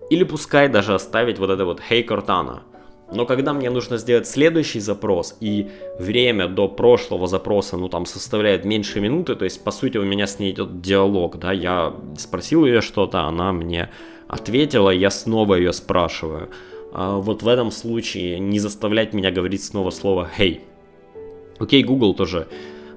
Или 0.10 0.24
пускай 0.24 0.68
даже 0.68 0.94
оставить 0.94 1.40
вот 1.40 1.50
это 1.50 1.66
вот 1.66 1.82
«Hey 1.90 2.06
Cortana», 2.06 2.62
но 3.14 3.26
когда 3.26 3.54
мне 3.54 3.70
нужно 3.70 3.98
сделать 3.98 4.26
следующий 4.26 4.80
запрос, 4.80 5.36
и 5.42 5.70
время 6.00 6.48
до 6.48 6.70
прошлого 6.70 7.28
запроса, 7.28 7.78
ну, 7.78 7.90
там, 7.90 8.06
составляет 8.06 8.64
меньше 8.64 9.02
минуты, 9.02 9.36
то 9.36 9.44
есть, 9.44 9.64
по 9.64 9.72
сути, 9.72 9.98
у 9.98 10.04
меня 10.06 10.28
с 10.28 10.40
ней 10.40 10.52
идет 10.52 10.82
диалог, 10.82 11.38
да, 11.38 11.52
я 11.52 11.94
спросил 12.18 12.66
ее 12.66 12.80
что-то, 12.82 13.22
она 13.22 13.52
мне 13.52 13.90
ответила, 14.32 14.90
я 14.90 15.10
снова 15.10 15.56
ее 15.56 15.74
спрашиваю. 15.74 16.50
А 16.94 17.18
вот 17.18 17.44
в 17.44 17.48
этом 17.48 17.72
случае 17.72 18.40
не 18.40 18.60
заставлять 18.60 19.14
меня 19.14 19.32
говорить 19.32 19.64
снова 19.64 19.92
слово 19.92 20.30
«hey». 20.38 20.62
Окей, 21.60 21.84
Google 21.84 22.16
тоже 22.16 22.48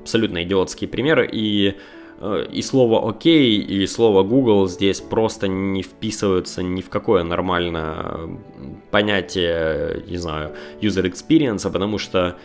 абсолютно 0.01 0.43
идиотский 0.43 0.89
пример, 0.89 1.29
и 1.31 1.75
Э, 2.21 2.47
и 2.51 2.63
слово 2.63 3.09
«окей» 3.09 3.59
и 3.59 3.87
слово 3.87 4.23
«Google» 4.23 4.69
здесь 4.69 5.01
просто 5.01 5.49
не 5.49 5.83
вписываются 5.83 6.63
ни 6.63 6.81
в 6.81 6.89
какое 6.89 7.23
нормальное 7.23 8.39
понятие, 8.91 10.05
не 10.09 10.17
знаю, 10.17 10.55
user 10.81 11.05
experience, 11.05 11.71
потому 11.71 11.99
что 11.99 12.37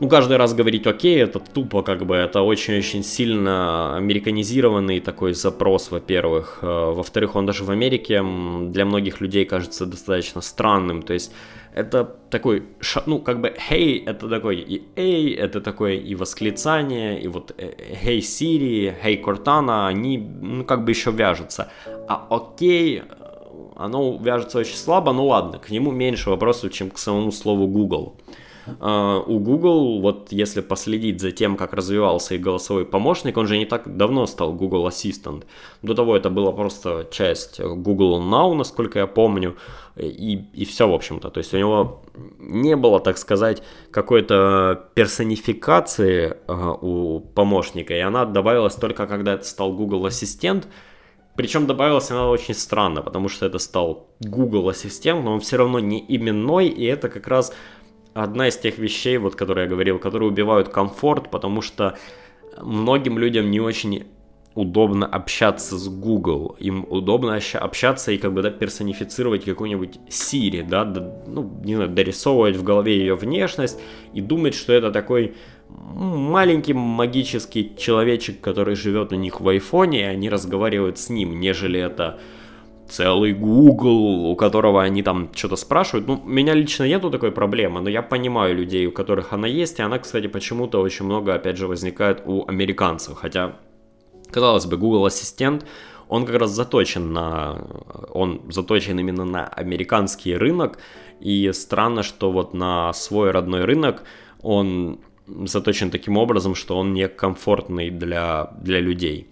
ну, 0.00 0.08
каждый 0.08 0.38
раз 0.38 0.54
говорить 0.54 0.86
«окей» 0.86 1.22
это 1.22 1.38
тупо, 1.38 1.82
как 1.82 2.06
бы, 2.06 2.16
это 2.16 2.40
очень-очень 2.40 3.04
сильно 3.04 3.96
американизированный 3.96 5.00
такой 5.00 5.34
запрос, 5.34 5.90
во-первых. 5.90 6.58
Э, 6.62 6.92
во-вторых, 6.92 7.36
он 7.36 7.46
даже 7.46 7.64
в 7.64 7.70
Америке 7.70 8.22
для 8.22 8.84
многих 8.84 9.20
людей 9.20 9.44
кажется 9.44 9.86
достаточно 9.86 10.40
странным, 10.40 11.02
то 11.02 11.12
есть 11.12 11.32
это 11.74 12.16
такой, 12.30 12.64
ну, 13.06 13.20
как 13.20 13.40
бы, 13.40 13.54
hey, 13.70 14.02
это 14.06 14.28
такой 14.28 14.56
и 14.56 14.82
эй, 14.96 15.34
это 15.34 15.60
такое 15.60 15.94
и 15.94 16.14
восклицание, 16.14 17.20
и 17.20 17.28
вот 17.28 17.54
hey 17.58 18.18
Siri, 18.18 18.94
hey 19.04 19.22
Cortana, 19.22 19.86
они, 19.86 20.18
ну, 20.18 20.64
как 20.64 20.84
бы 20.84 20.90
еще 20.90 21.10
вяжутся. 21.10 21.70
А 22.08 22.26
окей, 22.30 23.02
оно 23.76 24.18
вяжется 24.20 24.58
очень 24.58 24.76
слабо, 24.76 25.12
ну 25.12 25.26
ладно, 25.26 25.58
к 25.58 25.70
нему 25.70 25.92
меньше 25.92 26.30
вопросов, 26.30 26.72
чем 26.72 26.90
к 26.90 26.98
самому 26.98 27.32
слову 27.32 27.66
Google. 27.66 28.16
Uh, 28.78 29.24
у 29.26 29.38
Google, 29.38 30.00
вот 30.00 30.32
если 30.32 30.60
последить 30.60 31.20
за 31.20 31.32
тем, 31.32 31.56
как 31.56 31.72
развивался 31.72 32.34
их 32.34 32.40
голосовой 32.40 32.84
помощник, 32.84 33.36
он 33.36 33.46
же 33.46 33.58
не 33.58 33.66
так 33.66 33.96
давно 33.96 34.26
стал 34.26 34.52
Google 34.52 34.86
Assistant. 34.86 35.44
До 35.82 35.94
того 35.94 36.16
это 36.16 36.30
была 36.30 36.52
просто 36.52 37.06
часть 37.10 37.60
Google 37.60 38.20
Now, 38.20 38.54
насколько 38.54 38.98
я 38.98 39.06
помню, 39.06 39.56
и, 39.96 40.44
и 40.54 40.64
все, 40.64 40.88
в 40.88 40.94
общем-то. 40.94 41.30
То 41.30 41.38
есть 41.38 41.54
у 41.54 41.58
него 41.58 42.02
не 42.38 42.76
было, 42.76 43.00
так 43.00 43.18
сказать, 43.18 43.62
какой-то 43.90 44.88
персонификации 44.94 46.36
uh, 46.46 46.78
у 46.80 47.20
помощника, 47.20 47.94
и 47.94 48.00
она 48.00 48.24
добавилась 48.24 48.74
только 48.74 49.06
когда 49.06 49.34
это 49.34 49.44
стал 49.44 49.72
Google 49.72 50.06
Ассистент, 50.06 50.68
причем 51.40 51.66
добавилась 51.66 52.10
она 52.10 52.28
очень 52.28 52.54
странно, 52.54 53.00
потому 53.02 53.28
что 53.28 53.46
это 53.46 53.58
стал 53.58 54.08
Google 54.20 54.68
Ассистент, 54.68 55.24
но 55.24 55.32
он 55.32 55.40
все 55.40 55.56
равно 55.56 55.78
не 55.80 56.04
именной, 56.06 56.68
и 56.68 56.84
это 56.84 57.08
как 57.08 57.28
раз 57.28 57.54
одна 58.14 58.48
из 58.48 58.56
тех 58.56 58.78
вещей, 58.78 59.18
вот, 59.18 59.36
которые 59.36 59.64
я 59.64 59.70
говорил, 59.70 59.98
которые 59.98 60.28
убивают 60.28 60.68
комфорт, 60.68 61.30
потому 61.30 61.62
что 61.62 61.96
многим 62.60 63.18
людям 63.18 63.50
не 63.50 63.60
очень 63.60 64.06
удобно 64.54 65.06
общаться 65.06 65.78
с 65.78 65.88
Google, 65.88 66.56
им 66.58 66.84
удобно 66.88 67.38
общаться 67.54 68.10
и 68.10 68.18
как 68.18 68.32
бы 68.32 68.42
да, 68.42 68.50
персонифицировать 68.50 69.44
какую-нибудь 69.44 70.00
Siri, 70.08 70.66
да, 70.68 70.84
да, 70.84 71.12
ну, 71.28 71.50
не 71.64 71.76
знаю, 71.76 71.90
дорисовывать 71.90 72.56
в 72.56 72.64
голове 72.64 72.98
ее 72.98 73.14
внешность 73.14 73.80
и 74.12 74.20
думать, 74.20 74.54
что 74.54 74.72
это 74.72 74.90
такой 74.90 75.34
маленький 75.68 76.72
магический 76.72 77.76
человечек, 77.78 78.40
который 78.40 78.74
живет 78.74 79.12
у 79.12 79.16
них 79.16 79.40
в 79.40 79.48
айфоне, 79.48 80.00
и 80.00 80.04
они 80.04 80.28
разговаривают 80.28 80.98
с 80.98 81.10
ним, 81.10 81.38
нежели 81.38 81.78
это 81.78 82.18
целый 82.90 83.32
Google, 83.32 84.30
у 84.30 84.36
которого 84.36 84.82
они 84.82 85.02
там 85.02 85.30
что-то 85.34 85.56
спрашивают. 85.56 86.06
Ну, 86.06 86.22
меня 86.24 86.54
лично 86.54 86.86
нету 86.86 87.10
такой 87.10 87.30
проблемы, 87.32 87.80
но 87.80 87.88
я 87.88 88.02
понимаю 88.02 88.54
людей, 88.56 88.86
у 88.86 88.92
которых 88.92 89.32
она 89.32 89.46
есть, 89.46 89.78
и 89.78 89.82
она, 89.82 89.98
кстати, 89.98 90.26
почему-то 90.26 90.80
очень 90.80 91.06
много, 91.06 91.34
опять 91.34 91.56
же, 91.56 91.66
возникает 91.66 92.22
у 92.26 92.44
американцев. 92.48 93.16
Хотя, 93.16 93.56
казалось 94.30 94.66
бы, 94.66 94.76
Google 94.76 95.06
Ассистент, 95.06 95.66
он 96.08 96.26
как 96.26 96.36
раз 96.36 96.50
заточен 96.50 97.12
на, 97.12 97.64
он 98.12 98.42
заточен 98.50 98.98
именно 98.98 99.24
на 99.24 99.46
американский 99.46 100.36
рынок, 100.36 100.78
и 101.20 101.52
странно, 101.52 102.02
что 102.02 102.32
вот 102.32 102.54
на 102.54 102.92
свой 102.92 103.30
родной 103.30 103.64
рынок 103.64 104.02
он 104.42 104.98
заточен 105.26 105.90
таким 105.90 106.16
образом, 106.16 106.54
что 106.54 106.76
он 106.78 106.92
некомфортный 106.94 107.90
для, 107.90 108.50
для 108.60 108.80
людей. 108.80 109.30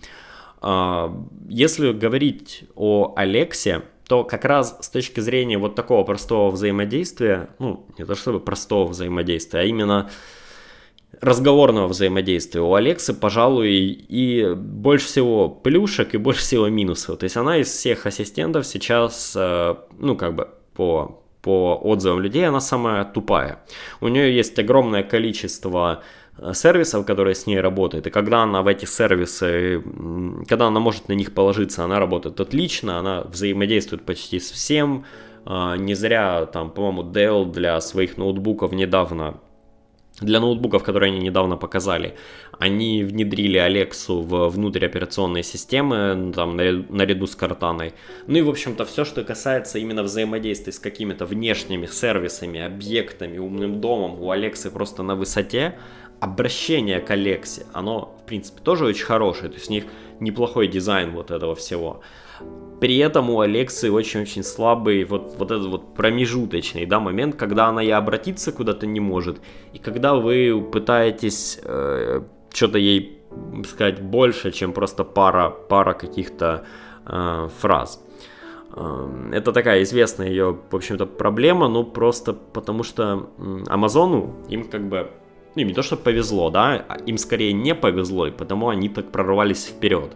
А, 0.61 1.15
если 1.49 1.93
говорить 1.93 2.65
о 2.75 3.13
Алексе, 3.17 3.83
то 4.09 4.25
как 4.25 4.45
раз 4.45 4.79
с 4.81 4.89
точки 4.89 5.21
зрения 5.21 5.59
вот 5.59 5.75
такого 5.75 6.03
простого 6.03 6.51
взаимодействия, 6.51 7.51
ну, 7.59 7.87
не 7.99 8.05
то 8.05 8.15
чтобы 8.15 8.41
простого 8.41 8.89
взаимодействия, 8.89 9.61
а 9.61 9.65
именно 9.65 10.11
разговорного 11.21 11.89
взаимодействия 11.89 12.61
у 12.61 12.75
Алексы, 12.75 13.13
пожалуй, 13.13 13.71
и 13.71 14.55
больше 14.55 15.07
всего 15.07 15.49
плюшек, 15.49 16.15
и 16.15 16.19
больше 16.19 16.41
всего 16.41 16.69
минусов. 16.69 17.19
То 17.19 17.25
есть 17.25 17.37
она 17.37 17.59
из 17.59 17.69
всех 17.69 18.07
ассистентов 18.07 18.67
сейчас, 18.67 19.35
э, 19.37 19.75
ну, 19.99 20.17
как 20.17 20.35
бы 20.35 20.49
по, 20.75 21.23
по 21.43 21.77
отзывам 21.77 22.21
людей, 22.21 22.47
она 22.47 22.61
самая 22.61 23.05
тупая. 23.05 23.59
У 24.01 24.09
нее 24.09 24.35
есть 24.35 24.59
огромное 24.59 25.03
количество 25.03 26.03
э, 26.37 26.53
сервисов, 26.55 27.07
которые 27.07 27.35
с 27.35 27.47
ней 27.47 27.61
работают, 27.61 28.07
и 28.07 28.11
когда 28.11 28.43
она 28.43 28.63
в 28.63 28.67
эти 28.67 28.85
сервисы, 28.85 29.83
когда 30.49 30.67
она 30.67 30.81
может 30.81 31.09
на 31.09 31.15
них 31.15 31.35
положиться, 31.35 31.85
она 31.85 31.99
работает 31.99 32.41
отлично, 32.41 32.99
она 32.99 33.23
взаимодействует 33.23 34.05
почти 34.05 34.41
с 34.41 34.51
всем, 34.51 35.05
э, 35.47 35.77
не 35.79 35.95
зря 35.95 36.47
там, 36.47 36.71
по-моему, 36.71 37.03
Dell 37.03 37.51
для 37.51 37.81
своих 37.81 38.19
ноутбуков 38.19 38.73
недавно 38.73 39.35
для 40.21 40.41
ноутбуков, 40.41 40.83
которые 40.83 41.13
они 41.13 41.21
недавно 41.21 41.57
показали, 41.57 42.17
они 42.59 43.05
внедрили 43.05 43.57
Алексу 43.59 44.21
в 44.21 44.49
внутрioперационные 44.49 45.43
системы, 45.43 46.33
там, 46.35 46.57
наряду 46.57 47.27
с 47.27 47.37
Картаной. 47.37 47.95
Ну 48.27 48.39
и, 48.39 48.43
в 48.43 48.49
общем-то, 48.49 48.85
все, 48.85 49.05
что 49.05 49.23
касается 49.25 49.79
именно 49.79 50.03
взаимодействия 50.03 50.73
с 50.73 50.79
какими-то 50.79 51.25
внешними 51.25 51.87
сервисами, 51.87 52.61
объектами, 52.61 53.39
умным 53.39 53.81
домом, 53.81 54.21
у 54.21 54.31
Алексы 54.31 54.71
просто 54.71 55.03
на 55.03 55.15
высоте. 55.15 55.79
Обращение 56.21 56.99
к 56.99 57.11
Алексе, 57.13 57.67
оно, 57.73 58.17
в 58.21 58.27
принципе, 58.27 58.61
тоже 58.61 58.87
очень 58.87 59.05
хорошее, 59.05 59.51
то 59.51 59.55
есть 59.55 59.71
у 59.71 59.73
них 59.73 59.85
неплохой 60.19 60.67
дизайн 60.67 61.13
вот 61.13 61.31
этого 61.31 61.55
всего. 61.55 62.03
При 62.81 62.97
этом 62.99 63.31
у 63.31 63.41
Алексы 63.41 63.91
очень-очень 63.91 64.45
слабый 64.45 65.05
вот, 65.05 65.35
вот 65.39 65.51
этот 65.51 65.67
вот 65.67 65.95
промежуточный 65.95 66.87
да, 66.87 67.01
момент, 67.01 67.35
когда 67.35 67.67
она 67.67 67.83
и 67.83 67.91
обратиться 67.91 68.53
куда-то 68.53 68.87
не 68.87 69.01
может, 69.01 69.41
и 69.73 69.79
когда 69.79 70.15
вы 70.15 70.61
пытаетесь 70.73 71.61
э, 71.65 72.23
что-то 72.53 72.79
ей 72.79 73.19
сказать 73.69 74.01
больше, 74.01 74.53
чем 74.53 74.73
просто 74.73 75.05
пара, 75.05 75.51
пара 75.51 75.93
каких-то 75.95 76.65
э, 77.07 77.49
фраз. 77.59 78.01
Э, 78.75 79.31
это 79.33 79.53
такая 79.53 79.83
известная 79.83 80.29
ее, 80.29 80.59
в 80.71 80.77
общем-то, 80.77 81.07
проблема, 81.07 81.69
но 81.69 81.83
просто 81.83 82.33
потому 82.33 82.85
что 82.85 83.29
Амазону 83.67 84.37
им 84.49 84.65
как 84.69 84.89
бы 84.89 85.11
ну, 85.55 85.63
им 85.63 85.69
не 85.69 85.75
то, 85.75 85.83
что 85.83 85.97
повезло, 85.97 86.51
да, 86.51 86.85
а 86.89 86.97
им 87.07 87.19
скорее 87.19 87.53
не 87.53 87.75
повезло, 87.75 88.29
и 88.29 88.31
потому 88.31 88.69
они 88.69 88.89
так 88.89 89.11
прорвались 89.11 89.67
вперед. 89.67 90.13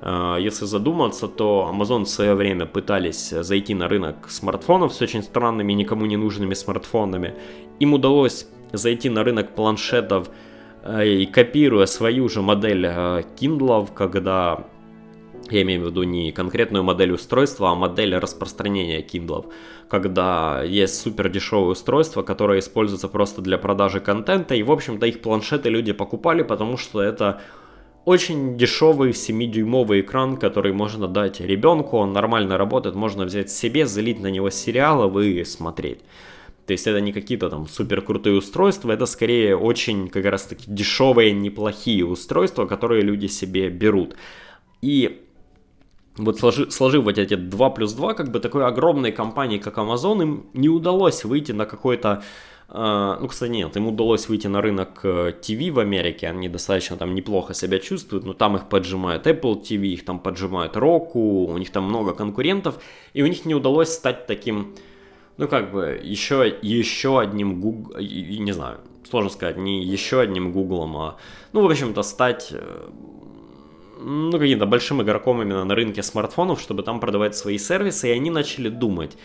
А, 0.00 0.36
если 0.36 0.64
задуматься, 0.64 1.28
то 1.28 1.70
Amazon 1.72 2.04
в 2.04 2.08
свое 2.08 2.34
время 2.34 2.66
пытались 2.66 3.30
зайти 3.30 3.74
на 3.74 3.88
рынок 3.88 4.30
смартфонов 4.30 4.92
с 4.92 5.02
очень 5.02 5.22
странными, 5.22 5.72
никому 5.72 6.06
не 6.06 6.16
нужными 6.16 6.54
смартфонами. 6.54 7.34
Им 7.80 7.94
удалось 7.94 8.48
зайти 8.72 9.08
на 9.08 9.24
рынок 9.24 9.54
планшетов 9.54 10.30
э, 10.82 11.06
и 11.06 11.26
копируя 11.26 11.86
свою 11.86 12.28
же 12.28 12.42
модель 12.42 12.86
э, 12.86 13.22
Kindle, 13.36 13.88
когда 13.92 14.66
я 15.50 15.62
имею 15.62 15.82
в 15.82 15.86
виду 15.86 16.02
не 16.02 16.30
конкретную 16.32 16.84
модель 16.84 17.12
устройства, 17.12 17.70
а 17.70 17.74
модель 17.74 18.14
распространения 18.16 19.00
Kindle, 19.00 19.50
когда 19.88 20.62
есть 20.62 21.00
супер 21.00 21.28
дешевое 21.28 21.70
устройство, 21.70 22.22
которое 22.22 22.58
используется 22.58 23.08
просто 23.08 23.40
для 23.40 23.58
продажи 23.58 24.00
контента, 24.00 24.54
и, 24.54 24.62
в 24.62 24.70
общем-то, 24.70 25.06
их 25.06 25.22
планшеты 25.22 25.70
люди 25.70 25.92
покупали, 25.92 26.42
потому 26.42 26.76
что 26.76 27.00
это 27.00 27.40
очень 28.08 28.56
дешевый 28.56 29.10
7-дюймовый 29.10 30.00
экран, 30.00 30.38
который 30.38 30.72
можно 30.72 31.08
дать 31.08 31.40
ребенку, 31.40 31.98
он 31.98 32.12
нормально 32.12 32.56
работает, 32.56 32.94
можно 32.94 33.24
взять 33.24 33.50
себе, 33.50 33.86
залить 33.86 34.20
на 34.20 34.28
него 34.28 34.48
сериалы 34.50 35.28
и 35.28 35.44
смотреть. 35.44 36.00
То 36.66 36.72
есть 36.72 36.86
это 36.86 37.00
не 37.00 37.12
какие-то 37.12 37.50
там 37.50 37.68
супер 37.68 38.00
крутые 38.00 38.36
устройства, 38.36 38.92
это 38.92 39.06
скорее 39.06 39.56
очень 39.56 40.08
как 40.08 40.24
раз 40.24 40.44
таки 40.44 40.64
дешевые, 40.66 41.32
неплохие 41.32 42.06
устройства, 42.06 42.66
которые 42.66 43.02
люди 43.02 43.26
себе 43.26 43.68
берут. 43.68 44.16
И 44.82 45.26
вот 46.16 46.38
сложив, 46.38 46.72
сложив 46.72 47.04
вот 47.04 47.18
эти 47.18 47.36
2 47.36 47.70
плюс 47.70 47.92
2, 47.92 48.14
как 48.14 48.32
бы 48.32 48.40
такой 48.40 48.64
огромной 48.66 49.12
компании, 49.12 49.58
как 49.58 49.76
Amazon, 49.76 50.22
им 50.22 50.46
не 50.54 50.68
удалось 50.68 51.24
выйти 51.24 51.52
на 51.52 51.66
какой-то 51.66 52.22
ну, 52.70 53.28
кстати, 53.28 53.50
нет, 53.50 53.74
им 53.78 53.86
удалось 53.86 54.28
выйти 54.28 54.46
на 54.46 54.60
рынок 54.60 55.00
TV 55.02 55.68
э, 55.68 55.70
в 55.70 55.78
Америке, 55.78 56.28
они 56.28 56.50
достаточно 56.50 56.98
там 56.98 57.14
неплохо 57.14 57.54
себя 57.54 57.78
чувствуют, 57.78 58.26
но 58.26 58.34
там 58.34 58.56
их 58.56 58.68
поджимают 58.68 59.26
Apple 59.26 59.62
TV, 59.62 59.86
их 59.86 60.04
там 60.04 60.18
поджимают 60.18 60.76
Roku, 60.76 61.46
у 61.46 61.56
них 61.56 61.70
там 61.70 61.84
много 61.84 62.12
конкурентов, 62.12 62.78
и 63.14 63.22
у 63.22 63.26
них 63.26 63.46
не 63.46 63.54
удалось 63.54 63.90
стать 63.90 64.26
таким, 64.26 64.74
ну, 65.38 65.48
как 65.48 65.72
бы, 65.72 65.98
еще, 66.02 66.58
еще 66.60 67.18
одним 67.18 67.58
Google, 67.58 67.98
не 68.00 68.52
знаю, 68.52 68.80
сложно 69.08 69.30
сказать, 69.30 69.56
не 69.56 69.82
еще 69.82 70.20
одним 70.20 70.52
Гуглом, 70.52 70.96
а, 70.98 71.16
ну, 71.54 71.62
в 71.62 71.70
общем-то, 71.70 72.02
стать 72.02 72.48
э, 72.52 72.88
ну, 74.00 74.32
каким-то 74.32 74.66
большим 74.66 75.02
игроком 75.02 75.42
именно 75.42 75.64
на 75.64 75.74
рынке 75.74 76.02
смартфонов, 76.02 76.60
чтобы 76.60 76.82
там 76.82 77.00
продавать 77.00 77.34
свои 77.34 77.58
сервисы, 77.58 78.08
и 78.08 78.12
они 78.12 78.30
начали 78.30 78.68
думать. 78.68 79.16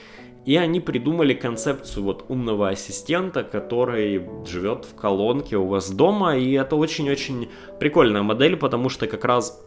И 0.45 0.57
они 0.57 0.79
придумали 0.79 1.33
концепцию 1.33 2.03
вот 2.03 2.25
умного 2.27 2.69
ассистента, 2.69 3.43
который 3.43 4.21
живет 4.45 4.85
в 4.85 4.95
колонке 4.95 5.57
у 5.57 5.67
вас 5.67 5.89
дома, 5.89 6.35
и 6.37 6.51
это 6.51 6.75
очень-очень 6.75 7.49
прикольная 7.79 8.23
модель, 8.23 8.57
потому 8.57 8.89
что 8.89 9.07
как 9.07 9.23
раз 9.23 9.65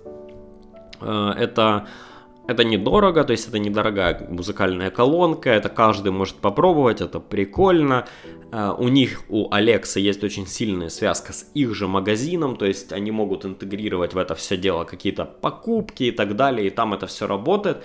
э, 1.00 1.32
это 1.38 1.86
это 2.46 2.62
недорого, 2.62 3.24
то 3.24 3.32
есть 3.32 3.48
это 3.48 3.58
недорогая 3.58 4.26
музыкальная 4.28 4.90
колонка, 4.90 5.50
это 5.50 5.68
каждый 5.68 6.12
может 6.12 6.36
попробовать, 6.36 7.00
это 7.00 7.18
прикольно. 7.20 8.06
Uh, 8.52 8.76
у 8.78 8.86
них, 8.86 9.24
у 9.28 9.52
Алекса 9.52 9.98
есть 9.98 10.22
очень 10.22 10.46
сильная 10.46 10.88
связка 10.88 11.32
с 11.32 11.50
их 11.54 11.74
же 11.74 11.88
магазином, 11.88 12.56
то 12.56 12.64
есть 12.64 12.92
они 12.92 13.10
могут 13.10 13.44
интегрировать 13.44 14.14
в 14.14 14.18
это 14.18 14.36
все 14.36 14.56
дело 14.56 14.84
какие-то 14.84 15.24
покупки 15.24 16.04
и 16.04 16.10
так 16.12 16.36
далее, 16.36 16.68
и 16.68 16.70
там 16.70 16.94
это 16.94 17.08
все 17.08 17.26
работает. 17.26 17.82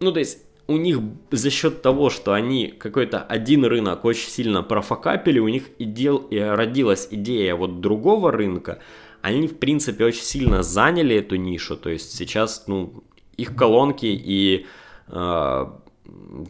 Ну, 0.00 0.10
то 0.10 0.18
есть 0.18 0.38
у 0.72 0.76
них 0.76 1.00
за 1.30 1.50
счет 1.50 1.82
того, 1.82 2.10
что 2.10 2.32
они 2.32 2.68
какой-то 2.68 3.20
один 3.20 3.64
рынок 3.64 4.04
очень 4.04 4.30
сильно 4.30 4.62
профокапили, 4.62 5.38
у 5.38 5.48
них 5.48 5.64
идел, 5.78 6.16
и 6.16 6.38
родилась 6.38 7.08
идея 7.10 7.54
вот 7.54 7.80
другого 7.80 8.32
рынка, 8.32 8.78
они, 9.20 9.46
в 9.46 9.58
принципе, 9.58 10.04
очень 10.04 10.22
сильно 10.22 10.62
заняли 10.62 11.16
эту 11.16 11.36
нишу, 11.36 11.76
то 11.76 11.90
есть 11.90 12.16
сейчас, 12.16 12.64
ну, 12.66 13.04
их 13.36 13.54
колонки 13.54 14.06
и, 14.06 14.66
э, 15.08 15.66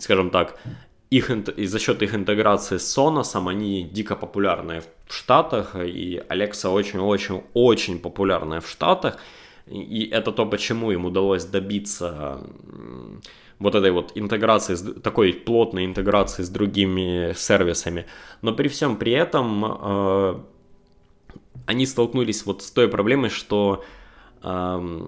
скажем 0.00 0.30
так, 0.30 0.58
их, 1.10 1.30
и 1.30 1.66
за 1.66 1.78
счет 1.78 2.02
их 2.02 2.14
интеграции 2.14 2.78
с 2.78 2.98
Sonos, 2.98 3.48
они 3.48 3.82
дико 3.84 4.16
популярные 4.16 4.80
в 4.80 5.14
Штатах, 5.14 5.76
и 5.76 6.22
Alexa 6.28 6.70
очень-очень-очень 6.70 7.98
популярная 7.98 8.60
в 8.60 8.68
Штатах, 8.68 9.18
и 9.66 10.08
это 10.10 10.32
то, 10.32 10.46
почему 10.46 10.90
им 10.90 11.04
удалось 11.04 11.44
добиться 11.44 12.40
вот 13.62 13.74
этой 13.74 13.92
вот 13.92 14.12
интеграции, 14.14 14.76
такой 14.76 15.32
плотной 15.32 15.84
интеграции 15.84 16.42
с 16.42 16.48
другими 16.48 17.32
сервисами. 17.34 18.06
Но 18.42 18.52
при 18.52 18.68
всем 18.68 18.96
при 18.96 19.12
этом 19.12 19.64
э, 19.64 20.40
они 21.66 21.86
столкнулись 21.86 22.44
вот 22.44 22.62
с 22.62 22.70
той 22.70 22.88
проблемой, 22.88 23.30
что 23.30 23.84
э, 24.42 25.00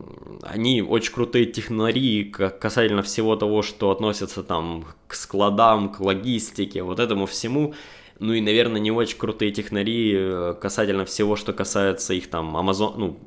они 0.43 0.83
очень 0.83 1.13
крутые 1.13 1.47
технари 1.47 2.25
касательно 2.25 3.03
всего 3.03 3.37
того, 3.37 3.63
что 3.63 3.91
относится 3.91 4.43
там 4.43 4.85
к 5.09 5.15
складам, 5.15 5.91
к 5.93 6.01
логистике, 6.01 6.83
вот 6.83 7.01
этому 7.01 7.27
всему. 7.27 7.75
Ну 8.21 8.33
и, 8.33 8.41
наверное, 8.41 8.81
не 8.81 8.93
очень 8.93 9.19
крутые 9.19 9.51
технари 9.51 10.13
э, 10.15 10.55
касательно 10.61 11.05
всего, 11.05 11.35
что 11.35 11.53
касается 11.53 12.15
их 12.15 12.31
там 12.31 12.57
Amazon, 12.57 12.95
ну, 12.97 13.19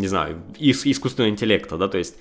не 0.00 0.08
знаю, 0.08 0.42
искусственного 0.58 1.30
интеллекта, 1.30 1.76
да, 1.76 1.86
то 1.86 1.98
есть 1.98 2.16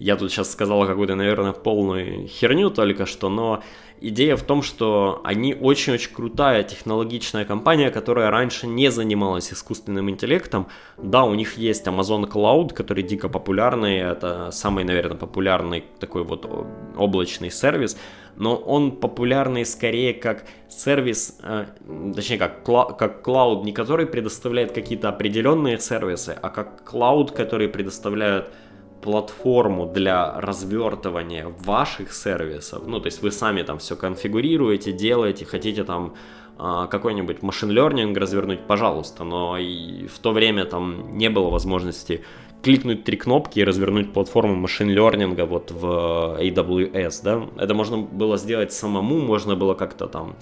я 0.00 0.16
тут 0.16 0.32
сейчас 0.32 0.50
сказал 0.50 0.86
какую-то, 0.86 1.14
наверное, 1.14 1.52
полную 1.52 2.26
херню 2.26 2.70
только 2.70 3.04
что, 3.04 3.28
но 3.28 3.62
идея 4.00 4.34
в 4.36 4.42
том, 4.42 4.62
что 4.62 5.20
они 5.24 5.54
очень-очень 5.54 6.14
крутая 6.14 6.62
технологичная 6.62 7.44
компания, 7.44 7.90
которая 7.90 8.30
раньше 8.30 8.66
не 8.66 8.90
занималась 8.90 9.52
искусственным 9.52 10.08
интеллектом. 10.08 10.68
Да, 10.96 11.24
у 11.24 11.34
них 11.34 11.58
есть 11.58 11.86
Amazon 11.86 12.26
Cloud, 12.26 12.72
который 12.72 13.02
дико 13.02 13.28
популярный, 13.28 13.98
это 13.98 14.50
самый, 14.52 14.84
наверное, 14.84 15.18
популярный 15.18 15.84
такой 15.98 16.24
вот 16.24 16.48
облачный 16.96 17.50
сервис, 17.50 17.98
но 18.36 18.56
он 18.56 18.92
популярный 18.92 19.66
скорее 19.66 20.14
как 20.14 20.46
сервис, 20.70 21.38
э, 21.42 21.66
точнее 22.16 22.38
как, 22.38 22.64
как 22.64 23.26
cloud, 23.26 23.64
не 23.64 23.72
который 23.72 24.06
предоставляет 24.06 24.72
какие-то 24.72 25.10
определенные 25.10 25.78
сервисы, 25.78 26.38
а 26.40 26.48
как 26.48 26.90
cloud, 26.90 27.34
который 27.34 27.68
предоставляет 27.68 28.46
платформу 29.02 29.86
для 29.86 30.40
развертывания 30.40 31.48
ваших 31.48 32.12
сервисов, 32.12 32.86
ну, 32.86 33.00
то 33.00 33.06
есть 33.06 33.22
вы 33.22 33.30
сами 33.30 33.62
там 33.62 33.78
все 33.78 33.96
конфигурируете, 33.96 34.92
делаете, 34.92 35.44
хотите 35.44 35.84
там 35.84 36.14
а, 36.58 36.86
какой-нибудь 36.86 37.42
машин 37.42 37.70
learning 37.70 38.18
развернуть, 38.18 38.66
пожалуйста, 38.66 39.24
но 39.24 39.56
и 39.56 40.06
в 40.06 40.18
то 40.18 40.32
время 40.32 40.66
там 40.66 41.16
не 41.16 41.30
было 41.30 41.48
возможности 41.48 42.22
кликнуть 42.62 43.04
три 43.04 43.16
кнопки 43.16 43.60
и 43.60 43.64
развернуть 43.64 44.12
платформу 44.12 44.54
машин-лернинга 44.56 45.46
вот 45.46 45.70
в 45.70 46.36
AWS, 46.38 47.20
да, 47.24 47.48
это 47.56 47.74
можно 47.74 47.98
было 47.98 48.36
сделать 48.36 48.72
самому, 48.72 49.20
можно 49.20 49.56
было 49.56 49.74
как-то 49.74 50.06
там 50.06 50.36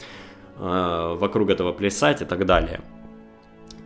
э, 0.59 1.17
вокруг 1.19 1.51
этого 1.51 1.73
плясать 1.73 2.23
и 2.23 2.25
так 2.25 2.45
далее. 2.47 2.81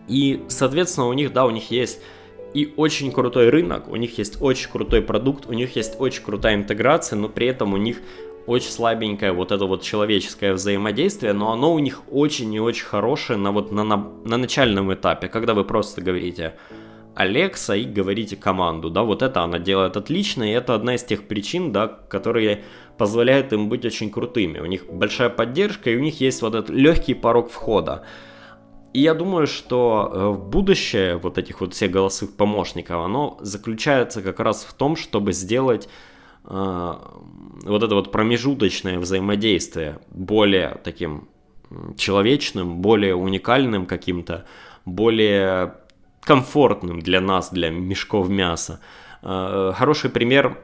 И, 0.08 0.42
соответственно, 0.48 1.08
у 1.08 1.12
них, 1.12 1.32
да, 1.32 1.44
у 1.44 1.50
них 1.50 1.70
есть 1.70 2.00
и 2.54 2.72
очень 2.76 3.12
крутой 3.12 3.50
рынок, 3.50 3.88
у 3.88 3.96
них 3.96 4.18
есть 4.18 4.40
очень 4.40 4.70
крутой 4.70 5.02
продукт, 5.02 5.46
у 5.46 5.52
них 5.52 5.76
есть 5.76 5.96
очень 5.98 6.22
крутая 6.22 6.54
интеграция, 6.54 7.16
но 7.18 7.28
при 7.28 7.46
этом 7.46 7.74
у 7.74 7.76
них 7.76 8.00
очень 8.46 8.70
слабенькое 8.70 9.32
вот 9.32 9.52
это 9.52 9.66
вот 9.66 9.82
человеческое 9.82 10.52
взаимодействие, 10.52 11.32
но 11.32 11.52
оно 11.52 11.72
у 11.72 11.78
них 11.78 12.02
очень 12.10 12.52
и 12.54 12.60
очень 12.60 12.86
хорошее 12.86 13.38
на 13.38 13.52
вот 13.52 13.72
на, 13.72 13.84
на, 13.84 13.96
на 14.24 14.36
начальном 14.36 14.92
этапе, 14.92 15.28
когда 15.28 15.54
вы 15.54 15.64
просто 15.64 16.00
говорите 16.00 16.54
Алекса 17.14 17.74
и 17.74 17.84
говорите 17.84 18.36
команду, 18.36 18.90
да, 18.90 19.02
вот 19.02 19.22
это 19.22 19.42
она 19.42 19.58
делает 19.58 19.96
отлично, 19.96 20.44
и 20.44 20.54
это 20.54 20.74
одна 20.74 20.94
из 20.94 21.04
тех 21.04 21.28
причин, 21.28 21.70
да, 21.70 21.86
которые 21.86 22.64
позволяют 22.96 23.52
им 23.52 23.68
быть 23.68 23.84
очень 23.84 24.10
крутыми. 24.10 24.60
У 24.60 24.66
них 24.66 24.86
большая 24.86 25.28
поддержка, 25.28 25.90
и 25.90 25.96
у 25.96 26.00
них 26.00 26.20
есть 26.20 26.42
вот 26.42 26.54
этот 26.54 26.70
легкий 26.70 27.14
порог 27.14 27.50
входа. 27.50 28.04
И 28.92 29.00
я 29.00 29.14
думаю, 29.14 29.46
что 29.46 30.10
э, 30.12 30.28
в 30.28 30.48
будущее 30.50 31.16
вот 31.16 31.38
этих 31.38 31.60
вот 31.60 31.72
всех 31.74 31.90
голосовых 31.90 32.36
помощников, 32.36 33.04
оно 33.04 33.38
заключается 33.40 34.22
как 34.22 34.40
раз 34.40 34.64
в 34.64 34.74
том, 34.74 34.96
чтобы 34.96 35.32
сделать 35.32 35.88
э, 36.44 36.94
вот 37.64 37.82
это 37.82 37.94
вот 37.94 38.12
промежуточное 38.12 38.98
взаимодействие 38.98 39.98
более 40.10 40.80
таким 40.84 41.28
человечным, 41.96 42.82
более 42.82 43.14
уникальным 43.14 43.86
каким-то, 43.86 44.44
более 44.84 45.74
комфортным 46.20 47.00
для 47.00 47.20
нас, 47.20 47.50
для 47.50 47.70
мешков 47.70 48.28
мяса. 48.28 48.80
Э, 49.22 49.72
хороший 49.74 50.10
пример 50.10 50.58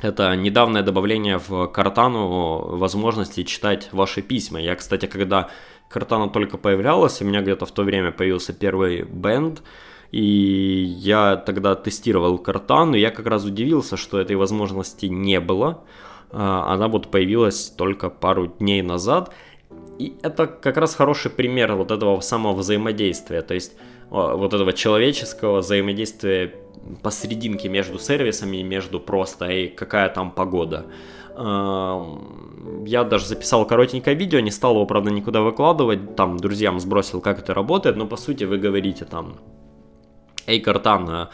это 0.00 0.36
недавнее 0.36 0.84
добавление 0.84 1.38
в 1.38 1.66
Картану 1.66 2.76
возможности 2.76 3.42
читать 3.42 3.88
ваши 3.92 4.22
письма. 4.22 4.60
Я, 4.60 4.76
кстати, 4.76 5.06
когда 5.06 5.50
Картана 5.88 6.28
только 6.28 6.58
появлялась, 6.58 7.22
у 7.22 7.24
меня 7.24 7.40
где-то 7.40 7.66
в 7.66 7.72
то 7.72 7.82
время 7.82 8.12
появился 8.12 8.52
первый 8.52 9.02
бенд, 9.02 9.62
и 10.10 10.20
я 10.22 11.36
тогда 11.36 11.74
тестировал 11.74 12.38
Картану, 12.38 12.94
и 12.94 13.00
я 13.00 13.10
как 13.10 13.26
раз 13.26 13.44
удивился, 13.44 13.96
что 13.96 14.18
этой 14.18 14.36
возможности 14.36 15.06
не 15.06 15.40
было. 15.40 15.84
А, 16.30 16.72
она 16.72 16.88
вот 16.88 17.10
появилась 17.10 17.70
только 17.70 18.10
пару 18.10 18.46
дней 18.46 18.82
назад, 18.82 19.34
и 19.98 20.14
это 20.22 20.46
как 20.46 20.76
раз 20.76 20.94
хороший 20.94 21.30
пример 21.30 21.74
вот 21.74 21.90
этого 21.90 22.20
самого 22.20 22.54
взаимодействия. 22.54 23.42
То 23.42 23.54
есть 23.54 23.72
вот 24.10 24.54
этого 24.54 24.72
человеческого 24.72 25.58
взаимодействия 25.58 26.54
посерединке 27.02 27.68
между 27.68 27.98
сервисами 27.98 28.58
и 28.58 28.62
между 28.62 29.00
просто 29.00 29.50
и 29.50 29.66
какая 29.68 30.08
там 30.08 30.30
погода. 30.30 30.86
Я 31.40 33.04
даже 33.04 33.26
записал 33.26 33.64
коротенькое 33.64 34.16
видео, 34.16 34.40
не 34.40 34.50
стал 34.50 34.74
его, 34.74 34.86
правда, 34.86 35.10
никуда 35.10 35.40
выкладывать, 35.40 36.16
там 36.16 36.36
друзьям 36.36 36.80
сбросил, 36.80 37.20
как 37.20 37.38
это 37.38 37.54
работает, 37.54 37.96
но 37.96 38.06
по 38.06 38.16
сути 38.16 38.42
вы 38.42 38.58
говорите 38.58 39.04
там, 39.04 39.36
эй, 40.46 40.60
Картан, 40.60 41.28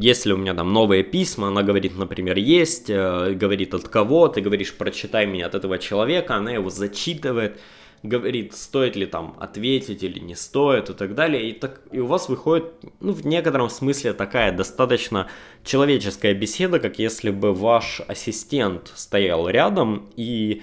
если 0.00 0.32
у 0.32 0.36
меня 0.36 0.54
там 0.54 0.72
новые 0.72 1.02
письма, 1.02 1.48
она 1.48 1.62
говорит, 1.62 1.98
например, 1.98 2.36
есть, 2.36 2.90
э, 2.90 3.32
говорит 3.32 3.74
от 3.74 3.88
кого, 3.88 4.28
ты 4.28 4.40
говоришь, 4.40 4.76
прочитай 4.76 5.26
мне 5.26 5.44
от 5.44 5.54
этого 5.54 5.78
человека, 5.78 6.36
она 6.36 6.52
его 6.52 6.70
зачитывает, 6.70 7.58
говорит, 8.02 8.54
стоит 8.54 8.96
ли 8.96 9.06
там 9.06 9.36
ответить 9.38 10.02
или 10.02 10.18
не 10.18 10.34
стоит 10.34 10.90
и 10.90 10.94
так 10.94 11.14
далее. 11.14 11.50
И, 11.50 11.52
так, 11.52 11.80
и 11.90 12.00
у 12.00 12.06
вас 12.06 12.28
выходит, 12.28 12.72
ну, 13.00 13.12
в 13.12 13.24
некотором 13.26 13.70
смысле 13.70 14.12
такая 14.12 14.52
достаточно 14.52 15.28
человеческая 15.64 16.34
беседа, 16.34 16.80
как 16.80 16.98
если 16.98 17.30
бы 17.30 17.54
ваш 17.54 18.00
ассистент 18.08 18.92
стоял 18.94 19.48
рядом 19.48 20.08
и 20.16 20.62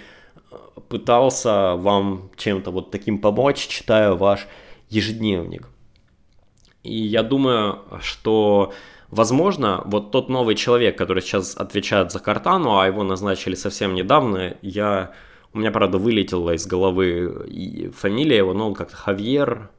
э, 0.52 0.56
пытался 0.90 1.76
вам 1.76 2.32
чем-то 2.36 2.72
вот 2.72 2.92
таким 2.92 3.20
помочь, 3.20 3.68
читая 3.68 4.14
ваш 4.14 4.48
ежедневник. 4.90 5.68
И 6.84 6.96
я 6.96 7.24
думаю, 7.24 7.80
что 8.02 8.74
Возможно, 9.12 9.82
вот 9.86 10.12
тот 10.12 10.30
новый 10.30 10.54
человек, 10.54 10.96
который 10.96 11.24
сейчас 11.24 11.56
отвечает 11.58 12.12
за 12.12 12.20
Картану, 12.20 12.78
а 12.78 12.86
его 12.86 13.04
назначили 13.04 13.56
совсем 13.56 13.96
недавно, 13.96 14.56
я 14.62 15.14
у 15.54 15.60
меня, 15.60 15.72
правда, 15.72 15.98
вылетела 15.98 16.54
из 16.54 16.68
головы 16.68 17.92
фамилия 17.96 18.38
его, 18.38 18.54
но 18.54 18.68
он 18.68 18.74
как-то 18.76 18.96
Хавьер. 18.96 19.70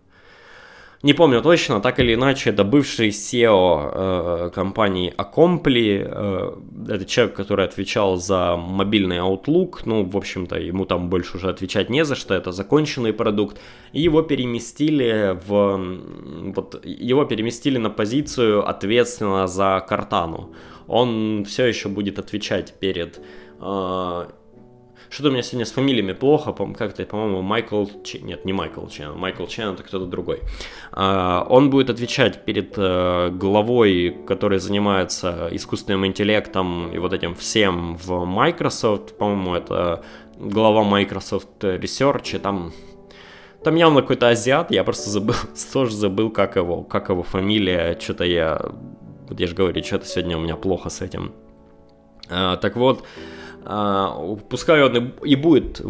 Не 1.02 1.14
помню 1.14 1.40
точно, 1.40 1.80
так 1.80 1.98
или 1.98 2.12
иначе, 2.12 2.50
это 2.50 2.62
бывший 2.62 3.08
SEO 3.08 3.90
э, 3.94 4.50
компании 4.50 5.14
Acompli. 5.16 6.06
Э, 6.06 6.56
это 6.88 7.06
человек, 7.06 7.34
который 7.34 7.64
отвечал 7.64 8.16
за 8.16 8.56
мобильный 8.56 9.16
Outlook. 9.16 9.80
Ну, 9.86 10.04
в 10.04 10.14
общем-то, 10.14 10.58
ему 10.58 10.84
там 10.84 11.08
больше 11.08 11.38
уже 11.38 11.48
отвечать 11.48 11.88
не 11.88 12.04
за 12.04 12.16
что, 12.16 12.34
это 12.34 12.52
законченный 12.52 13.14
продукт. 13.14 13.58
И 13.94 14.02
его 14.02 14.20
переместили 14.20 15.38
в... 15.46 16.52
Вот, 16.54 16.84
его 16.84 17.24
переместили 17.24 17.78
на 17.78 17.88
позицию 17.88 18.68
ответственно 18.68 19.46
за 19.46 19.82
Картану. 19.88 20.52
Он 20.86 21.46
все 21.46 21.64
еще 21.64 21.88
будет 21.88 22.18
отвечать 22.18 22.74
перед 22.78 23.20
э, 23.58 24.26
что-то 25.10 25.28
у 25.28 25.32
меня 25.32 25.42
сегодня 25.42 25.66
с 25.66 25.72
фамилиями 25.72 26.12
плохо, 26.12 26.52
как-то, 26.52 27.04
по-моему, 27.04 27.42
Майкл... 27.42 27.84
Ч... 28.04 28.20
Нет, 28.20 28.44
не 28.44 28.52
Майкл 28.52 28.86
Чен, 28.86 29.18
Майкл 29.18 29.46
Чен 29.46 29.74
это 29.74 29.82
кто-то 29.82 30.06
другой. 30.06 30.40
А, 30.92 31.44
он 31.50 31.68
будет 31.68 31.90
отвечать 31.90 32.44
перед 32.44 32.74
э, 32.76 33.30
главой, 33.30 34.16
который 34.26 34.60
занимается 34.60 35.48
искусственным 35.50 36.06
интеллектом 36.06 36.92
и 36.92 36.98
вот 36.98 37.12
этим 37.12 37.34
всем 37.34 37.96
в 37.96 38.24
Microsoft, 38.24 39.18
по-моему, 39.18 39.56
это 39.56 40.04
глава 40.38 40.84
Microsoft 40.84 41.62
Research, 41.64 42.36
и 42.36 42.38
там 42.38 42.72
там 43.64 43.74
явно 43.74 44.00
какой-то 44.00 44.28
азиат, 44.28 44.70
я 44.70 44.84
просто 44.84 45.10
забыл, 45.10 45.34
тоже 45.72 45.94
забыл, 45.94 46.30
как 46.30 46.56
его, 46.56 46.82
как 46.82 47.08
его 47.08 47.24
фамилия, 47.24 47.98
что-то 48.00 48.24
я, 48.24 48.62
вот 49.28 49.40
я 49.40 49.46
же 49.48 49.54
говорю, 49.54 49.82
что-то 49.82 50.06
сегодня 50.06 50.38
у 50.38 50.40
меня 50.40 50.56
плохо 50.56 50.88
с 50.88 51.02
этим. 51.02 51.32
А, 52.30 52.56
так 52.56 52.76
вот, 52.76 53.02
а, 53.02 53.49
пускай 53.64 54.82
он 54.82 55.12
и 55.22 55.36
будет 55.36 55.82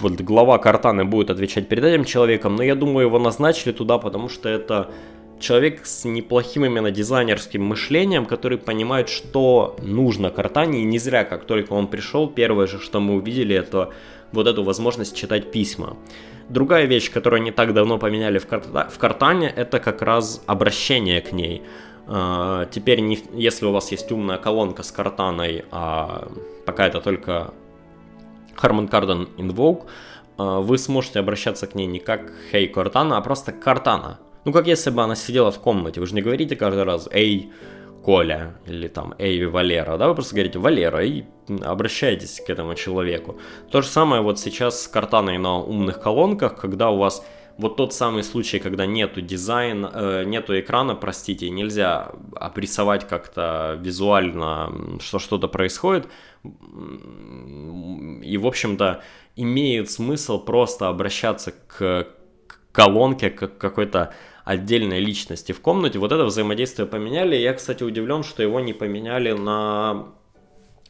вот 0.00 0.20
глава 0.20 0.58
Картаны 0.58 1.04
будет 1.04 1.30
отвечать 1.30 1.68
перед 1.68 1.84
этим 1.84 2.04
человеком, 2.04 2.56
но 2.56 2.62
я 2.62 2.74
думаю, 2.74 3.06
его 3.06 3.18
назначили 3.18 3.72
туда, 3.72 3.98
потому 3.98 4.28
что 4.28 4.48
это 4.48 4.90
человек 5.38 5.86
с 5.86 6.04
неплохим 6.04 6.64
именно 6.64 6.90
дизайнерским 6.90 7.62
мышлением, 7.62 8.26
который 8.26 8.58
понимает, 8.58 9.08
что 9.08 9.76
нужно 9.82 10.30
Картане, 10.30 10.80
и 10.80 10.84
не 10.84 10.98
зря, 10.98 11.24
как 11.24 11.44
только 11.44 11.72
он 11.72 11.86
пришел, 11.88 12.28
первое 12.28 12.66
же, 12.66 12.80
что 12.80 13.00
мы 13.00 13.14
увидели, 13.14 13.54
это 13.54 13.90
вот 14.32 14.46
эту 14.46 14.64
возможность 14.64 15.16
читать 15.16 15.50
письма. 15.50 15.96
Другая 16.48 16.86
вещь, 16.86 17.10
которую 17.10 17.42
не 17.42 17.52
так 17.52 17.72
давно 17.72 17.98
поменяли 17.98 18.38
в, 18.38 18.46
карта, 18.46 18.88
в 18.90 18.98
Картане, 18.98 19.52
это 19.54 19.78
как 19.78 20.02
раз 20.02 20.42
обращение 20.46 21.20
к 21.20 21.32
ней. 21.32 21.62
А, 22.06 22.66
теперь, 22.66 23.00
не, 23.00 23.18
если 23.32 23.66
у 23.66 23.72
вас 23.72 23.90
есть 23.90 24.10
умная 24.12 24.38
колонка 24.38 24.82
с 24.82 24.92
Картаной, 24.92 25.64
а 25.70 26.28
пока 26.66 26.86
это 26.86 27.00
только 27.00 27.52
Harman 28.60 28.90
Kardon 28.90 29.28
Invoke, 29.36 29.86
а, 30.36 30.60
вы 30.60 30.78
сможете 30.78 31.20
обращаться 31.20 31.66
к 31.66 31.74
ней 31.74 31.86
не 31.86 31.98
как 31.98 32.32
«Hey, 32.52 32.68
Картана», 32.68 33.16
а 33.16 33.20
просто 33.20 33.52
«Картана». 33.52 34.18
Ну, 34.44 34.52
как 34.52 34.66
если 34.66 34.90
бы 34.90 35.02
она 35.02 35.14
сидела 35.14 35.50
в 35.50 35.58
комнате. 35.58 36.00
Вы 36.00 36.06
же 36.06 36.14
не 36.14 36.20
говорите 36.20 36.54
каждый 36.56 36.84
раз 36.84 37.08
«Эй, 37.10 37.50
Коля» 38.04 38.56
или 38.66 38.88
там 38.88 39.14
«Эй, 39.18 39.46
Валера», 39.46 39.96
да? 39.96 40.08
Вы 40.08 40.14
просто 40.14 40.34
говорите 40.34 40.58
«Валера» 40.58 41.02
и 41.02 41.24
обращаетесь 41.62 42.42
к 42.46 42.50
этому 42.50 42.74
человеку. 42.74 43.38
То 43.70 43.80
же 43.80 43.88
самое 43.88 44.20
вот 44.20 44.38
сейчас 44.38 44.82
с 44.82 44.88
Картаной 44.88 45.38
на 45.38 45.58
умных 45.58 46.00
колонках, 46.00 46.56
когда 46.56 46.90
у 46.90 46.98
вас 46.98 47.24
вот 47.56 47.76
тот 47.76 47.94
самый 47.94 48.22
случай, 48.22 48.58
когда 48.58 48.86
нету 48.86 49.20
дизайна, 49.20 49.90
э, 49.94 50.24
нету 50.24 50.58
экрана, 50.58 50.94
простите, 50.94 51.50
нельзя 51.50 52.12
обрисовать 52.34 53.06
как-то 53.06 53.78
визуально, 53.80 54.98
что 55.00 55.18
что-то 55.18 55.48
происходит. 55.48 56.08
И, 56.42 58.36
в 58.38 58.46
общем-то, 58.46 59.02
имеет 59.36 59.90
смысл 59.90 60.38
просто 60.44 60.88
обращаться 60.88 61.52
к, 61.52 62.08
к 62.46 62.58
колонке, 62.72 63.30
к 63.30 63.56
какой-то 63.56 64.12
отдельной 64.44 65.00
личности 65.00 65.52
в 65.52 65.60
комнате. 65.60 65.98
Вот 65.98 66.12
это 66.12 66.24
взаимодействие 66.24 66.86
поменяли. 66.86 67.36
Я, 67.36 67.54
кстати, 67.54 67.82
удивлен, 67.82 68.24
что 68.24 68.42
его 68.42 68.60
не 68.60 68.72
поменяли 68.72 69.32
на 69.32 70.08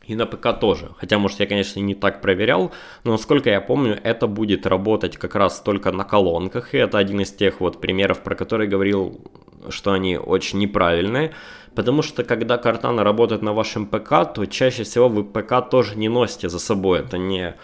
и 0.06 0.14
на 0.14 0.26
ПК 0.26 0.58
тоже. 0.58 0.90
Хотя, 0.98 1.18
может, 1.18 1.40
я, 1.40 1.46
конечно, 1.46 1.80
не 1.80 1.94
так 1.94 2.20
проверял, 2.20 2.72
но, 3.04 3.12
насколько 3.12 3.50
я 3.50 3.60
помню, 3.60 3.98
это 4.02 4.26
будет 4.26 4.66
работать 4.66 5.16
как 5.16 5.34
раз 5.34 5.60
только 5.60 5.92
на 5.92 6.04
колонках. 6.04 6.74
И 6.74 6.78
это 6.78 6.98
один 6.98 7.20
из 7.20 7.32
тех 7.32 7.60
вот 7.60 7.80
примеров, 7.80 8.22
про 8.22 8.34
которые 8.34 8.68
говорил, 8.68 9.20
что 9.68 9.92
они 9.92 10.16
очень 10.16 10.58
неправильные. 10.58 11.32
Потому 11.74 12.02
что, 12.02 12.22
когда 12.22 12.56
картана 12.58 13.02
работает 13.02 13.42
на 13.42 13.52
вашем 13.52 13.86
ПК, 13.86 14.32
то 14.32 14.46
чаще 14.46 14.84
всего 14.84 15.08
вы 15.08 15.24
ПК 15.24 15.68
тоже 15.68 15.96
не 15.96 16.08
носите 16.08 16.48
за 16.48 16.58
собой. 16.58 17.00
Это 17.00 17.18
не 17.18 17.54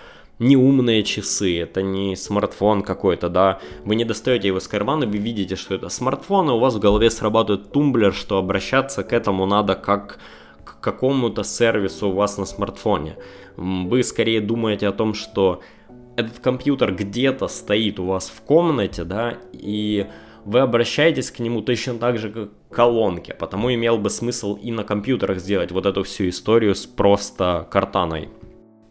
не 0.41 0.57
умные 0.57 1.05
часы, 1.05 1.61
это 1.61 1.83
не 1.83 2.17
смартфон 2.17 2.83
какой-то, 2.83 3.29
да, 3.29 3.61
вы 3.85 3.95
не 3.95 4.07
достаете 4.07 4.49
его 4.49 4.57
из 4.57 4.67
кармана, 4.67 5.07
вы 5.07 5.19
видите, 5.19 5.55
что 5.55 5.75
это 5.75 5.91
смартфон, 5.91 6.49
и 6.49 6.53
у 6.53 6.59
вас 6.59 6.75
в 6.75 6.81
голове 6.81 7.11
срабатывает 7.11 7.71
тумблер, 7.73 8.15
что 8.15 8.39
обращаться 8.39 9.05
к 9.05 9.13
этому 9.13 9.45
надо 9.45 9.75
как 9.75 10.19
к 10.81 10.85
какому-то 10.85 11.45
сервису 11.45 12.09
у 12.09 12.13
вас 12.13 12.39
на 12.39 12.47
смартфоне. 12.47 13.17
Вы 13.57 14.03
скорее 14.03 14.41
думаете 14.41 14.89
о 14.89 14.93
том, 14.93 15.15
что 15.15 15.61
этот 16.17 16.39
компьютер 16.39 16.95
где-то 16.95 17.49
стоит 17.49 18.01
у 18.01 18.07
вас 18.07 18.31
в 18.31 18.41
комнате, 18.43 19.05
да, 19.05 19.39
и 19.53 20.07
вы 20.45 20.61
обращаетесь 20.61 21.31
к 21.31 21.39
нему 21.39 21.61
точно 21.61 21.99
так 21.99 22.19
же, 22.19 22.31
как 22.31 22.51
к 22.51 22.75
колонке, 22.75 23.35
потому 23.35 23.73
имел 23.73 23.99
бы 23.99 24.11
смысл 24.11 24.55
и 24.55 24.73
на 24.73 24.85
компьютерах 24.85 25.39
сделать 25.39 25.71
вот 25.71 25.87
эту 25.87 26.03
всю 26.03 26.29
историю 26.29 26.75
с 26.75 26.87
просто 26.87 27.69
картаной. 27.71 28.31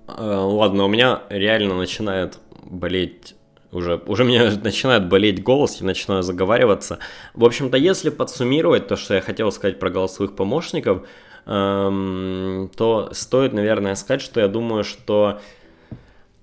Э, 0.07 0.35
ладно, 0.35 0.85
у 0.85 0.87
меня 0.87 1.23
реально 1.29 1.75
начинает 1.75 2.39
болеть 2.63 3.35
уже, 3.71 4.01
уже 4.07 4.23
меня 4.23 4.51
начинает 4.63 5.07
болеть 5.07 5.43
голос, 5.43 5.79
я 5.79 5.85
начинаю 5.85 6.23
заговариваться. 6.23 6.99
В 7.33 7.45
общем-то, 7.45 7.77
если 7.77 8.09
подсуммировать 8.09 8.87
то, 8.87 8.95
что 8.95 9.15
я 9.15 9.21
хотел 9.21 9.51
сказать 9.51 9.79
про 9.79 9.89
голосовых 9.89 10.35
помощников, 10.35 11.07
то 11.49 13.09
стоит, 13.11 13.53
наверное, 13.53 13.95
сказать, 13.95 14.21
что 14.21 14.39
я 14.39 14.47
думаю, 14.47 14.83
что 14.83 15.39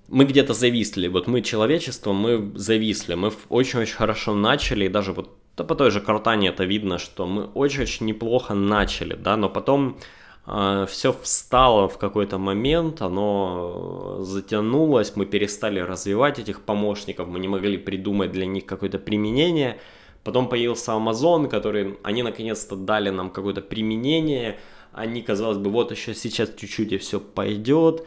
мы 0.09 0.25
где-то 0.25 0.53
зависли. 0.53 1.07
Вот 1.07 1.27
мы, 1.27 1.41
человечество, 1.41 2.11
мы 2.11 2.51
зависли. 2.55 3.15
Мы 3.15 3.31
очень-очень 3.47 3.95
хорошо 3.95 4.33
начали, 4.33 4.85
и 4.85 4.89
даже 4.89 5.13
вот 5.13 5.29
да, 5.55 5.63
по 5.63 5.75
той 5.75 5.91
же 5.91 6.01
Картане 6.01 6.49
это 6.49 6.65
видно, 6.65 6.97
что 6.97 7.25
мы 7.25 7.45
очень-очень 7.45 8.05
неплохо 8.05 8.53
начали, 8.53 9.15
да, 9.15 9.37
но 9.37 9.49
потом 9.49 9.97
э, 10.45 10.85
все 10.87 11.13
встало 11.13 11.87
в 11.87 11.97
какой-то 11.97 12.37
момент, 12.37 13.01
оно 13.01 14.19
затянулось, 14.21 15.15
мы 15.15 15.25
перестали 15.25 15.79
развивать 15.79 16.37
этих 16.37 16.61
помощников, 16.61 17.27
мы 17.27 17.39
не 17.39 17.47
могли 17.47 17.77
придумать 17.77 18.31
для 18.31 18.45
них 18.45 18.65
какое-то 18.65 18.99
применение. 18.99 19.79
Потом 20.23 20.49
появился 20.49 20.91
Amazon, 20.91 21.47
который, 21.47 21.97
они 22.03 22.21
наконец-то 22.21 22.75
дали 22.75 23.09
нам 23.09 23.29
какое-то 23.29 23.61
применение, 23.61 24.59
они, 24.97 25.21
казалось 25.21 25.59
бы, 25.59 25.69
вот 25.69 25.91
еще 25.91 26.13
сейчас 26.15 26.51
чуть-чуть 26.57 26.91
и 26.91 26.97
все 26.97 27.19
пойдет, 27.19 28.05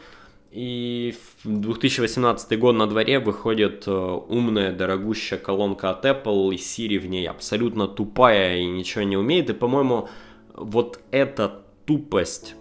и 0.51 1.15
в 1.43 1.47
2018 1.47 2.59
год 2.59 2.75
на 2.75 2.85
дворе 2.85 3.19
выходит 3.19 3.85
э, 3.87 3.91
умная, 3.91 4.73
дорогущая 4.73 5.39
колонка 5.39 5.91
от 5.91 6.05
Apple, 6.05 6.53
и 6.53 6.57
Siri 6.57 6.99
в 6.99 7.05
ней 7.05 7.25
абсолютно 7.29 7.87
тупая 7.87 8.57
и 8.57 8.65
ничего 8.65 9.05
не 9.05 9.15
умеет. 9.15 9.49
И, 9.49 9.53
по-моему, 9.53 10.09
вот 10.53 10.99
эта 11.11 11.61
тупость 11.85 12.55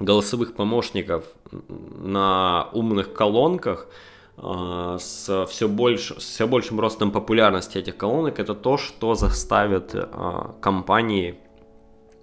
голосовых 0.00 0.56
помощников 0.56 1.24
на 1.68 2.68
умных 2.72 3.12
колонках 3.12 3.86
э, 4.36 4.96
с 4.98 5.46
все, 5.48 5.68
больше, 5.68 6.20
с 6.20 6.24
все 6.24 6.48
большим 6.48 6.80
ростом 6.80 7.12
популярности 7.12 7.78
этих 7.78 7.96
колонок, 7.96 8.40
это 8.40 8.56
то, 8.56 8.76
что 8.78 9.14
заставит 9.14 9.94
э, 9.94 10.06
компании 10.60 11.38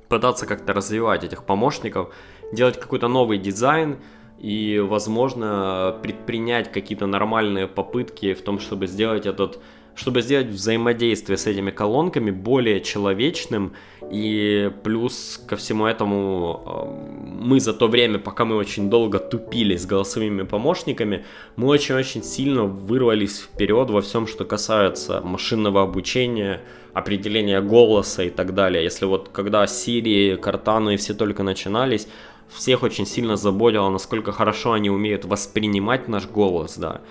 пытаться 0.09 0.45
как-то 0.45 0.73
развивать 0.73 1.23
этих 1.23 1.43
помощников, 1.43 2.13
делать 2.51 2.79
какой-то 2.79 3.07
новый 3.07 3.37
дизайн, 3.37 3.97
и, 4.39 4.79
возможно, 4.79 5.97
предпринять 6.03 6.71
какие-то 6.71 7.05
нормальные 7.05 7.67
попытки 7.67 8.33
в 8.33 8.41
том, 8.41 8.59
чтобы 8.59 8.87
сделать 8.87 9.25
этот 9.25 9.61
чтобы 9.95 10.21
сделать 10.21 10.47
взаимодействие 10.47 11.37
с 11.37 11.45
этими 11.45 11.71
колонками 11.71 12.31
более 12.31 12.81
человечным, 12.81 13.73
и 14.11 14.71
плюс 14.83 15.41
ко 15.47 15.55
всему 15.55 15.85
этому 15.85 16.61
э, 16.65 17.43
мы 17.43 17.59
за 17.59 17.73
то 17.73 17.87
время, 17.87 18.19
пока 18.19 18.45
мы 18.45 18.55
очень 18.55 18.89
долго 18.89 19.19
тупили 19.19 19.75
с 19.75 19.85
голосовыми 19.85 20.43
помощниками, 20.43 21.25
мы 21.55 21.67
очень-очень 21.67 22.23
сильно 22.23 22.63
вырвались 22.63 23.39
вперед 23.39 23.89
во 23.89 24.01
всем, 24.01 24.27
что 24.27 24.45
касается 24.45 25.21
машинного 25.21 25.83
обучения, 25.83 26.61
определения 26.93 27.61
голоса 27.61 28.23
и 28.23 28.29
так 28.29 28.53
далее. 28.53 28.83
Если 28.83 29.05
вот 29.05 29.29
когда 29.29 29.63
Siri, 29.65 30.39
Cortana 30.39 30.93
и 30.93 30.97
все 30.97 31.13
только 31.13 31.43
начинались, 31.43 32.07
всех 32.49 32.83
очень 32.83 33.05
сильно 33.05 33.35
заботило, 33.35 33.89
насколько 33.89 34.31
хорошо 34.31 34.73
они 34.73 34.89
умеют 34.89 35.25
воспринимать 35.25 36.07
наш 36.07 36.27
голос, 36.27 36.77
да, 36.77 37.01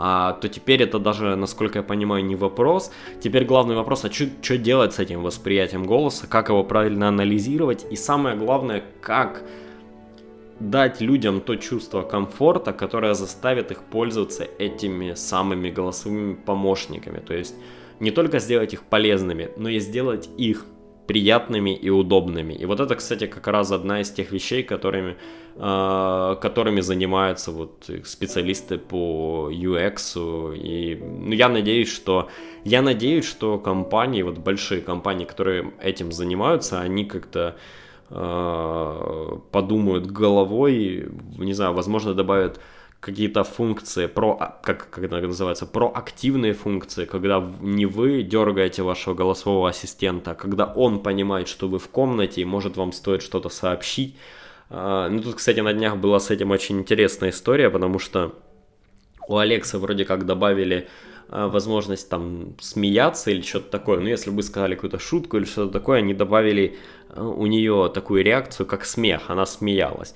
а, 0.00 0.34
то 0.34 0.48
теперь 0.48 0.82
это 0.82 1.00
даже, 1.00 1.34
насколько 1.34 1.80
я 1.80 1.82
понимаю, 1.82 2.24
не 2.24 2.36
вопрос. 2.36 2.92
Теперь 3.20 3.44
главный 3.44 3.74
вопрос, 3.74 4.04
а 4.04 4.12
что 4.12 4.56
делать 4.56 4.94
с 4.94 5.00
этим 5.00 5.22
восприятием 5.22 5.84
голоса, 5.84 6.28
как 6.28 6.50
его 6.50 6.62
правильно 6.62 7.08
анализировать, 7.08 7.84
и 7.90 7.96
самое 7.96 8.36
главное, 8.36 8.84
как 9.00 9.42
дать 10.60 11.00
людям 11.00 11.40
то 11.40 11.56
чувство 11.56 12.02
комфорта, 12.02 12.72
которое 12.72 13.14
заставит 13.14 13.72
их 13.72 13.82
пользоваться 13.82 14.46
этими 14.58 15.14
самыми 15.14 15.68
голосовыми 15.68 16.34
помощниками. 16.34 17.18
То 17.18 17.34
есть 17.34 17.56
не 17.98 18.12
только 18.12 18.38
сделать 18.38 18.72
их 18.74 18.84
полезными, 18.84 19.50
но 19.56 19.68
и 19.68 19.80
сделать 19.80 20.28
их 20.36 20.64
приятными 21.08 21.74
и 21.74 21.90
удобными. 21.90 22.52
И 22.52 22.66
вот 22.66 22.80
это, 22.80 22.94
кстати, 22.94 23.26
как 23.26 23.46
раз 23.48 23.72
одна 23.72 24.00
из 24.00 24.10
тех 24.10 24.30
вещей, 24.30 24.62
которыми, 24.62 25.16
э, 25.56 26.36
которыми 26.40 26.82
занимаются 26.82 27.50
вот 27.50 27.90
специалисты 28.04 28.76
по 28.76 29.50
UX. 29.50 30.54
И 30.54 30.96
ну, 30.96 31.32
я 31.32 31.48
надеюсь, 31.48 31.90
что 31.90 32.28
я 32.64 32.82
надеюсь, 32.82 33.24
что 33.24 33.58
компании, 33.58 34.22
вот 34.22 34.38
большие 34.38 34.82
компании, 34.82 35.24
которые 35.24 35.72
этим 35.82 36.12
занимаются, 36.12 36.80
они 36.80 37.06
как-то 37.06 37.56
э, 38.10 39.38
подумают 39.50 40.06
головой, 40.06 41.08
не 41.38 41.54
знаю, 41.54 41.72
возможно, 41.72 42.12
добавят 42.12 42.60
какие-то 43.00 43.44
функции, 43.44 44.06
про, 44.06 44.36
а, 44.40 44.58
как, 44.62 44.90
как 44.90 45.04
это 45.04 45.20
называется, 45.20 45.66
проактивные 45.66 46.52
функции, 46.52 47.04
когда 47.04 47.40
не 47.60 47.86
вы 47.86 48.22
дергаете 48.22 48.82
вашего 48.82 49.14
голосового 49.14 49.68
ассистента, 49.68 50.32
а 50.32 50.34
когда 50.34 50.66
он 50.66 51.00
понимает, 51.02 51.48
что 51.48 51.68
вы 51.68 51.78
в 51.78 51.88
комнате 51.88 52.40
и 52.40 52.44
может 52.44 52.76
вам 52.76 52.92
стоит 52.92 53.22
что-то 53.22 53.48
сообщить. 53.48 54.16
А, 54.70 55.08
ну, 55.08 55.22
тут, 55.22 55.36
кстати, 55.36 55.60
на 55.60 55.72
днях 55.72 55.96
была 55.96 56.18
с 56.18 56.30
этим 56.30 56.50
очень 56.50 56.80
интересная 56.80 57.30
история, 57.30 57.70
потому 57.70 57.98
что 57.98 58.34
у 59.28 59.36
Алекса 59.36 59.78
вроде 59.78 60.04
как 60.04 60.26
добавили 60.26 60.88
возможность 61.30 62.08
там 62.08 62.54
смеяться 62.58 63.30
или 63.30 63.42
что-то 63.42 63.70
такое. 63.70 64.00
Ну, 64.00 64.06
если 64.06 64.30
бы 64.30 64.42
сказали 64.42 64.74
какую-то 64.74 64.98
шутку 64.98 65.36
или 65.36 65.44
что-то 65.44 65.70
такое, 65.70 65.98
они 65.98 66.14
добавили 66.14 66.78
у 67.14 67.44
нее 67.44 67.90
такую 67.92 68.24
реакцию, 68.24 68.64
как 68.64 68.86
смех, 68.86 69.24
она 69.28 69.44
смеялась. 69.44 70.14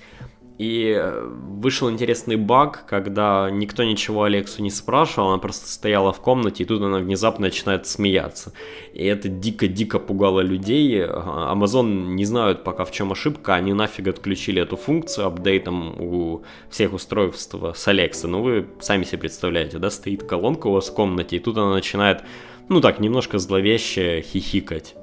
И 0.59 0.95
э, 0.95 1.27
вышел 1.27 1.89
интересный 1.89 2.35
баг, 2.35 2.85
когда 2.85 3.49
никто 3.49 3.83
ничего 3.83 4.23
Алексу 4.23 4.61
не 4.61 4.69
спрашивал, 4.69 5.29
она 5.29 5.39
просто 5.39 5.67
стояла 5.67 6.13
в 6.13 6.21
комнате, 6.21 6.63
и 6.63 6.65
тут 6.65 6.81
она 6.81 6.99
внезапно 6.99 7.47
начинает 7.47 7.87
смеяться. 7.87 8.53
И 8.93 9.03
это 9.03 9.29
дико-дико 9.29 9.97
пугало 9.97 10.41
людей. 10.41 11.03
Amazon 11.03 12.13
не 12.13 12.25
знают 12.25 12.63
пока 12.63 12.85
в 12.85 12.91
чем 12.91 13.11
ошибка, 13.11 13.55
они 13.55 13.73
нафиг 13.73 14.07
отключили 14.07 14.61
эту 14.61 14.77
функцию 14.77 15.25
апдейтом 15.25 15.99
у 15.99 16.43
всех 16.69 16.93
устройств 16.93 17.55
с 17.55 17.87
Alexa. 17.87 18.27
Ну 18.27 18.43
вы 18.43 18.67
сами 18.79 19.05
себе 19.05 19.19
представляете, 19.19 19.79
да, 19.79 19.89
стоит 19.89 20.23
колонка 20.23 20.67
у 20.67 20.73
вас 20.73 20.89
в 20.89 20.93
комнате, 20.93 21.37
и 21.37 21.39
тут 21.39 21.57
она 21.57 21.73
начинает, 21.73 22.21
ну 22.69 22.79
так, 22.79 22.99
немножко 22.99 23.39
зловеще 23.39 24.21
хихикать. 24.21 24.95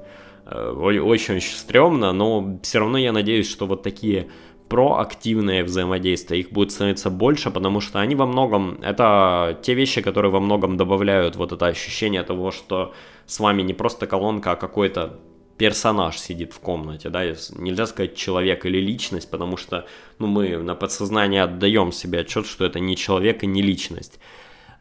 Э, 0.45 0.71
очень-очень 0.71 1.55
стрёмно, 1.55 2.11
но 2.13 2.59
все 2.61 2.79
равно 2.79 2.97
я 2.97 3.11
надеюсь, 3.11 3.49
что 3.49 3.67
вот 3.67 3.83
такие 3.83 4.27
проактивное 4.71 5.65
взаимодействие, 5.65 6.39
их 6.39 6.51
будет 6.51 6.71
становиться 6.71 7.09
больше, 7.09 7.51
потому 7.51 7.81
что 7.81 7.99
они 7.99 8.15
во 8.15 8.25
многом, 8.25 8.79
это 8.81 9.59
те 9.61 9.73
вещи, 9.73 10.01
которые 10.01 10.31
во 10.31 10.39
многом 10.39 10.77
добавляют 10.77 11.35
вот 11.35 11.51
это 11.51 11.67
ощущение 11.67 12.23
того, 12.23 12.51
что 12.51 12.93
с 13.25 13.41
вами 13.41 13.63
не 13.63 13.73
просто 13.73 14.07
колонка, 14.07 14.51
а 14.51 14.55
какой-то 14.55 15.19
персонаж 15.57 16.17
сидит 16.17 16.53
в 16.53 16.61
комнате, 16.61 17.09
да, 17.09 17.25
нельзя 17.57 17.85
сказать 17.85 18.15
человек 18.15 18.65
или 18.65 18.77
личность, 18.77 19.29
потому 19.29 19.57
что, 19.57 19.85
ну, 20.19 20.27
мы 20.27 20.57
на 20.57 20.75
подсознание 20.75 21.43
отдаем 21.43 21.91
себе 21.91 22.19
отчет, 22.19 22.45
что 22.45 22.63
это 22.63 22.79
не 22.79 22.95
человек 22.95 23.43
и 23.43 23.47
не 23.47 23.61
личность. 23.61 24.21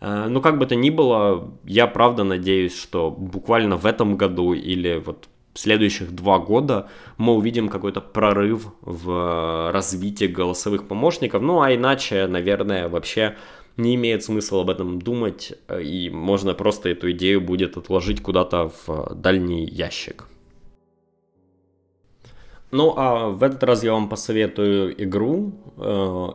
Э, 0.01 0.29
ну, 0.31 0.41
как 0.41 0.59
бы 0.59 0.67
то 0.67 0.77
ни 0.77 0.91
было, 0.91 1.53
я 1.65 1.89
правда 1.89 2.23
надеюсь, 2.23 2.81
что 2.81 3.11
буквально 3.11 3.77
в 3.77 3.87
этом 3.87 4.17
году 4.17 4.53
или 4.53 5.03
вот 5.05 5.29
следующих 5.55 6.13
два 6.13 6.39
года 6.39 6.89
мы 7.19 7.35
увидим 7.35 7.69
какой-то 7.69 8.01
прорыв 8.01 8.73
в 8.81 9.71
развитии 9.73 10.27
голосовых 10.27 10.89
помощников. 10.89 11.43
Ну 11.43 11.61
а 11.61 11.75
иначе, 11.75 12.27
наверное, 12.27 12.89
вообще 12.89 13.37
не 13.77 13.95
имеет 13.95 14.23
смысла 14.23 14.61
об 14.61 14.71
этом 14.71 15.01
думать, 15.01 15.53
и 15.83 16.11
можно 16.11 16.55
просто 16.55 16.91
эту 16.91 17.11
идею 17.13 17.41
будет 17.41 17.77
отложить 17.77 18.23
куда-то 18.23 18.71
в 18.87 19.15
дальний 19.15 19.65
ящик. 19.65 20.27
Ну 22.73 22.95
а 22.97 23.29
в 23.31 23.43
этот 23.43 23.65
раз 23.65 23.83
я 23.83 23.93
вам 23.93 24.09
посоветую 24.09 25.03
игру, 25.03 25.53
э, 25.77 25.83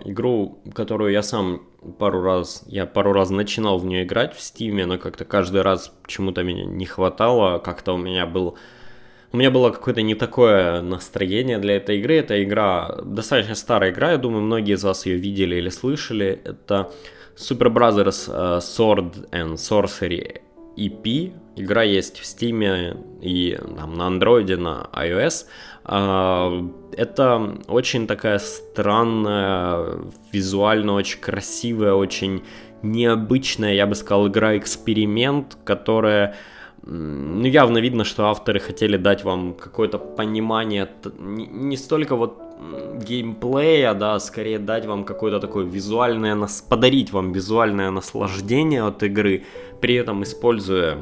игру, 0.06 0.60
которую 0.74 1.14
я 1.14 1.24
сам 1.24 1.62
пару 1.98 2.22
раз, 2.22 2.64
я 2.68 2.86
пару 2.86 3.14
раз 3.14 3.30
начинал 3.30 3.78
в 3.78 3.86
нее 3.86 4.04
играть 4.04 4.36
в 4.36 4.42
Стиме, 4.42 4.86
но 4.86 4.98
как-то 4.98 5.24
каждый 5.24 5.62
раз 5.62 5.94
почему-то 6.04 6.44
меня 6.44 6.66
не 6.66 6.86
хватало, 6.86 7.60
как-то 7.60 7.94
у 7.94 7.98
меня 7.98 8.26
был 8.26 8.58
у 9.36 9.38
меня 9.38 9.52
было 9.52 9.70
какое-то 9.70 10.02
не 10.02 10.16
такое 10.16 10.82
настроение 10.82 11.58
для 11.58 11.76
этой 11.76 12.00
игры. 12.00 12.16
Эта 12.16 12.42
игра 12.42 12.96
достаточно 13.04 13.56
старая 13.56 13.92
игра, 13.92 14.12
я 14.12 14.18
думаю, 14.18 14.42
многие 14.42 14.76
из 14.76 14.84
вас 14.86 15.06
ее 15.06 15.18
видели 15.18 15.56
или 15.56 15.68
слышали. 15.68 16.40
Это 16.46 16.90
Super 17.36 17.68
Brothers 17.68 18.30
uh, 18.30 18.60
Sword 18.60 19.30
and 19.32 19.56
Sorcery 19.56 20.42
EP. 20.78 21.34
Игра 21.58 21.84
есть 21.84 22.20
в 22.20 22.24
Steam 22.24 22.98
и 23.22 23.60
там, 23.78 23.96
на 23.96 24.04
Android, 24.04 24.56
на 24.56 24.90
iOS. 24.94 25.48
Uh, 25.84 26.74
это 26.94 27.58
очень 27.68 28.08
такая 28.08 28.40
странная, 28.40 30.00
визуально 30.32 30.94
очень 30.94 31.20
красивая, 31.20 31.94
очень 31.94 32.42
необычная, 32.84 33.74
я 33.74 33.86
бы 33.86 33.96
сказал, 33.96 34.30
игра-эксперимент, 34.30 35.58
которая 35.66 36.36
ну, 36.86 37.46
явно 37.46 37.80
видно, 37.80 38.04
что 38.04 38.28
авторы 38.28 38.60
хотели 38.60 38.98
дать 38.98 39.24
вам 39.24 39.54
какое-то 39.54 39.98
понимание, 39.98 40.88
не, 41.18 41.78
столько 41.78 42.16
вот 42.16 42.42
геймплея, 43.08 43.94
да, 43.94 44.20
скорее 44.20 44.60
дать 44.60 44.86
вам 44.86 45.04
какое-то 45.04 45.40
такое 45.40 45.66
визуальное, 45.66 46.48
подарить 46.70 47.12
вам 47.12 47.32
визуальное 47.32 47.90
наслаждение 47.90 48.84
от 48.84 49.02
игры, 49.04 49.44
при 49.82 49.96
этом 49.96 50.22
используя, 50.24 51.00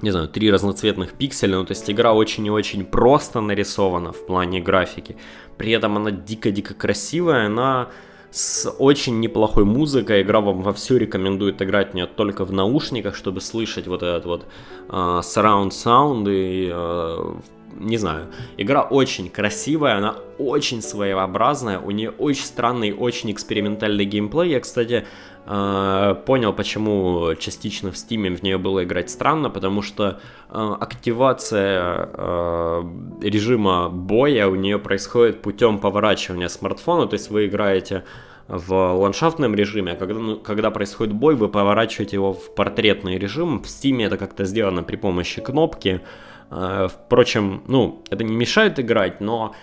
не 0.00 0.10
знаю, 0.10 0.28
три 0.28 0.50
разноцветных 0.50 1.12
пикселя, 1.12 1.58
ну, 1.58 1.64
то 1.64 1.72
есть 1.72 1.90
игра 1.90 2.14
очень 2.14 2.46
и 2.46 2.50
очень 2.50 2.84
просто 2.84 3.40
нарисована 3.40 4.12
в 4.12 4.26
плане 4.26 4.60
графики, 4.60 5.16
при 5.58 5.72
этом 5.72 5.96
она 5.96 6.10
дико-дико 6.10 6.72
красивая, 6.74 7.46
она 7.46 7.90
с 8.30 8.70
очень 8.78 9.20
неплохой 9.20 9.64
музыкой. 9.64 10.22
Игра 10.22 10.40
вам 10.40 10.62
во 10.62 10.72
все 10.72 10.96
рекомендует 10.96 11.62
играть 11.62 11.94
не 11.94 12.06
только 12.06 12.44
в 12.44 12.52
наушниках, 12.52 13.14
чтобы 13.14 13.40
слышать 13.40 13.86
вот 13.86 14.02
этот 14.02 14.24
вот 14.24 14.46
uh, 14.88 15.20
surround 15.20 15.70
sound 15.70 16.28
и 16.28 16.68
uh, 16.68 17.40
не 17.78 17.98
знаю. 17.98 18.26
Игра 18.56 18.82
очень 18.82 19.28
красивая, 19.28 19.96
она 19.96 20.16
очень 20.38 20.82
своеобразная, 20.82 21.78
у 21.78 21.90
нее 21.90 22.10
очень 22.10 22.44
странный, 22.44 22.92
очень 22.92 23.30
экспериментальный 23.32 24.04
геймплей. 24.04 24.50
Я, 24.50 24.60
кстати, 24.60 24.92
э, 24.94 25.04
понял, 25.46 26.52
почему 26.52 27.34
частично 27.38 27.92
в 27.92 27.94
Steam 27.94 28.34
в 28.36 28.42
нее 28.42 28.58
было 28.58 28.82
играть 28.82 29.10
странно, 29.10 29.48
потому 29.48 29.80
что 29.80 30.18
э, 30.50 30.76
активация 30.80 32.10
э, 32.12 32.82
режима 33.22 33.88
боя 33.88 34.48
у 34.48 34.56
нее 34.56 34.80
происходит 34.80 35.42
путем 35.42 35.78
поворачивания 35.78 36.48
смартфона, 36.48 37.06
то 37.06 37.14
есть 37.14 37.30
вы 37.30 37.46
играете 37.46 38.02
в 38.48 38.72
ландшафтном 38.72 39.54
режиме, 39.54 39.92
а 39.92 39.96
когда, 39.96 40.18
ну, 40.18 40.36
когда 40.36 40.72
происходит 40.72 41.14
бой, 41.14 41.36
вы 41.36 41.48
поворачиваете 41.48 42.16
его 42.16 42.32
в 42.32 42.52
портретный 42.56 43.16
режим. 43.16 43.60
В 43.62 43.66
Steam 43.66 44.04
это 44.04 44.16
как-то 44.16 44.44
сделано 44.44 44.82
при 44.82 44.96
помощи 44.96 45.40
кнопки. 45.40 46.00
Впрочем, 46.48 47.62
ну, 47.66 48.04
это 48.08 48.22
не 48.22 48.36
мешает 48.36 48.78
играть, 48.78 49.20
но 49.20 49.54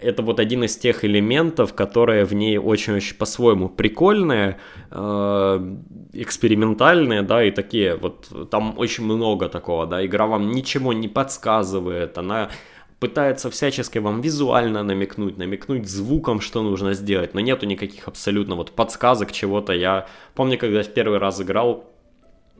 это 0.00 0.22
вот 0.22 0.40
один 0.40 0.64
из 0.64 0.76
тех 0.76 1.04
элементов, 1.04 1.74
которые 1.74 2.24
в 2.24 2.32
ней 2.32 2.58
очень-очень 2.58 3.16
по-своему 3.16 3.68
прикольные, 3.68 4.58
э, 4.90 5.76
экспериментальные, 6.12 7.22
да, 7.22 7.44
и 7.44 7.50
такие 7.50 7.96
вот, 7.96 8.50
там 8.50 8.74
очень 8.78 9.04
много 9.04 9.48
такого, 9.48 9.86
да, 9.86 10.04
игра 10.04 10.26
вам 10.26 10.50
ничего 10.50 10.92
не 10.92 11.08
подсказывает, 11.08 12.18
она 12.18 12.50
пытается 12.98 13.50
всячески 13.50 13.98
вам 13.98 14.22
визуально 14.22 14.82
намекнуть, 14.82 15.36
намекнуть 15.36 15.88
звуком, 15.88 16.40
что 16.40 16.62
нужно 16.62 16.94
сделать, 16.94 17.34
но 17.34 17.40
нету 17.40 17.66
никаких 17.66 18.08
абсолютно 18.08 18.54
вот 18.54 18.72
подсказок 18.72 19.32
чего-то. 19.32 19.72
Я 19.74 20.06
помню, 20.34 20.58
когда 20.58 20.82
в 20.82 20.88
первый 20.88 21.18
раз 21.18 21.40
играл, 21.40 21.84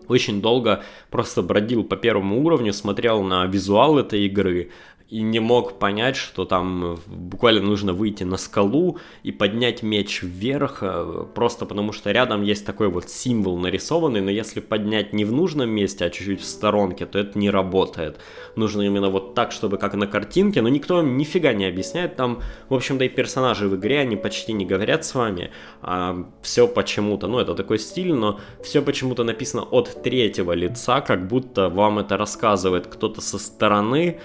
очень 0.08 0.40
долго 0.40 0.84
просто 1.10 1.42
бродил 1.42 1.84
по 1.84 1.96
первому 1.96 2.44
уровню, 2.44 2.72
смотрел 2.72 3.22
на 3.22 3.46
визуал 3.46 3.98
этой 3.98 4.26
игры, 4.26 4.70
и 5.08 5.22
не 5.22 5.38
мог 5.38 5.78
понять, 5.78 6.16
что 6.16 6.44
там 6.44 6.98
буквально 7.06 7.60
нужно 7.60 7.92
выйти 7.92 8.24
на 8.24 8.36
скалу 8.36 8.98
и 9.22 9.30
поднять 9.30 9.84
меч 9.84 10.22
вверх, 10.22 10.78
э, 10.80 11.26
просто 11.32 11.64
потому 11.64 11.92
что 11.92 12.10
рядом 12.10 12.42
есть 12.42 12.66
такой 12.66 12.88
вот 12.88 13.08
символ 13.08 13.56
нарисованный, 13.56 14.20
но 14.20 14.30
если 14.32 14.58
поднять 14.58 15.12
не 15.12 15.24
в 15.24 15.32
нужном 15.32 15.70
месте, 15.70 16.04
а 16.04 16.10
чуть-чуть 16.10 16.40
в 16.40 16.44
сторонке, 16.44 17.06
то 17.06 17.20
это 17.20 17.38
не 17.38 17.50
работает. 17.50 18.18
Нужно 18.56 18.82
именно 18.82 19.08
вот 19.08 19.34
так, 19.34 19.52
чтобы 19.52 19.78
как 19.78 19.94
на 19.94 20.08
картинке, 20.08 20.60
но 20.60 20.68
никто 20.68 21.00
нифига 21.02 21.52
не 21.52 21.66
объясняет. 21.66 22.16
Там, 22.16 22.42
в 22.68 22.74
общем-то, 22.74 23.04
и 23.04 23.08
персонажи 23.08 23.68
в 23.68 23.76
игре, 23.76 24.00
они 24.00 24.16
почти 24.16 24.52
не 24.54 24.66
говорят 24.66 25.04
с 25.04 25.14
вами, 25.14 25.52
а 25.82 26.26
все 26.42 26.66
почему-то, 26.66 27.28
ну 27.28 27.38
это 27.38 27.54
такой 27.54 27.78
стиль, 27.78 28.12
но 28.12 28.40
все 28.60 28.82
почему-то 28.82 29.22
написано 29.22 29.62
от 29.62 30.02
третьего 30.02 30.50
лица, 30.52 31.00
как 31.00 31.28
будто 31.28 31.68
вам 31.68 32.00
это 32.00 32.16
рассказывает 32.16 32.88
кто-то 32.88 33.20
со 33.20 33.38
стороны, 33.38 34.18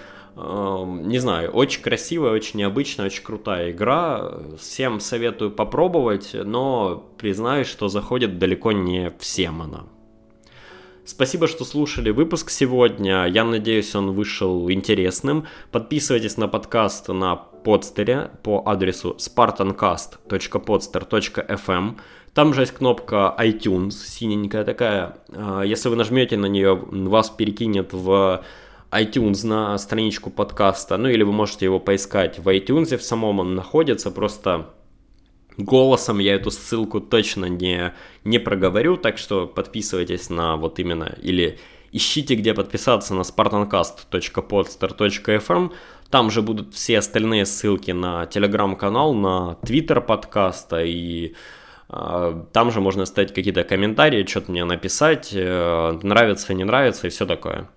не 0.43 1.19
знаю, 1.19 1.51
очень 1.51 1.81
красивая, 1.81 2.31
очень 2.31 2.59
необычная, 2.59 3.07
очень 3.07 3.23
крутая 3.23 3.71
игра. 3.71 4.33
Всем 4.59 4.99
советую 4.99 5.51
попробовать, 5.51 6.31
но 6.33 7.09
признаюсь, 7.17 7.67
что 7.67 7.87
заходит 7.89 8.39
далеко 8.39 8.71
не 8.71 9.11
всем 9.19 9.61
она. 9.61 9.83
Спасибо, 11.03 11.47
что 11.47 11.65
слушали 11.65 12.11
выпуск 12.11 12.49
сегодня. 12.49 13.25
Я 13.25 13.43
надеюсь, 13.43 13.93
он 13.95 14.11
вышел 14.11 14.71
интересным. 14.71 15.45
Подписывайтесь 15.71 16.37
на 16.37 16.47
подкаст 16.47 17.09
на 17.09 17.35
подстере 17.35 18.31
по 18.43 18.63
адресу 18.65 19.17
spartancast.podster.fm. 19.17 21.97
Там 22.33 22.53
же 22.53 22.61
есть 22.61 22.71
кнопка 22.73 23.35
iTunes, 23.37 23.91
синенькая 23.91 24.63
такая. 24.63 25.17
А, 25.33 25.63
если 25.63 25.89
вы 25.89 25.97
нажмете 25.97 26.37
на 26.37 26.45
нее, 26.45 26.75
вас 26.75 27.29
перекинет 27.29 27.93
в 27.93 28.41
iTunes 28.91 29.47
на 29.47 29.77
страничку 29.77 30.29
подкаста, 30.29 30.97
ну 30.97 31.07
или 31.07 31.23
вы 31.23 31.31
можете 31.31 31.63
его 31.65 31.79
поискать 31.79 32.39
в 32.39 32.47
iTunes, 32.49 32.97
в 32.97 33.03
самом 33.03 33.39
он 33.39 33.55
находится, 33.55 34.11
просто 34.11 34.69
голосом 35.57 36.19
я 36.19 36.35
эту 36.35 36.51
ссылку 36.51 36.99
точно 36.99 37.45
не, 37.45 37.93
не 38.23 38.39
проговорю, 38.39 38.97
так 38.97 39.17
что 39.17 39.47
подписывайтесь 39.47 40.29
на 40.29 40.57
вот 40.57 40.79
именно, 40.79 41.15
или 41.21 41.57
ищите, 41.91 42.35
где 42.35 42.53
подписаться 42.53 43.13
на 43.13 43.21
spartancast.podster.fm, 43.21 45.71
там 46.09 46.31
же 46.31 46.41
будут 46.41 46.73
все 46.73 46.99
остальные 46.99 47.45
ссылки 47.45 47.91
на 47.91 48.25
телеграм-канал, 48.25 49.13
на 49.13 49.55
твиттер 49.65 50.01
подкаста 50.01 50.83
и 50.83 51.35
э, 51.89 52.43
там 52.51 52.71
же 52.71 52.81
можно 52.81 53.03
оставить 53.03 53.33
какие-то 53.33 53.63
комментарии, 53.63 54.25
что-то 54.25 54.51
мне 54.51 54.65
написать, 54.65 55.29
э, 55.33 55.99
нравится, 56.03 56.53
не 56.53 56.65
нравится 56.65 57.07
и 57.07 57.09
все 57.09 57.25
такое. 57.25 57.69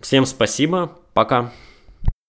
Всем 0.00 0.24
спасибо, 0.26 0.92
пока. 1.12 1.52